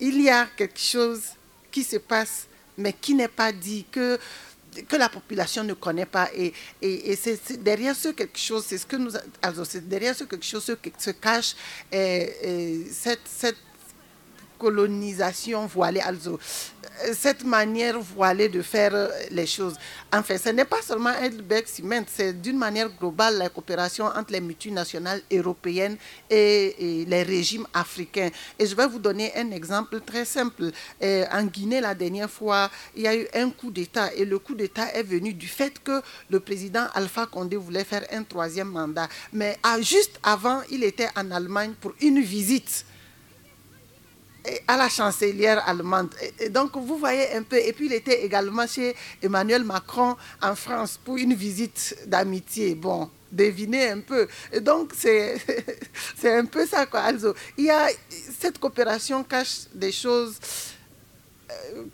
Il 0.00 0.20
y 0.20 0.28
a 0.28 0.46
quelque 0.56 0.78
chose 0.78 1.22
qui 1.70 1.84
se 1.84 1.96
passe, 1.96 2.46
mais 2.76 2.92
qui 2.92 3.14
n'est 3.14 3.28
pas 3.28 3.52
dit, 3.52 3.84
que, 3.90 4.18
que 4.88 4.96
la 4.96 5.08
population 5.08 5.64
ne 5.64 5.74
connaît 5.74 6.06
pas. 6.06 6.28
Et, 6.34 6.52
et, 6.82 7.16
c'est 7.16 7.62
derrière 7.62 7.96
ce 7.96 8.08
quelque 8.08 8.38
chose, 8.38 8.64
c'est 8.66 8.78
ce 8.78 8.86
que 8.86 8.96
nous, 8.96 9.12
alors 9.42 9.66
c'est 9.66 9.88
derrière 9.88 10.14
ce 10.14 10.24
quelque 10.24 10.44
chose 10.44 10.64
se, 10.64 10.72
se 10.98 11.10
cache 11.10 11.54
et 11.92 12.86
cette, 12.90 13.26
cette 13.26 13.56
colonisation 14.58 15.66
voilée, 15.66 16.00
also, 16.00 16.38
cette 17.12 17.44
manière 17.44 17.98
voilée 18.00 18.48
de 18.48 18.62
faire 18.62 19.10
les 19.30 19.46
choses. 19.46 19.74
Enfin, 20.12 20.36
ce 20.38 20.48
n'est 20.50 20.64
pas 20.64 20.82
seulement 20.82 21.10
Heidelberg 21.10 21.66
Cement, 21.66 22.02
c'est 22.06 22.32
d'une 22.40 22.56
manière 22.58 22.88
globale 22.98 23.36
la 23.38 23.48
coopération 23.48 24.06
entre 24.06 24.32
les 24.32 24.40
multinationales 24.40 25.20
européennes 25.32 25.96
et, 26.30 27.04
les 27.06 27.22
régimes 27.22 27.66
africains. 27.74 28.30
Et 28.58 28.66
je 28.66 28.74
vais 28.74 28.86
vous 28.86 28.98
donner 28.98 29.32
un 29.36 29.50
exemple 29.50 30.00
très 30.00 30.24
simple. 30.24 30.70
en 31.02 31.44
Guinée, 31.44 31.80
la 31.80 31.94
dernière 31.94 32.30
fois, 32.30 32.70
il 32.94 33.02
y 33.02 33.06
a 33.08 33.16
eu 33.16 33.26
un 33.34 33.50
coup 33.50 33.70
d'État 33.70 34.12
et 34.14 34.24
le 34.24 34.38
coup 34.38 34.54
d'État 34.54 34.92
est 34.94 35.02
venu 35.02 35.32
du 35.34 35.48
fait 35.48 35.78
que 35.82 36.00
le 36.30 36.40
président 36.40 36.86
Alpha 36.94 37.26
Condé 37.26 37.56
voulait 37.56 37.84
faire 37.84 38.04
un 38.12 38.22
troisième 38.22 38.68
mandat. 38.70 39.08
Mais 39.32 39.58
juste 39.80 40.18
avant, 40.22 40.62
il 40.70 40.82
était 40.84 41.08
en 41.16 41.30
Allemagne 41.30 41.74
pour 41.80 41.92
une 42.00 42.20
visite 42.20 42.84
à 44.66 44.76
la 44.76 44.88
chancelière 44.88 45.66
allemande. 45.68 46.14
Donc, 46.50 46.76
vous 46.76 46.98
voyez 46.98 47.32
un 47.34 47.42
peu. 47.42 47.56
Et 47.56 47.72
puis, 47.72 47.86
il 47.86 47.92
était 47.92 48.24
également 48.24 48.66
chez 48.66 48.94
Emmanuel 49.22 49.64
Macron 49.64 50.16
en 50.42 50.54
France 50.54 50.98
pour 51.02 51.16
une 51.16 51.34
visite 51.34 51.96
d'amitié. 52.06 52.74
Bon, 52.74 53.10
devinez 53.30 53.90
un 53.90 54.00
peu. 54.00 54.26
Donc, 54.60 54.92
c'est 54.96 55.38
un 56.24 56.44
peu 56.46 56.66
ça, 56.66 56.86
quoi. 56.86 57.00
Also, 57.00 57.34
il 57.56 57.66
y 57.66 57.70
a, 57.70 57.88
cette 58.38 58.58
coopération 58.58 59.22
cache 59.24 59.66
des 59.74 59.92
choses 59.92 60.38
euh, 61.50 61.84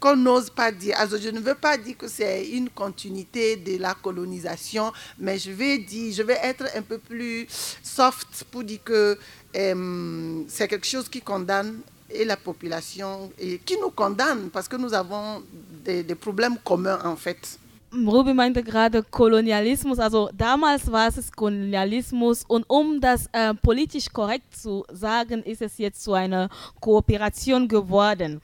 qu'on 0.00 0.16
n'ose 0.16 0.50
pas 0.50 0.72
dire. 0.72 0.96
Also, 0.98 1.18
je 1.18 1.28
ne 1.28 1.40
veux 1.40 1.54
pas 1.54 1.76
dire 1.76 1.96
que 1.96 2.08
c'est 2.08 2.48
une 2.48 2.70
continuité 2.70 3.56
de 3.56 3.76
la 3.76 3.94
colonisation, 3.94 4.92
mais 5.18 5.38
je 5.38 5.50
vais 5.50 5.78
dire, 5.78 6.12
je 6.12 6.22
vais 6.22 6.38
être 6.42 6.64
un 6.74 6.82
peu 6.82 6.98
plus 6.98 7.46
soft 7.82 8.44
pour 8.50 8.64
dire 8.64 8.82
que 8.82 9.18
c'est 9.52 10.68
quelque 10.68 10.86
chose 10.86 11.08
qui 11.08 11.20
condamne 11.20 11.80
et 12.10 12.24
la 12.24 12.36
population 12.36 13.30
et 13.38 13.58
qui 13.58 13.78
nous 13.78 13.90
condamne 13.90 14.50
parce 14.50 14.68
que 14.68 14.76
nous 14.76 14.92
avons 14.94 15.42
des, 15.84 16.02
des 16.02 16.14
problèmes 16.14 16.58
communs 16.64 16.98
en 17.04 17.16
fait. 17.16 17.58
Ruby 17.92 18.34
meinte 18.34 18.62
gerade 18.62 19.02
Kolonialismus, 19.02 19.98
also 19.98 20.30
damals 20.32 20.90
war 20.92 21.08
es 21.08 21.32
Kolonialismus 21.32 22.44
und 22.46 22.64
um 22.68 23.00
das 23.00 23.28
äh, 23.32 23.52
politisch 23.54 24.12
korrekt 24.12 24.56
zu 24.56 24.84
sagen, 24.92 25.42
ist 25.42 25.60
es 25.60 25.76
jetzt 25.78 26.04
zu 26.04 26.12
einer 26.12 26.48
Kooperation 26.80 27.66
geworden, 27.66 28.40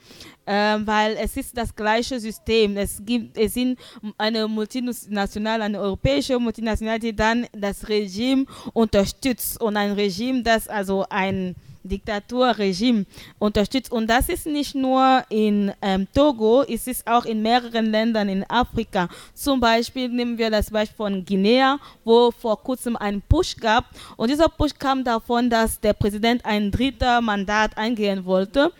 äh, 0.47 0.79
weil 0.81 1.17
es 1.21 1.37
ist 1.37 1.57
das 1.57 1.75
gleiche 1.75 2.19
System. 2.19 2.77
Es 2.77 3.01
gibt, 3.05 3.39
es 3.39 3.55
sind 3.55 3.79
eine 4.19 4.49
multinationale, 4.49 5.63
eine 5.63 5.81
europäische 5.81 6.39
Multinationale, 6.41 6.99
die 6.99 7.15
dann 7.15 7.47
das 7.53 7.89
Regime 7.89 8.47
unterstützt. 8.73 9.61
Und 9.61 9.77
ein 9.77 9.93
Regime, 9.93 10.43
das 10.43 10.67
also 10.67 11.05
ein 11.09 11.55
Diktaturregime 11.87 13.07
unterstützt. 13.39 13.93
Und 13.93 14.09
das 14.09 14.29
ist 14.29 14.47
nicht 14.47 14.75
nur 14.75 15.25
in 15.29 15.73
ähm, 15.83 16.07
Togo, 16.15 16.63
es 16.63 16.87
ist 16.87 17.07
auch 17.07 17.25
in 17.25 17.43
mehreren 17.43 17.87
Ländern 17.87 18.29
in 18.29 18.45
Afrika. 18.49 19.09
Zum 19.35 19.61
Beispiel 19.61 20.09
nehmen 20.09 20.39
wir 20.39 20.51
das 20.51 20.71
Beispiel 20.71 20.97
von 20.97 21.25
Guinea, 21.25 21.79
wo 22.05 22.31
vor 22.31 22.63
kurzem 22.63 22.97
ein 22.97 23.23
Push 23.29 23.57
gab. 23.57 23.85
Und 24.17 24.31
dieser 24.31 24.49
Push 24.49 24.73
kam 24.79 25.05
davon, 25.05 25.51
dass 25.51 25.81
der 25.81 25.93
Präsident 25.93 26.45
ein 26.45 26.71
dritter 26.71 27.21
Mandat 27.21 27.77
eingehen 27.77 28.25
wollte. 28.25 28.73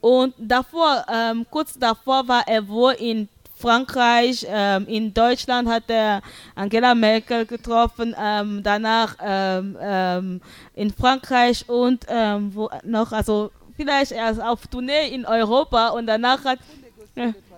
Und 0.00 0.34
davor, 0.38 1.04
ähm, 1.12 1.46
kurz 1.50 1.78
davor 1.78 2.26
war 2.26 2.46
er 2.46 2.66
wohl 2.66 2.92
in 2.92 3.28
Frankreich, 3.64 4.46
ähm, 4.46 4.86
in 4.86 5.14
Deutschland 5.14 5.66
hat 5.70 5.84
er 5.88 6.20
Angela 6.54 6.94
Merkel 6.94 7.46
getroffen, 7.46 8.14
ähm, 8.20 8.60
danach 8.62 9.16
ähm, 9.24 9.78
ähm, 9.80 10.40
in 10.74 10.92
Frankreich 10.92 11.66
und 11.66 12.04
ähm, 12.08 12.54
wo 12.54 12.68
noch, 12.84 13.10
also 13.12 13.50
vielleicht 13.74 14.12
erst 14.12 14.42
auf 14.42 14.66
Tournee 14.66 15.08
in 15.14 15.24
Europa 15.24 15.88
und 15.88 16.06
danach 16.06 16.44
hat 16.44 16.58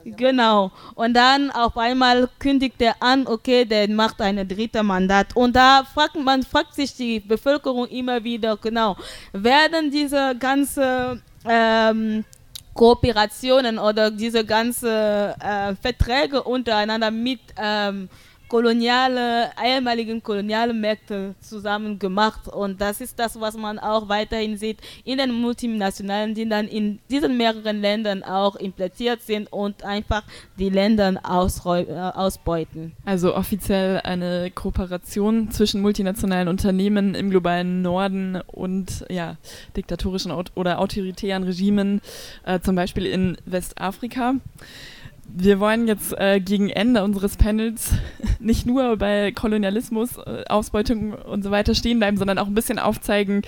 Genau. 0.04 0.70
Und 0.94 1.14
dann 1.14 1.50
auf 1.50 1.76
einmal 1.76 2.28
kündigt 2.38 2.80
er 2.80 2.94
an, 3.00 3.26
okay, 3.26 3.64
der 3.64 3.88
macht 3.88 4.20
ein 4.20 4.46
drittes 4.46 4.82
Mandat. 4.84 5.34
Und 5.34 5.56
da 5.56 5.82
fragt 5.82 6.14
man 6.14 6.44
fragt 6.44 6.76
sich 6.76 6.94
die 6.94 7.18
Bevölkerung 7.18 7.88
immer 7.88 8.22
wieder, 8.22 8.56
genau, 8.56 8.96
werden 9.32 9.90
diese 9.90 10.36
ganze 10.38 11.20
ähm, 11.44 12.24
Kooperationen 12.76 13.78
oder 13.78 14.10
diese 14.10 14.44
ganzen 14.44 14.88
äh, 14.88 15.74
Verträge 15.80 16.42
untereinander 16.42 17.10
mit 17.10 17.40
ähm, 17.56 18.08
koloniale, 18.48 19.50
ehemaligen 19.62 20.22
kolonialen 20.22 20.80
Märkte 20.80 21.34
zusammen 21.40 21.98
gemacht. 21.98 22.48
Und 22.48 22.80
das 22.80 23.00
ist 23.00 23.18
das, 23.18 23.40
was 23.40 23.56
man 23.56 23.78
auch 23.78 24.08
weiterhin 24.08 24.56
sieht 24.56 24.78
in 25.04 25.18
den 25.18 25.32
multinationalen, 25.32 26.34
die 26.34 26.48
dann 26.48 26.68
in 26.68 26.98
diesen 27.10 27.36
mehreren 27.36 27.80
Ländern 27.80 28.22
auch 28.22 28.56
implantiert 28.56 29.22
sind 29.22 29.52
und 29.52 29.82
einfach 29.84 30.22
die 30.58 30.70
Länder 30.70 31.14
äh, 31.14 31.92
ausbeuten. 32.14 32.92
Also 33.04 33.34
offiziell 33.34 34.00
eine 34.02 34.50
Kooperation 34.50 35.50
zwischen 35.50 35.80
multinationalen 35.80 36.48
Unternehmen 36.48 37.14
im 37.14 37.30
globalen 37.30 37.82
Norden 37.82 38.40
und 38.46 39.04
ja, 39.08 39.36
diktatorischen 39.76 40.32
oder 40.54 40.78
autoritären 40.78 41.42
Regimen, 41.42 42.00
äh, 42.44 42.60
zum 42.60 42.76
Beispiel 42.76 43.06
in 43.06 43.36
Westafrika 43.44 44.34
wir 45.38 45.60
wollen 45.60 45.86
jetzt 45.86 46.18
äh, 46.18 46.40
gegen 46.40 46.70
Ende 46.70 47.04
unseres 47.04 47.36
Panels 47.36 47.92
nicht 48.40 48.66
nur 48.66 48.96
bei 48.96 49.32
Kolonialismus, 49.32 50.16
äh, 50.16 50.44
Ausbeutung 50.48 51.12
und 51.12 51.42
so 51.42 51.50
weiter 51.50 51.74
stehen 51.74 51.98
bleiben, 51.98 52.16
sondern 52.16 52.38
auch 52.38 52.46
ein 52.46 52.54
bisschen 52.54 52.78
aufzeigen, 52.78 53.42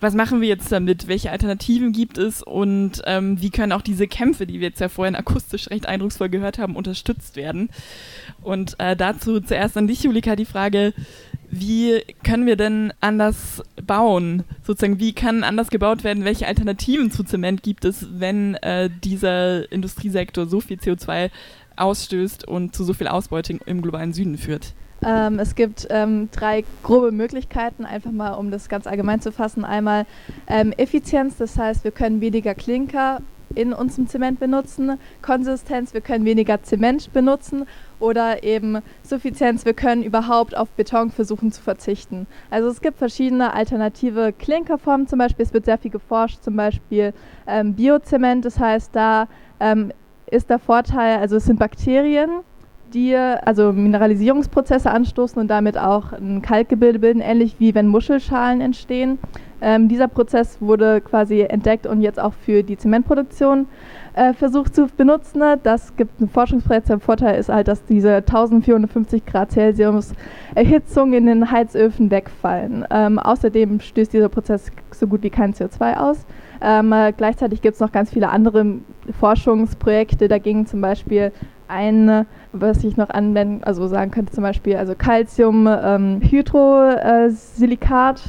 was 0.00 0.14
machen 0.14 0.40
wir 0.40 0.48
jetzt 0.48 0.72
damit, 0.72 1.06
welche 1.06 1.30
Alternativen 1.30 1.92
gibt 1.92 2.18
es 2.18 2.42
und 2.42 3.02
ähm, 3.06 3.40
wie 3.40 3.50
können 3.50 3.70
auch 3.70 3.82
diese 3.82 4.08
Kämpfe, 4.08 4.48
die 4.48 4.58
wir 4.58 4.68
jetzt 4.68 4.80
ja 4.80 4.88
vorhin 4.88 5.14
akustisch 5.14 5.70
recht 5.70 5.86
eindrucksvoll 5.86 6.28
gehört 6.28 6.58
haben, 6.58 6.74
unterstützt 6.74 7.36
werden. 7.36 7.70
Und 8.42 8.74
äh, 8.80 8.96
dazu 8.96 9.40
zuerst 9.40 9.76
an 9.76 9.86
dich, 9.86 10.02
Julika, 10.02 10.34
die 10.34 10.44
Frage, 10.44 10.92
wie 11.52 12.02
können 12.24 12.46
wir 12.46 12.56
denn 12.56 12.94
anders 13.00 13.62
bauen? 13.86 14.44
Sozusagen, 14.64 14.98
wie 14.98 15.12
kann 15.12 15.44
anders 15.44 15.68
gebaut 15.68 16.02
werden? 16.02 16.24
Welche 16.24 16.46
Alternativen 16.46 17.10
zu 17.10 17.24
Zement 17.24 17.62
gibt 17.62 17.84
es, 17.84 18.06
wenn 18.18 18.54
äh, 18.56 18.88
dieser 19.04 19.70
Industriesektor 19.70 20.46
so 20.46 20.60
viel 20.60 20.78
CO2 20.78 21.30
ausstößt 21.76 22.48
und 22.48 22.74
zu 22.74 22.84
so 22.84 22.94
viel 22.94 23.06
Ausbeutung 23.06 23.60
im 23.66 23.82
globalen 23.82 24.14
Süden 24.14 24.38
führt? 24.38 24.72
Ähm, 25.04 25.38
es 25.38 25.54
gibt 25.54 25.88
ähm, 25.90 26.30
drei 26.32 26.64
grobe 26.82 27.12
Möglichkeiten, 27.12 27.84
einfach 27.84 28.12
mal 28.12 28.32
um 28.32 28.50
das 28.50 28.70
ganz 28.70 28.86
allgemein 28.86 29.20
zu 29.20 29.30
fassen. 29.30 29.66
Einmal 29.66 30.06
ähm, 30.46 30.72
Effizienz, 30.72 31.36
das 31.36 31.58
heißt, 31.58 31.84
wir 31.84 31.90
können 31.90 32.22
weniger 32.22 32.54
Klinker 32.54 33.20
in 33.54 33.74
unserem 33.74 34.06
Zement 34.06 34.40
benutzen, 34.40 34.98
Konsistenz, 35.20 35.92
wir 35.92 36.00
können 36.00 36.24
weniger 36.24 36.62
Zement 36.62 37.12
benutzen 37.12 37.66
oder 38.02 38.42
eben 38.42 38.78
Suffizienz, 39.02 39.64
wir 39.64 39.74
können 39.74 40.02
überhaupt 40.02 40.56
auf 40.56 40.68
Beton 40.70 41.10
versuchen 41.10 41.52
zu 41.52 41.62
verzichten. 41.62 42.26
Also 42.50 42.68
es 42.68 42.80
gibt 42.80 42.98
verschiedene 42.98 43.54
alternative 43.54 44.32
Klinkerformen, 44.36 45.06
zum 45.06 45.20
Beispiel 45.20 45.44
es 45.44 45.54
wird 45.54 45.64
sehr 45.64 45.78
viel 45.78 45.90
geforscht, 45.90 46.42
zum 46.42 46.56
Beispiel 46.56 47.14
ähm, 47.46 47.74
Biozement, 47.74 48.44
das 48.44 48.58
heißt 48.58 48.94
da 48.94 49.28
ähm, 49.60 49.92
ist 50.30 50.50
der 50.50 50.58
Vorteil, 50.58 51.18
also 51.18 51.36
es 51.36 51.44
sind 51.44 51.58
Bakterien, 51.58 52.30
die 52.92 53.14
also 53.16 53.72
Mineralisierungsprozesse 53.72 54.90
anstoßen 54.90 55.40
und 55.40 55.48
damit 55.48 55.78
auch 55.78 56.12
ein 56.12 56.42
Kalkgebilde 56.42 56.98
bilden, 56.98 57.20
ähnlich 57.20 57.56
wie 57.58 57.74
wenn 57.74 57.86
Muschelschalen 57.86 58.60
entstehen. 58.60 59.18
Ähm, 59.60 59.88
dieser 59.88 60.08
Prozess 60.08 60.60
wurde 60.60 61.00
quasi 61.00 61.42
entdeckt 61.42 61.86
und 61.86 62.02
jetzt 62.02 62.18
auch 62.18 62.32
für 62.32 62.62
die 62.62 62.76
Zementproduktion 62.76 63.66
äh, 64.14 64.32
versucht 64.32 64.74
zu 64.74 64.86
benutzen. 64.86 65.42
Das 65.62 65.96
gibt 65.96 66.20
ein 66.20 66.28
Forschungsprojekt. 66.28 66.88
Der 66.88 67.00
Vorteil 67.00 67.38
ist 67.38 67.48
halt, 67.48 67.68
dass 67.68 67.84
diese 67.84 68.16
1450 68.16 69.26
Grad 69.26 69.52
Celsius 69.52 70.12
Erhitzung 70.54 71.12
in 71.12 71.26
den 71.26 71.50
Heizöfen 71.50 72.10
wegfallen. 72.10 72.86
Ähm, 72.90 73.18
außerdem 73.18 73.80
stößt 73.80 74.12
dieser 74.12 74.28
Prozess 74.28 74.70
so 74.90 75.06
gut 75.06 75.22
wie 75.22 75.30
kein 75.30 75.54
CO2 75.54 75.96
aus. 75.96 76.26
Ähm, 76.60 76.92
äh, 76.92 77.12
gleichzeitig 77.16 77.62
gibt 77.62 77.74
es 77.74 77.80
noch 77.80 77.92
ganz 77.92 78.10
viele 78.10 78.28
andere 78.28 78.66
Forschungsprojekte. 79.18 80.28
Da 80.28 80.38
ging 80.38 80.66
zum 80.66 80.80
Beispiel 80.80 81.32
ein 81.68 82.26
was 82.52 82.84
ich 82.84 82.96
noch 82.96 83.10
anwenden, 83.10 83.64
also 83.64 83.88
sagen 83.88 84.10
könnte 84.10 84.32
zum 84.32 84.42
Beispiel, 84.42 84.76
also 84.76 84.94
Calcium, 84.94 85.66
ähm, 85.66 86.20
Hydrosilikat, 86.20 88.20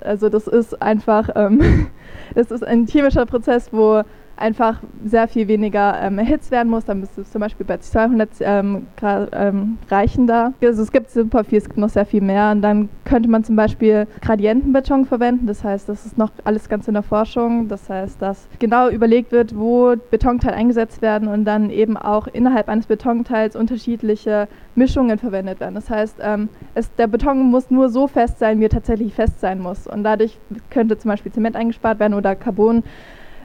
also 0.00 0.28
das 0.30 0.46
ist 0.46 0.80
einfach, 0.80 1.28
ähm, 1.34 1.88
das 2.34 2.50
ist 2.50 2.66
ein 2.66 2.86
chemischer 2.86 3.26
Prozess, 3.26 3.68
wo 3.72 4.02
einfach 4.36 4.80
sehr 5.04 5.28
viel 5.28 5.48
weniger 5.48 6.00
ähm, 6.00 6.18
erhitzt 6.18 6.50
werden 6.50 6.68
muss. 6.68 6.84
Dann 6.84 7.00
müsste 7.00 7.22
es 7.22 7.30
zum 7.30 7.40
Beispiel 7.40 7.66
bei 7.66 7.78
200 7.78 8.30
ähm, 8.40 8.86
Grad 8.96 9.30
ähm, 9.32 9.78
reichen 9.90 10.26
da. 10.26 10.52
Also 10.62 10.82
es 10.82 10.92
gibt 10.92 11.10
super 11.10 11.44
viel, 11.44 11.58
es 11.58 11.64
gibt 11.64 11.78
noch 11.78 11.88
sehr 11.88 12.06
viel 12.06 12.20
mehr. 12.20 12.50
Und 12.52 12.62
dann 12.62 12.88
könnte 13.04 13.28
man 13.28 13.44
zum 13.44 13.56
Beispiel 13.56 14.06
Gradientenbeton 14.20 15.04
verwenden. 15.04 15.46
Das 15.46 15.64
heißt, 15.64 15.88
das 15.88 16.06
ist 16.06 16.18
noch 16.18 16.30
alles 16.44 16.68
ganz 16.68 16.88
in 16.88 16.94
der 16.94 17.02
Forschung. 17.02 17.68
Das 17.68 17.88
heißt, 17.88 18.20
dass 18.20 18.48
genau 18.58 18.88
überlegt 18.88 19.32
wird, 19.32 19.56
wo 19.56 19.94
Betonteile 20.10 20.56
eingesetzt 20.56 21.02
werden 21.02 21.28
und 21.28 21.44
dann 21.44 21.70
eben 21.70 21.96
auch 21.96 22.26
innerhalb 22.26 22.68
eines 22.68 22.86
Betonteils 22.86 23.56
unterschiedliche 23.56 24.48
Mischungen 24.74 25.18
verwendet 25.18 25.60
werden. 25.60 25.74
Das 25.74 25.90
heißt, 25.90 26.16
ähm, 26.20 26.48
es, 26.74 26.94
der 26.94 27.06
Beton 27.06 27.42
muss 27.50 27.70
nur 27.70 27.88
so 27.88 28.06
fest 28.06 28.38
sein, 28.38 28.60
wie 28.60 28.64
er 28.64 28.70
tatsächlich 28.70 29.14
fest 29.14 29.40
sein 29.40 29.60
muss. 29.60 29.86
Und 29.86 30.04
dadurch 30.04 30.38
könnte 30.70 30.98
zum 30.98 31.10
Beispiel 31.10 31.32
Zement 31.32 31.56
eingespart 31.56 31.98
werden 31.98 32.14
oder 32.14 32.34
Carbon 32.34 32.82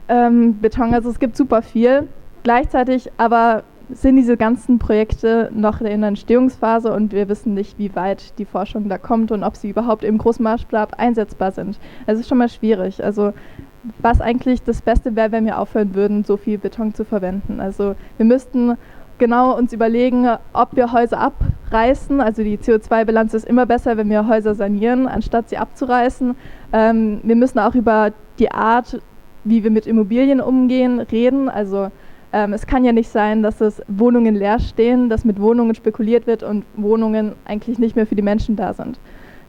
ähm, 0.08 0.58
Beton. 0.60 0.94
Also 0.94 1.10
es 1.10 1.18
gibt 1.18 1.36
super 1.36 1.62
viel. 1.62 2.08
Gleichzeitig 2.42 3.10
aber 3.16 3.62
sind 3.90 4.16
diese 4.16 4.36
ganzen 4.36 4.78
Projekte 4.78 5.50
noch 5.54 5.80
in 5.80 6.00
der 6.00 6.08
Entstehungsphase 6.08 6.92
und 6.92 7.12
wir 7.12 7.28
wissen 7.28 7.54
nicht, 7.54 7.78
wie 7.78 7.94
weit 7.96 8.38
die 8.38 8.44
Forschung 8.44 8.88
da 8.88 8.98
kommt 8.98 9.32
und 9.32 9.42
ob 9.42 9.56
sie 9.56 9.70
überhaupt 9.70 10.04
im 10.04 10.18
großen 10.18 10.42
Maßstab 10.42 10.98
einsetzbar 10.98 11.52
sind. 11.52 11.78
Es 12.06 12.18
ist 12.18 12.28
schon 12.28 12.38
mal 12.38 12.48
schwierig. 12.48 13.02
Also 13.02 13.32
was 14.00 14.20
eigentlich 14.20 14.62
das 14.62 14.82
Beste 14.82 15.16
wäre, 15.16 15.32
wenn 15.32 15.46
wir 15.46 15.58
aufhören 15.58 15.94
würden, 15.94 16.24
so 16.24 16.36
viel 16.36 16.58
Beton 16.58 16.94
zu 16.94 17.04
verwenden. 17.04 17.60
Also 17.60 17.94
wir 18.16 18.26
müssten 18.26 18.76
genau 19.18 19.56
uns 19.56 19.72
überlegen, 19.72 20.28
ob 20.52 20.76
wir 20.76 20.92
Häuser 20.92 21.18
abreißen. 21.18 22.20
Also 22.20 22.42
die 22.42 22.58
CO2-Bilanz 22.58 23.34
ist 23.34 23.46
immer 23.46 23.66
besser, 23.66 23.96
wenn 23.96 24.10
wir 24.10 24.28
Häuser 24.28 24.54
sanieren, 24.54 25.06
anstatt 25.06 25.48
sie 25.48 25.58
abzureißen. 25.58 26.36
Ähm, 26.72 27.20
wir 27.22 27.36
müssen 27.36 27.58
auch 27.58 27.74
über 27.74 28.12
die 28.38 28.50
Art 28.50 29.00
wie 29.48 29.64
wir 29.64 29.70
mit 29.70 29.86
Immobilien 29.86 30.40
umgehen, 30.40 31.00
reden. 31.00 31.48
Also 31.48 31.90
ähm, 32.32 32.52
es 32.52 32.66
kann 32.66 32.84
ja 32.84 32.92
nicht 32.92 33.08
sein, 33.08 33.42
dass 33.42 33.60
es 33.60 33.82
Wohnungen 33.88 34.34
leer 34.34 34.58
stehen, 34.58 35.08
dass 35.08 35.24
mit 35.24 35.40
Wohnungen 35.40 35.74
spekuliert 35.74 36.26
wird 36.26 36.42
und 36.42 36.64
Wohnungen 36.76 37.32
eigentlich 37.46 37.78
nicht 37.78 37.96
mehr 37.96 38.06
für 38.06 38.14
die 38.14 38.22
Menschen 38.22 38.56
da 38.56 38.72
sind. 38.74 38.98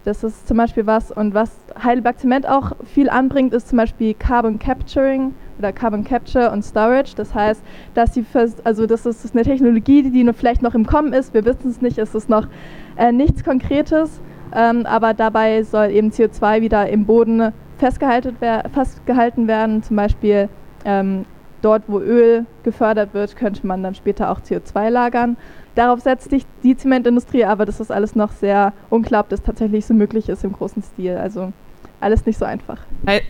Das 0.05 0.23
ist 0.23 0.47
zum 0.47 0.57
Beispiel 0.57 0.85
was. 0.85 1.11
Und 1.11 1.33
was 1.33 1.51
Heidelberg 1.83 2.19
Zement 2.19 2.47
auch 2.47 2.71
viel 2.85 3.09
anbringt, 3.09 3.53
ist 3.53 3.67
zum 3.67 3.77
Beispiel 3.77 4.13
Carbon 4.13 4.57
Capturing 4.57 5.33
oder 5.57 5.73
Carbon 5.73 6.05
Capture 6.05 6.51
und 6.51 6.63
Storage. 6.63 7.13
Das 7.15 7.35
heißt, 7.35 7.61
dass 7.93 8.13
sie 8.13 8.25
also 8.63 8.85
das 8.85 9.05
ist 9.05 9.35
eine 9.35 9.43
Technologie, 9.43 10.09
die 10.09 10.33
vielleicht 10.33 10.61
noch 10.61 10.73
im 10.73 10.85
Kommen 10.85 11.11
ist. 11.11 11.33
Wir 11.33 11.43
wissen 11.43 11.69
es 11.69 11.81
nicht, 11.81 11.97
es 11.97 12.15
ist 12.15 12.29
noch 12.29 12.47
äh, 12.95 13.11
nichts 13.11 13.43
Konkretes. 13.43 14.21
Ähm, 14.55 14.85
aber 14.85 15.13
dabei 15.13 15.61
soll 15.63 15.91
eben 15.91 16.09
CO2 16.09 16.61
wieder 16.61 16.89
im 16.89 17.05
Boden 17.05 17.51
festgehalten, 17.79 19.47
werden. 19.47 19.83
Zum 19.83 19.95
Beispiel 19.95 20.49
ähm, 20.85 21.25
dort, 21.61 21.83
wo 21.87 21.99
Öl 21.99 22.45
gefördert 22.63 23.13
wird, 23.13 23.35
könnte 23.35 23.65
man 23.65 23.83
dann 23.83 23.95
später 23.95 24.29
auch 24.31 24.41
CO2 24.41 24.89
lagern. 24.89 25.37
Darauf 25.75 26.01
setzt 26.01 26.29
sich 26.29 26.45
die 26.63 26.75
Zementindustrie, 26.75 27.45
aber 27.45 27.65
das 27.65 27.79
ist 27.79 27.91
alles 27.91 28.15
noch 28.15 28.31
sehr 28.31 28.73
unklar, 28.89 29.21
ob 29.21 29.29
das 29.29 29.41
tatsächlich 29.41 29.85
so 29.85 29.93
möglich 29.93 30.29
ist 30.29 30.43
im 30.43 30.53
großen 30.53 30.83
Stil. 30.83 31.17
Also 31.17 31.53
alles 31.99 32.25
nicht 32.25 32.39
so 32.39 32.45
einfach. 32.45 32.79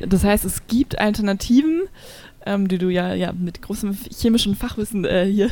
Das 0.02 0.24
heißt, 0.24 0.46
es 0.46 0.68
gibt 0.68 1.00
Alternativen 1.00 1.84
ähm, 2.46 2.68
die 2.68 2.78
du 2.78 2.90
ja, 2.90 3.14
ja 3.14 3.32
mit 3.34 3.62
großem 3.62 3.96
chemischen 4.12 4.56
Fachwissen 4.56 5.06
äh, 5.06 5.26
hier 5.26 5.50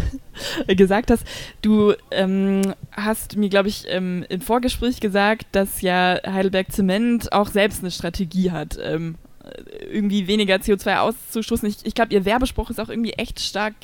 gesagt 0.76 1.12
hast. 1.12 1.26
Du 1.62 1.94
ähm, 2.12 2.74
hast 2.92 3.38
mir, 3.38 3.50
glaube 3.50 3.70
ich, 3.70 3.86
ähm, 3.88 4.26
im 4.30 4.42
Vorgespräch 4.42 5.00
gesagt, 5.00 5.48
dass 5.52 5.82
ja 5.82 6.20
Heidelberg 6.26 6.72
Zement 6.72 7.32
auch 7.32 7.50
selbst 7.50 7.82
eine 7.82 7.92
Strategie 7.92 8.52
hat, 8.52 8.78
ähm, 8.82 9.16
irgendwie 9.92 10.28
weniger 10.28 10.56
CO2 10.56 10.98
auszustoßen. 11.00 11.70
Ich, 11.70 11.78
ich 11.86 11.94
glaube, 11.94 12.14
ihr 12.14 12.26
Werbespruch 12.26 12.70
ist 12.70 12.80
auch 12.80 12.90
irgendwie 12.90 13.14
echt 13.14 13.40
stark 13.40 13.76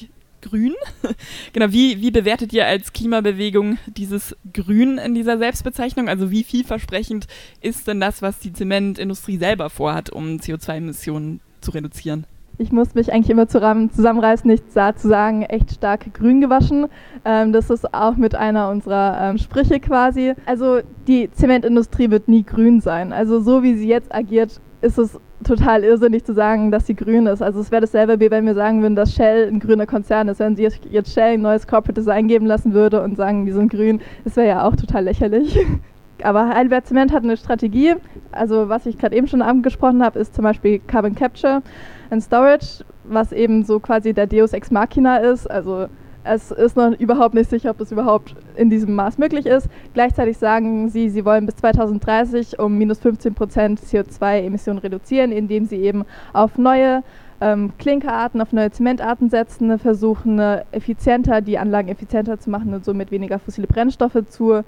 grün. 0.44 0.74
genau, 1.54 1.72
wie, 1.72 2.02
wie 2.02 2.12
bewertet 2.12 2.54
ihr 2.54 2.66
als 2.66 2.94
Klimabewegung 2.94 3.78
dieses 3.88 4.36
Grün 4.54 4.98
in 4.98 5.16
dieser 5.16 5.38
Selbstbezeichnung? 5.38 6.10
Also 6.10 6.30
wie 6.30 6.44
vielversprechend 6.44 7.28
ist 7.62 7.88
denn 7.88 8.00
das, 8.00 8.22
was 8.22 8.39
die 8.39 8.54
Zementindustrie 8.54 9.38
selber 9.38 9.70
vorhat, 9.70 10.10
um 10.10 10.38
CO2-Emissionen 10.38 11.39
zu 11.62 11.72
reduzieren? 11.72 12.26
ich 12.58 12.72
muss 12.72 12.94
mich 12.94 13.12
eigentlich 13.12 13.30
immer 13.30 13.48
zusammenreißen, 13.48 14.50
nicht 14.50 14.72
zu 14.72 15.08
sagen, 15.08 15.44
echt 15.44 15.72
stark 15.72 16.14
grün 16.14 16.41
gewaschen. 16.41 16.88
Ähm, 17.26 17.52
das 17.52 17.70
ist 17.70 17.94
auch 17.94 18.16
mit 18.16 18.36
einer 18.36 18.70
unserer 18.70 19.18
ähm, 19.22 19.38
Sprüche 19.38 19.80
quasi. 19.80 20.34
Also 20.46 20.82
die 21.08 21.32
Zementindustrie 21.32 22.12
wird 22.12 22.28
nie 22.28 22.44
grün 22.44 22.80
sein. 22.80 23.12
Also 23.12 23.39
so 23.39 23.64
wie 23.64 23.76
sie 23.76 23.88
jetzt 23.88 24.14
agiert, 24.14 24.62
ist 24.82 24.98
es 24.98 25.20
total 25.44 25.84
irrsinnig 25.84 26.24
zu 26.24 26.34
sagen, 26.34 26.72
dass 26.72 26.88
sie 26.88 26.96
grün 26.96 27.28
ist. 27.28 27.41
Also 27.41 27.60
es 27.60 27.72
wäre 27.72 27.82
dasselbe, 27.82 28.20
wie 28.20 28.32
wenn 28.32 28.46
wir 28.46 28.56
sagen 28.56 28.82
würden, 28.82 28.96
dass 28.96 29.14
Shell 29.14 29.48
ein 29.48 29.60
grüner 29.60 29.86
Konzern 29.86 30.28
ist. 30.28 30.39
Wenn 30.39 30.56
sie 30.56 30.68
jetzt 30.89 31.14
Shell 31.14 31.34
ein 31.34 31.41
neues 31.41 31.68
Corporate 31.68 31.94
Design 31.94 32.28
geben 32.28 32.46
lassen 32.46 32.74
würde 32.74 33.02
und 33.02 33.16
sagen, 33.16 33.46
wir 33.46 33.54
sind 33.54 33.72
grün, 33.72 34.02
das 34.24 34.36
wäre 34.36 34.48
ja 34.48 34.68
auch 34.68 34.76
total 34.76 35.06
lächerlich. 35.06 35.58
Aber 36.24 36.50
Heidelberg 36.50 36.86
Zement 36.86 37.12
hat 37.12 37.24
eine 37.24 37.38
Strategie. 37.38 37.96
Also 38.32 38.70
was 38.70 38.86
ich 38.86 38.98
gerade 38.98 39.16
eben 39.16 39.28
schon 39.28 39.41
angesprochen 39.41 40.04
habe, 40.04 40.20
ist 40.20 40.36
zum 40.36 40.44
Beispiel 40.44 40.80
Carbon 40.80 41.16
Capture 41.16 41.62
and 42.10 42.24
Storage, 42.24 42.84
was 43.04 43.32
eben 43.32 43.64
so 43.64 43.80
quasi 43.80 44.14
der 44.14 44.28
Deus 44.28 44.54
Ex 44.54 44.72
Machina 44.72 45.18
ist. 45.18 45.50
Also 45.50 45.88
es 46.24 46.52
ist 46.52 46.78
noch 46.78 46.98
überhaupt 47.00 47.36
nicht 47.36 47.50
sicher, 47.50 47.72
ob 47.72 47.78
das 47.78 47.92
überhaupt 47.92 48.36
in 48.56 48.70
diesem 48.70 48.96
Maß 48.96 49.18
möglich 49.18 49.46
ist. 49.46 49.68
Gleichzeitig 49.94 50.38
sagen 50.38 50.90
sie, 50.90 51.10
sie 51.10 51.26
wollen 51.26 51.46
bis 51.46 51.56
2030 51.58 52.60
um 52.60 52.78
minus 52.78 53.00
15 53.00 53.34
Prozent 53.34 53.80
CO2-Emissionen 53.82 54.80
reduzieren, 54.80 55.32
indem 55.32 55.66
sie 55.66 55.78
eben 55.78 56.06
auf 56.32 56.58
neue 56.58 57.04
ähm, 57.42 57.74
Klinkerarten, 57.78 58.42
auf 58.42 58.54
neue 58.54 58.72
Zementarten 58.72 59.30
setzen, 59.30 59.78
versuchen 59.80 60.40
effizienter, 60.72 61.42
die 61.42 61.58
Anlagen 61.58 61.90
effizienter 61.90 62.40
zu 62.40 62.50
machen 62.50 62.74
und 62.74 62.86
somit 62.86 63.12
weniger 63.12 63.40
fossile 63.40 63.68
Brennstoffe 63.68 64.24
zu 64.30 64.64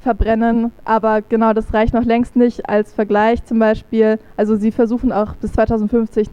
verbrennen. 0.00 0.72
Aber 0.84 1.22
genau 1.22 1.52
das 1.52 1.72
reicht 1.72 1.94
noch 1.94 2.04
längst 2.04 2.36
nicht 2.36 2.68
als 2.68 2.92
Vergleich 2.92 3.44
zum 3.44 3.58
Beispiel. 3.58 4.18
Also 4.36 4.56
sie 4.56 4.72
versuchen 4.72 5.12
auch 5.12 5.36
bis 5.36 5.52
2050 5.52 6.30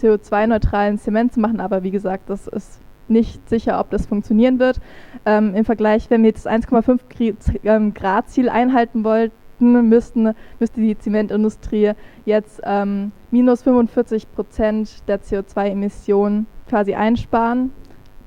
CO2-neutralen 0.00 0.98
Zement 0.98 1.32
zu 1.32 1.40
machen, 1.40 1.60
aber 1.60 1.82
wie 1.82 1.90
gesagt, 1.90 2.28
das 2.28 2.46
ist 2.46 2.80
nicht 3.10 3.48
sicher, 3.48 3.80
ob 3.80 3.90
das 3.90 4.06
funktionieren 4.06 4.58
wird. 4.58 4.80
Ähm, 5.26 5.54
Im 5.54 5.64
Vergleich, 5.64 6.10
wenn 6.10 6.22
wir 6.22 6.32
das 6.32 6.46
1,5 6.46 7.94
Grad 7.94 8.28
Ziel 8.30 8.48
einhalten 8.48 9.04
wollten, 9.04 9.88
müssten, 9.88 10.34
müsste 10.58 10.80
die 10.80 10.96
Zementindustrie 10.98 11.92
jetzt 12.24 12.60
ähm, 12.64 13.12
minus 13.30 13.62
45 13.62 14.32
Prozent 14.32 15.08
der 15.08 15.20
CO2-Emissionen 15.20 16.46
quasi 16.68 16.94
einsparen 16.94 17.72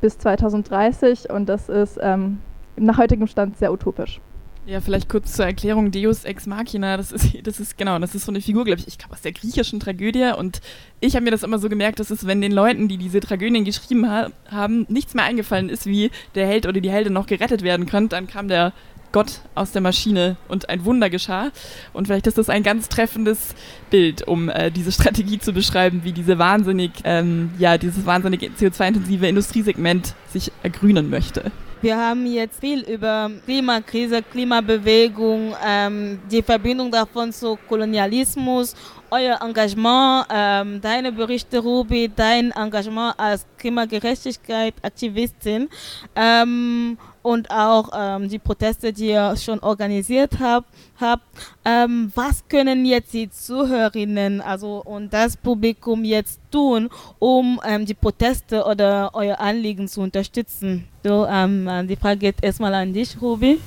bis 0.02 0.18
2030 0.18 1.30
und 1.30 1.48
das 1.48 1.70
ist 1.70 1.98
ähm, 2.02 2.40
nach 2.76 2.98
heutigem 2.98 3.28
Stand 3.28 3.58
sehr 3.58 3.72
utopisch. 3.72 4.20
Ja, 4.66 4.80
vielleicht 4.80 5.10
kurz 5.10 5.34
zur 5.34 5.46
Erklärung 5.46 5.92
Deus 5.92 6.24
Ex 6.24 6.46
Machina. 6.46 6.96
Das 6.96 7.12
ist, 7.12 7.36
das 7.44 7.60
ist 7.60 7.78
genau, 7.78 8.00
das 8.00 8.16
ist 8.16 8.26
so 8.26 8.32
eine 8.32 8.40
Figur, 8.40 8.64
glaube 8.64 8.80
ich, 8.80 8.88
ich 8.88 8.98
glaube 8.98 9.14
aus 9.14 9.22
der 9.22 9.34
griechischen 9.34 9.80
Tragödie. 9.80 10.32
Und 10.38 10.62
ich 11.02 11.16
habe 11.16 11.26
mir 11.26 11.32
das 11.32 11.44
immer 11.44 11.60
so 11.60 11.68
gemerkt, 11.68 12.00
dass 12.00 12.12
es, 12.12 12.26
wenn 12.26 12.42
den 12.42 12.54
Leuten, 12.54 12.88
die 12.88 12.98
diese 12.98 13.20
Tragödien 13.20 13.66
geschrieben 13.66 14.10
ha 14.10 14.30
haben, 14.50 14.86
nichts 14.88 15.14
mehr 15.16 15.26
eingefallen 15.26 15.70
ist, 15.70 15.86
wie 15.86 16.12
der 16.36 16.48
Held 16.48 16.66
oder 16.66 16.80
die 16.80 16.92
Heldin 16.92 17.14
noch 17.14 17.26
gerettet 17.26 17.62
werden 17.62 17.86
kann, 17.86 18.08
dann 18.08 18.28
kam 18.28 18.48
der 18.48 18.72
Gott 19.12 19.42
aus 19.54 19.72
der 19.72 19.82
Maschine 19.82 20.38
und 20.48 20.70
ein 20.70 20.86
Wunder 20.86 21.10
geschah. 21.10 21.52
Und 21.92 22.08
vielleicht 22.08 22.26
ist 22.26 22.38
das 22.38 22.50
ein 22.50 22.64
ganz 22.64 22.90
treffendes 22.90 23.56
Bild, 23.92 24.28
um 24.28 24.50
äh, 24.50 24.72
diese 24.72 24.92
Strategie 24.92 25.40
zu 25.40 25.52
beschreiben, 25.52 26.04
wie 26.04 26.14
diese 26.14 26.40
wahnsinnig, 26.40 26.92
ähm, 27.04 27.52
ja, 27.60 27.78
dieses 27.78 28.06
wahnsinnig 28.06 28.42
CO2-intensive 28.58 29.28
Industriesegment 29.28 30.16
sich 30.30 30.52
ergrünen 30.64 31.10
möchte. 31.10 31.52
Wir 31.84 31.98
haben 31.98 32.26
jetzt 32.26 32.62
viel 32.62 32.80
über 32.90 33.30
Klimakrise, 33.44 34.24
Klimabewegung, 34.24 35.54
ähm, 35.62 36.18
die 36.32 36.42
Verbindung 36.42 36.90
davon 36.90 37.34
zu 37.34 37.60
Kolonialismus, 37.68 38.74
euer 39.14 39.40
Engagement, 39.42 40.26
ähm, 40.34 40.82
deine 40.82 41.12
Berichte, 41.12 41.60
Ruby, 41.60 42.10
dein 42.14 42.52
Engagement 42.52 43.18
als 43.20 43.46
Klimagerechtigkeit-Aktivistin. 43.60 45.70
Ähm, 46.16 46.98
und 47.22 47.50
auch 47.50 47.90
ähm, 47.96 48.28
die 48.28 48.40
Proteste, 48.40 48.92
die 48.92 49.12
ihr 49.12 49.36
schon 49.38 49.60
organisiert 49.60 50.40
habt. 50.40 50.68
habt. 51.00 51.24
Ähm, 51.64 52.12
was 52.16 52.44
können 52.50 52.84
jetzt 52.86 53.14
die 53.14 53.30
Zuhörerinnen 53.30 54.42
also 54.42 54.82
und 54.84 55.14
das 55.14 55.38
Publikum 55.38 56.04
jetzt 56.04 56.42
tun, 56.52 56.90
um 57.20 57.62
ähm, 57.66 57.86
die 57.86 57.94
Proteste 57.94 58.66
oder 58.66 59.12
euer 59.14 59.40
Anliegen 59.40 59.88
zu 59.88 60.02
unterstützen? 60.02 60.86
So, 61.04 61.26
ähm, 61.26 61.88
die 61.88 61.96
Frage 61.96 62.20
geht 62.20 62.44
erstmal 62.44 62.74
an 62.74 62.92
dich, 62.92 63.16
Ruby. 63.22 63.62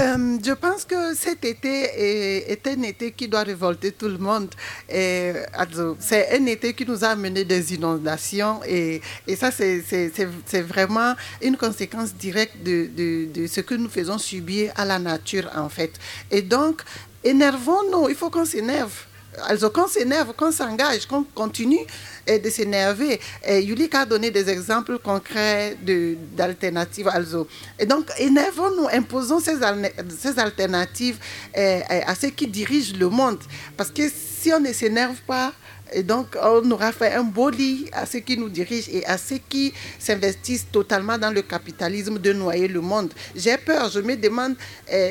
Euh, 0.00 0.38
je 0.42 0.52
pense 0.52 0.84
que 0.86 1.14
cet 1.14 1.44
été 1.44 2.50
est, 2.50 2.66
un 2.66 2.82
été 2.82 3.12
qui 3.12 3.28
doit 3.28 3.42
révolter 3.42 3.92
tout 3.92 4.08
le 4.08 4.16
monde. 4.16 4.48
C'est 4.88 6.28
un 6.32 6.46
été 6.46 6.72
qui 6.72 6.86
nous 6.86 7.04
a 7.04 7.08
amené 7.08 7.44
des 7.44 7.74
inondations 7.74 8.60
et, 8.66 9.02
ça, 9.36 9.50
c'est 9.50 10.62
vraiment 10.62 11.14
une 11.42 11.56
conséquence 11.58 12.14
directe 12.14 12.62
de, 12.62 12.88
de, 13.26 13.46
ce 13.46 13.60
que 13.60 13.74
nous 13.74 13.90
faisons 13.90 14.16
subir 14.16 14.72
à 14.76 14.86
la 14.86 14.98
nature, 14.98 15.50
en 15.54 15.68
fait. 15.68 15.92
Et 16.30 16.40
donc, 16.40 16.80
énervons-nous, 17.22 18.08
il 18.08 18.14
faut 18.14 18.30
qu'on 18.30 18.46
s'énerve. 18.46 19.04
Also, 19.48 19.68
qu'on 19.68 19.86
s'énerve, 19.86 20.32
qu'on 20.34 20.50
s'engage, 20.52 21.06
qu'on 21.06 21.24
continue 21.24 21.86
de 22.26 22.50
s'énerver. 22.50 23.20
Yulika 23.48 24.00
a 24.00 24.06
donné 24.06 24.30
des 24.30 24.48
exemples 24.48 24.98
concrets 24.98 25.76
d'alternatives. 26.36 27.08
Also. 27.08 27.46
Et 27.78 27.86
donc, 27.86 28.06
énervons-nous, 28.18 28.88
imposons 28.92 29.40
ces, 29.40 29.56
ces 30.18 30.38
alternatives 30.38 31.18
à 31.54 32.14
ceux 32.14 32.30
qui 32.30 32.46
dirigent 32.46 32.94
le 32.98 33.08
monde. 33.08 33.38
Parce 33.76 33.90
que 33.90 34.02
si 34.08 34.52
on 34.52 34.60
ne 34.60 34.72
s'énerve 34.72 35.16
pas, 35.26 35.52
et 35.92 36.02
donc, 36.02 36.36
on 36.40 36.70
aura 36.70 36.92
fait 36.92 37.14
un 37.14 37.24
beau 37.24 37.50
lit 37.50 37.88
à 37.92 38.06
ceux 38.06 38.20
qui 38.20 38.36
nous 38.36 38.48
dirigent 38.48 38.88
et 38.92 39.04
à 39.06 39.18
ceux 39.18 39.38
qui 39.48 39.72
s'investissent 39.98 40.66
totalement 40.70 41.18
dans 41.18 41.30
le 41.32 41.42
capitalisme 41.42 42.18
de 42.18 42.32
noyer 42.32 42.68
le 42.68 42.80
monde. 42.80 43.12
J'ai 43.34 43.56
peur, 43.56 43.90
je 43.90 44.00
me 44.00 44.16
demande 44.16 44.54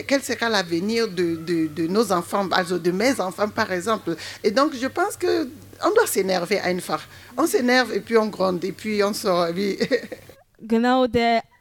quel 0.08 0.24
sera 0.24 0.48
l'avenir 0.50 1.08
de, 1.08 1.36
de, 1.36 1.68
de, 1.68 1.88
nos 1.88 2.12
enfants, 2.12 2.46
de 2.46 2.92
mes 2.92 3.20
enfants 3.20 3.50
par 3.50 3.72
exemple. 3.72 4.16
Et 4.44 4.52
donc, 4.52 4.74
je 4.80 4.88
pense 4.88 5.18
que 5.18 5.48
on 5.84 5.94
doit 5.94 6.08
s'énerver 6.08 6.60
einfach. 6.60 7.08
On 7.38 7.48
s'énerve 7.48 7.94
et 7.94 8.00
puis 8.00 8.18
on 8.18 8.28
gronde 8.28 8.64
et 8.64 8.72
puis 8.72 9.04
on 9.04 9.14
sort. 9.14 9.48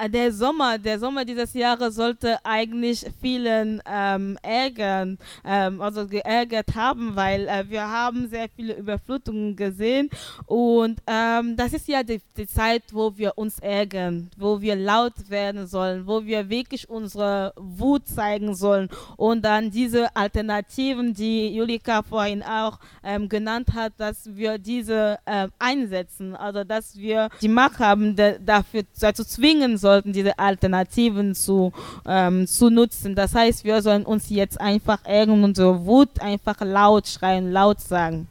der 0.06 0.32
Sommer, 0.32 0.78
der 0.78 0.98
Sommer 0.98 1.24
dieses 1.24 1.54
Jahres 1.54 1.96
sollte 1.96 2.38
eigentlich 2.44 3.04
vielen 3.20 3.82
ähm, 3.84 4.38
ärgern, 4.42 5.18
ähm, 5.44 5.80
also 5.80 6.06
geärgert 6.06 6.74
haben, 6.76 7.16
weil 7.16 7.48
äh, 7.48 7.64
wir 7.68 7.82
haben 7.82 8.28
sehr 8.28 8.48
viele 8.54 8.74
Überflutungen 8.74 9.56
gesehen. 9.56 10.08
Und 10.46 11.00
ähm, 11.06 11.56
das 11.56 11.72
ist 11.72 11.88
ja 11.88 12.02
die, 12.02 12.20
die, 12.36 12.46
Zeit, 12.46 12.82
wo 12.92 13.16
wir 13.16 13.36
uns 13.36 13.58
ärgern, 13.58 14.30
wo 14.36 14.60
wir 14.60 14.76
laut 14.76 15.28
werden 15.28 15.66
sollen, 15.66 16.06
wo 16.06 16.24
wir 16.24 16.48
wirklich 16.48 16.88
unsere 16.88 17.52
Wut 17.56 18.06
zeigen 18.06 18.54
sollen. 18.54 18.88
Und 19.16 19.44
dann 19.44 19.70
diese 19.70 20.14
Alternativen, 20.14 21.14
die 21.14 21.54
Julika 21.54 22.02
vorhin 22.02 22.42
auch 22.42 22.78
ähm, 23.02 23.28
genannt 23.28 23.70
hat, 23.74 23.94
dass 23.96 24.36
wir 24.36 24.58
diese 24.58 25.18
äh, 25.24 25.48
einsetzen, 25.58 26.36
also 26.36 26.62
dass 26.62 26.96
wir 26.96 27.28
die 27.42 27.48
Macht 27.48 27.78
haben, 27.80 28.14
dafür 28.16 28.82
dazu 29.00 29.24
zwingen 29.24 29.76
sollten, 29.88 30.12
diese 30.12 30.38
Alternativen 30.38 31.34
zu, 31.34 31.72
ähm, 32.06 32.46
zu 32.46 32.68
nutzen. 32.70 33.14
Das 33.14 33.34
heißt, 33.34 33.64
wir 33.64 33.80
sollen 33.80 34.04
uns 34.04 34.28
jetzt 34.28 34.60
einfach 34.60 34.98
ärgern 35.04 35.38
und 35.38 35.44
unsere 35.44 35.86
Wut 35.86 36.20
einfach 36.20 36.60
laut 36.60 37.06
schreien, 37.08 37.50
laut 37.52 37.80
sagen. 37.80 38.28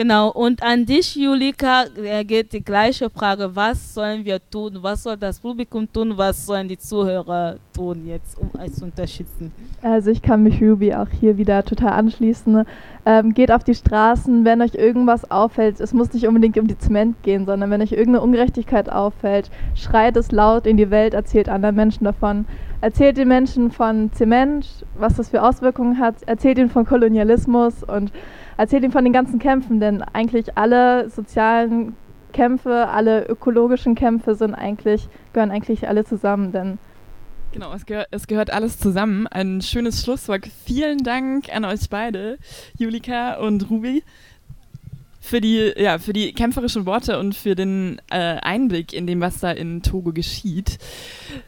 Genau, 0.00 0.30
und 0.30 0.62
an 0.62 0.86
dich, 0.86 1.14
Julika, 1.14 1.84
geht 2.26 2.54
die 2.54 2.64
gleiche 2.64 3.10
Frage. 3.10 3.50
Was 3.54 3.92
sollen 3.92 4.24
wir 4.24 4.40
tun? 4.50 4.78
Was 4.80 5.02
soll 5.02 5.18
das 5.18 5.38
Publikum 5.38 5.92
tun? 5.92 6.14
Was 6.16 6.46
sollen 6.46 6.68
die 6.68 6.78
Zuhörer 6.78 7.56
tun 7.74 8.06
jetzt, 8.06 8.38
um 8.38 8.48
euch 8.58 8.72
zu 8.72 8.86
unterstützen? 8.86 9.52
Also 9.82 10.10
ich 10.10 10.22
kann 10.22 10.42
mich 10.42 10.62
Ruby 10.62 10.94
auch 10.94 11.08
hier 11.20 11.36
wieder 11.36 11.62
total 11.66 11.92
anschließen. 11.92 12.64
Ähm, 13.04 13.34
geht 13.34 13.52
auf 13.52 13.62
die 13.62 13.74
Straßen, 13.74 14.42
wenn 14.46 14.62
euch 14.62 14.74
irgendwas 14.74 15.30
auffällt. 15.30 15.80
Es 15.80 15.92
muss 15.92 16.14
nicht 16.14 16.26
unbedingt 16.26 16.56
um 16.56 16.66
die 16.66 16.78
Zement 16.78 17.22
gehen, 17.22 17.44
sondern 17.44 17.70
wenn 17.70 17.82
euch 17.82 17.92
irgendeine 17.92 18.22
Ungerechtigkeit 18.22 18.90
auffällt, 18.90 19.50
schreit 19.74 20.16
es 20.16 20.32
laut 20.32 20.66
in 20.66 20.78
die 20.78 20.90
Welt, 20.90 21.12
erzählt 21.12 21.50
anderen 21.50 21.76
Menschen 21.76 22.04
davon. 22.04 22.46
Erzählt 22.80 23.18
den 23.18 23.28
Menschen 23.28 23.70
von 23.70 24.10
Zement, 24.14 24.66
was 24.98 25.16
das 25.16 25.28
für 25.28 25.42
Auswirkungen 25.42 25.98
hat. 25.98 26.22
Erzählt 26.24 26.56
ihnen 26.56 26.70
von 26.70 26.86
Kolonialismus 26.86 27.84
und 27.84 28.10
erzählt 28.60 28.84
ihm 28.84 28.92
von 28.92 29.04
den 29.04 29.14
ganzen 29.14 29.38
Kämpfen, 29.38 29.80
denn 29.80 30.02
eigentlich 30.02 30.58
alle 30.58 31.08
sozialen 31.08 31.96
Kämpfe, 32.34 32.88
alle 32.88 33.26
ökologischen 33.26 33.94
Kämpfe 33.94 34.34
sind 34.34 34.54
eigentlich, 34.54 35.08
gehören 35.32 35.50
eigentlich 35.50 35.88
alle 35.88 36.04
zusammen, 36.04 36.52
denn 36.52 36.78
Genau, 37.52 37.72
es, 37.72 37.84
gehör, 37.84 38.06
es, 38.12 38.28
gehört 38.28 38.52
alles 38.52 38.78
zusammen. 38.78 39.26
Ein 39.26 39.60
schönes 39.60 40.04
Schlusswort. 40.04 40.46
Vielen 40.64 40.98
Dank 40.98 41.52
an 41.52 41.64
euch 41.64 41.90
beide, 41.90 42.38
Julika 42.78 43.38
und 43.38 43.68
Ruby 43.70 44.04
für 45.20 45.40
die, 45.40 45.72
ja, 45.76 45.98
für 45.98 46.12
die 46.12 46.32
kämpferischen 46.32 46.86
Worte 46.86 47.18
und 47.18 47.34
für 47.34 47.54
den 47.54 48.00
äh, 48.10 48.16
Einblick 48.16 48.92
in 48.92 49.06
dem, 49.06 49.20
was 49.20 49.40
da 49.40 49.50
in 49.50 49.82
Togo 49.82 50.12
geschieht. 50.12 50.78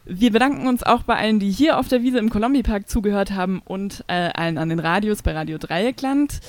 Wir 0.04 0.30
bedanken 0.30 0.66
uns 0.66 0.82
auch 0.82 1.02
bei 1.02 1.16
allen, 1.16 1.40
die 1.40 1.50
hier 1.50 1.78
auf 1.78 1.88
der 1.88 2.02
Wiese 2.02 2.18
im 2.18 2.30
Kolombi-Park 2.30 2.88
zugehört 2.88 3.32
haben 3.32 3.62
und 3.64 4.04
äh, 4.08 4.30
allen 4.34 4.58
an 4.58 4.68
den 4.68 4.78
Radios 4.78 5.22
bei 5.22 5.32
Radio 5.32 5.58
Dreieckland. 5.58 6.40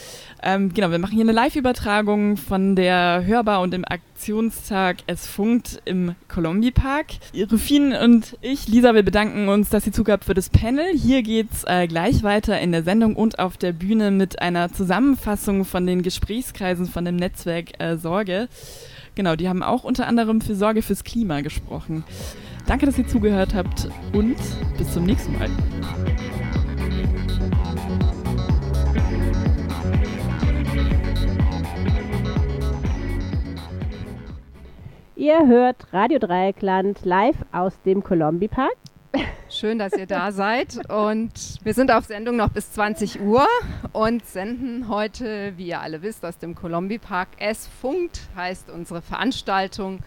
Ähm, 0.44 0.74
genau, 0.74 0.92
wir 0.92 1.00
machen 1.00 1.16
hier 1.16 1.24
eine 1.24 1.32
Live-Übertragung 1.32 2.38
von 2.38 2.76
der 2.76 3.24
Hörbar 3.26 3.62
und 3.62 3.74
Aktion 3.74 4.14
Aktionstag 4.24 5.00
Es 5.06 5.28
funkt 5.28 5.82
im 5.84 6.16
Colombi 6.30 6.72
Park. 6.72 7.08
Rufin 7.52 7.92
und 7.92 8.38
ich, 8.40 8.70
Lisa, 8.70 8.96
wir 8.96 9.04
bedanken 9.04 9.50
uns, 9.50 9.70
dass 9.70 9.86
ihr 9.86 9.92
zugabt 9.92 10.24
für 10.24 10.34
das 10.34 10.50
Panel. 10.50 10.96
Hier 10.96 11.24
geht's 11.24 11.66
äh, 11.66 11.88
gleich 11.88 12.24
weiter 12.24 12.58
in 12.62 12.72
der 12.72 12.84
Sendung 12.84 13.18
und 13.18 13.40
auf 13.40 13.58
der 13.58 13.74
Bühne 13.74 14.12
mit 14.12 14.42
einer 14.42 14.72
Zusammenfassung 14.72 15.66
von 15.66 15.86
den 15.86 16.04
Gesprächskreisen 16.04 16.86
von 16.86 17.04
dem 17.14 17.18
Netzwerk 17.18 17.80
äh, 17.80 17.98
Sorge. 17.98 18.48
Genau, 19.16 19.36
die 19.36 19.48
haben 19.48 19.64
auch 19.64 19.84
unter 19.84 20.08
anderem 20.08 20.42
für 20.42 20.56
Sorge 20.56 20.82
fürs 20.82 21.04
Klima 21.04 21.42
gesprochen. 21.42 22.04
Danke, 22.66 22.86
dass 22.86 22.98
ihr 22.98 23.08
zugehört 23.08 23.54
habt 23.54 23.90
und 24.14 24.38
bis 24.78 24.94
zum 24.94 25.06
nächsten 25.06 25.38
Mal. 25.38 25.50
Ihr 35.16 35.48
hört 35.48 35.94
Radio 35.94 36.20
Dreieckland 36.20 37.06
live 37.06 37.38
aus 37.52 37.74
dem 37.86 38.04
Colombi 38.04 38.48
Park. 38.48 38.76
Schön, 39.50 39.78
dass 39.80 39.94
ihr 39.94 40.08
da 40.08 40.32
seid. 40.32 40.90
Und 40.90 41.32
wir 41.64 41.74
sind 41.74 41.92
auf 41.92 42.06
Sendung 42.06 42.36
noch 42.36 42.50
bis 42.50 42.72
20 42.74 43.22
Uhr 43.22 43.48
und 43.92 44.26
senden 44.26 44.90
heute, 44.90 45.54
wie 45.58 45.68
ihr 45.68 45.82
alle 45.82 46.02
wisst, 46.02 46.26
aus 46.26 46.38
dem 46.38 46.56
Colombi 46.56 46.98
Park. 46.98 47.30
Es 47.38 47.68
funkt 47.82 48.22
heißt 48.36 48.70
unsere 48.70 49.02
Veranstaltung. 49.02 50.00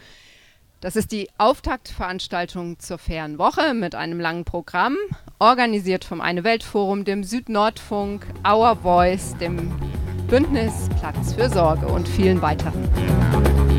Das 0.80 0.96
ist 0.96 1.10
die 1.10 1.28
Auftaktveranstaltung 1.38 2.78
zur 2.78 2.98
fairen 2.98 3.38
Woche 3.38 3.72
mit 3.72 3.94
einem 3.94 4.20
langen 4.20 4.44
Programm, 4.44 4.96
organisiert 5.38 6.04
vom 6.04 6.20
Eine 6.20 6.44
Welt 6.44 6.62
Forum, 6.62 7.04
dem 7.04 7.24
Südnordfunk, 7.24 8.26
Our 8.46 8.76
Voice, 8.76 9.36
dem 9.38 9.72
Bündnis 10.28 10.88
Platz 11.00 11.32
für 11.32 11.48
Sorge 11.48 11.86
und 11.86 12.06
vielen 12.06 12.42
weiteren. 12.42 13.75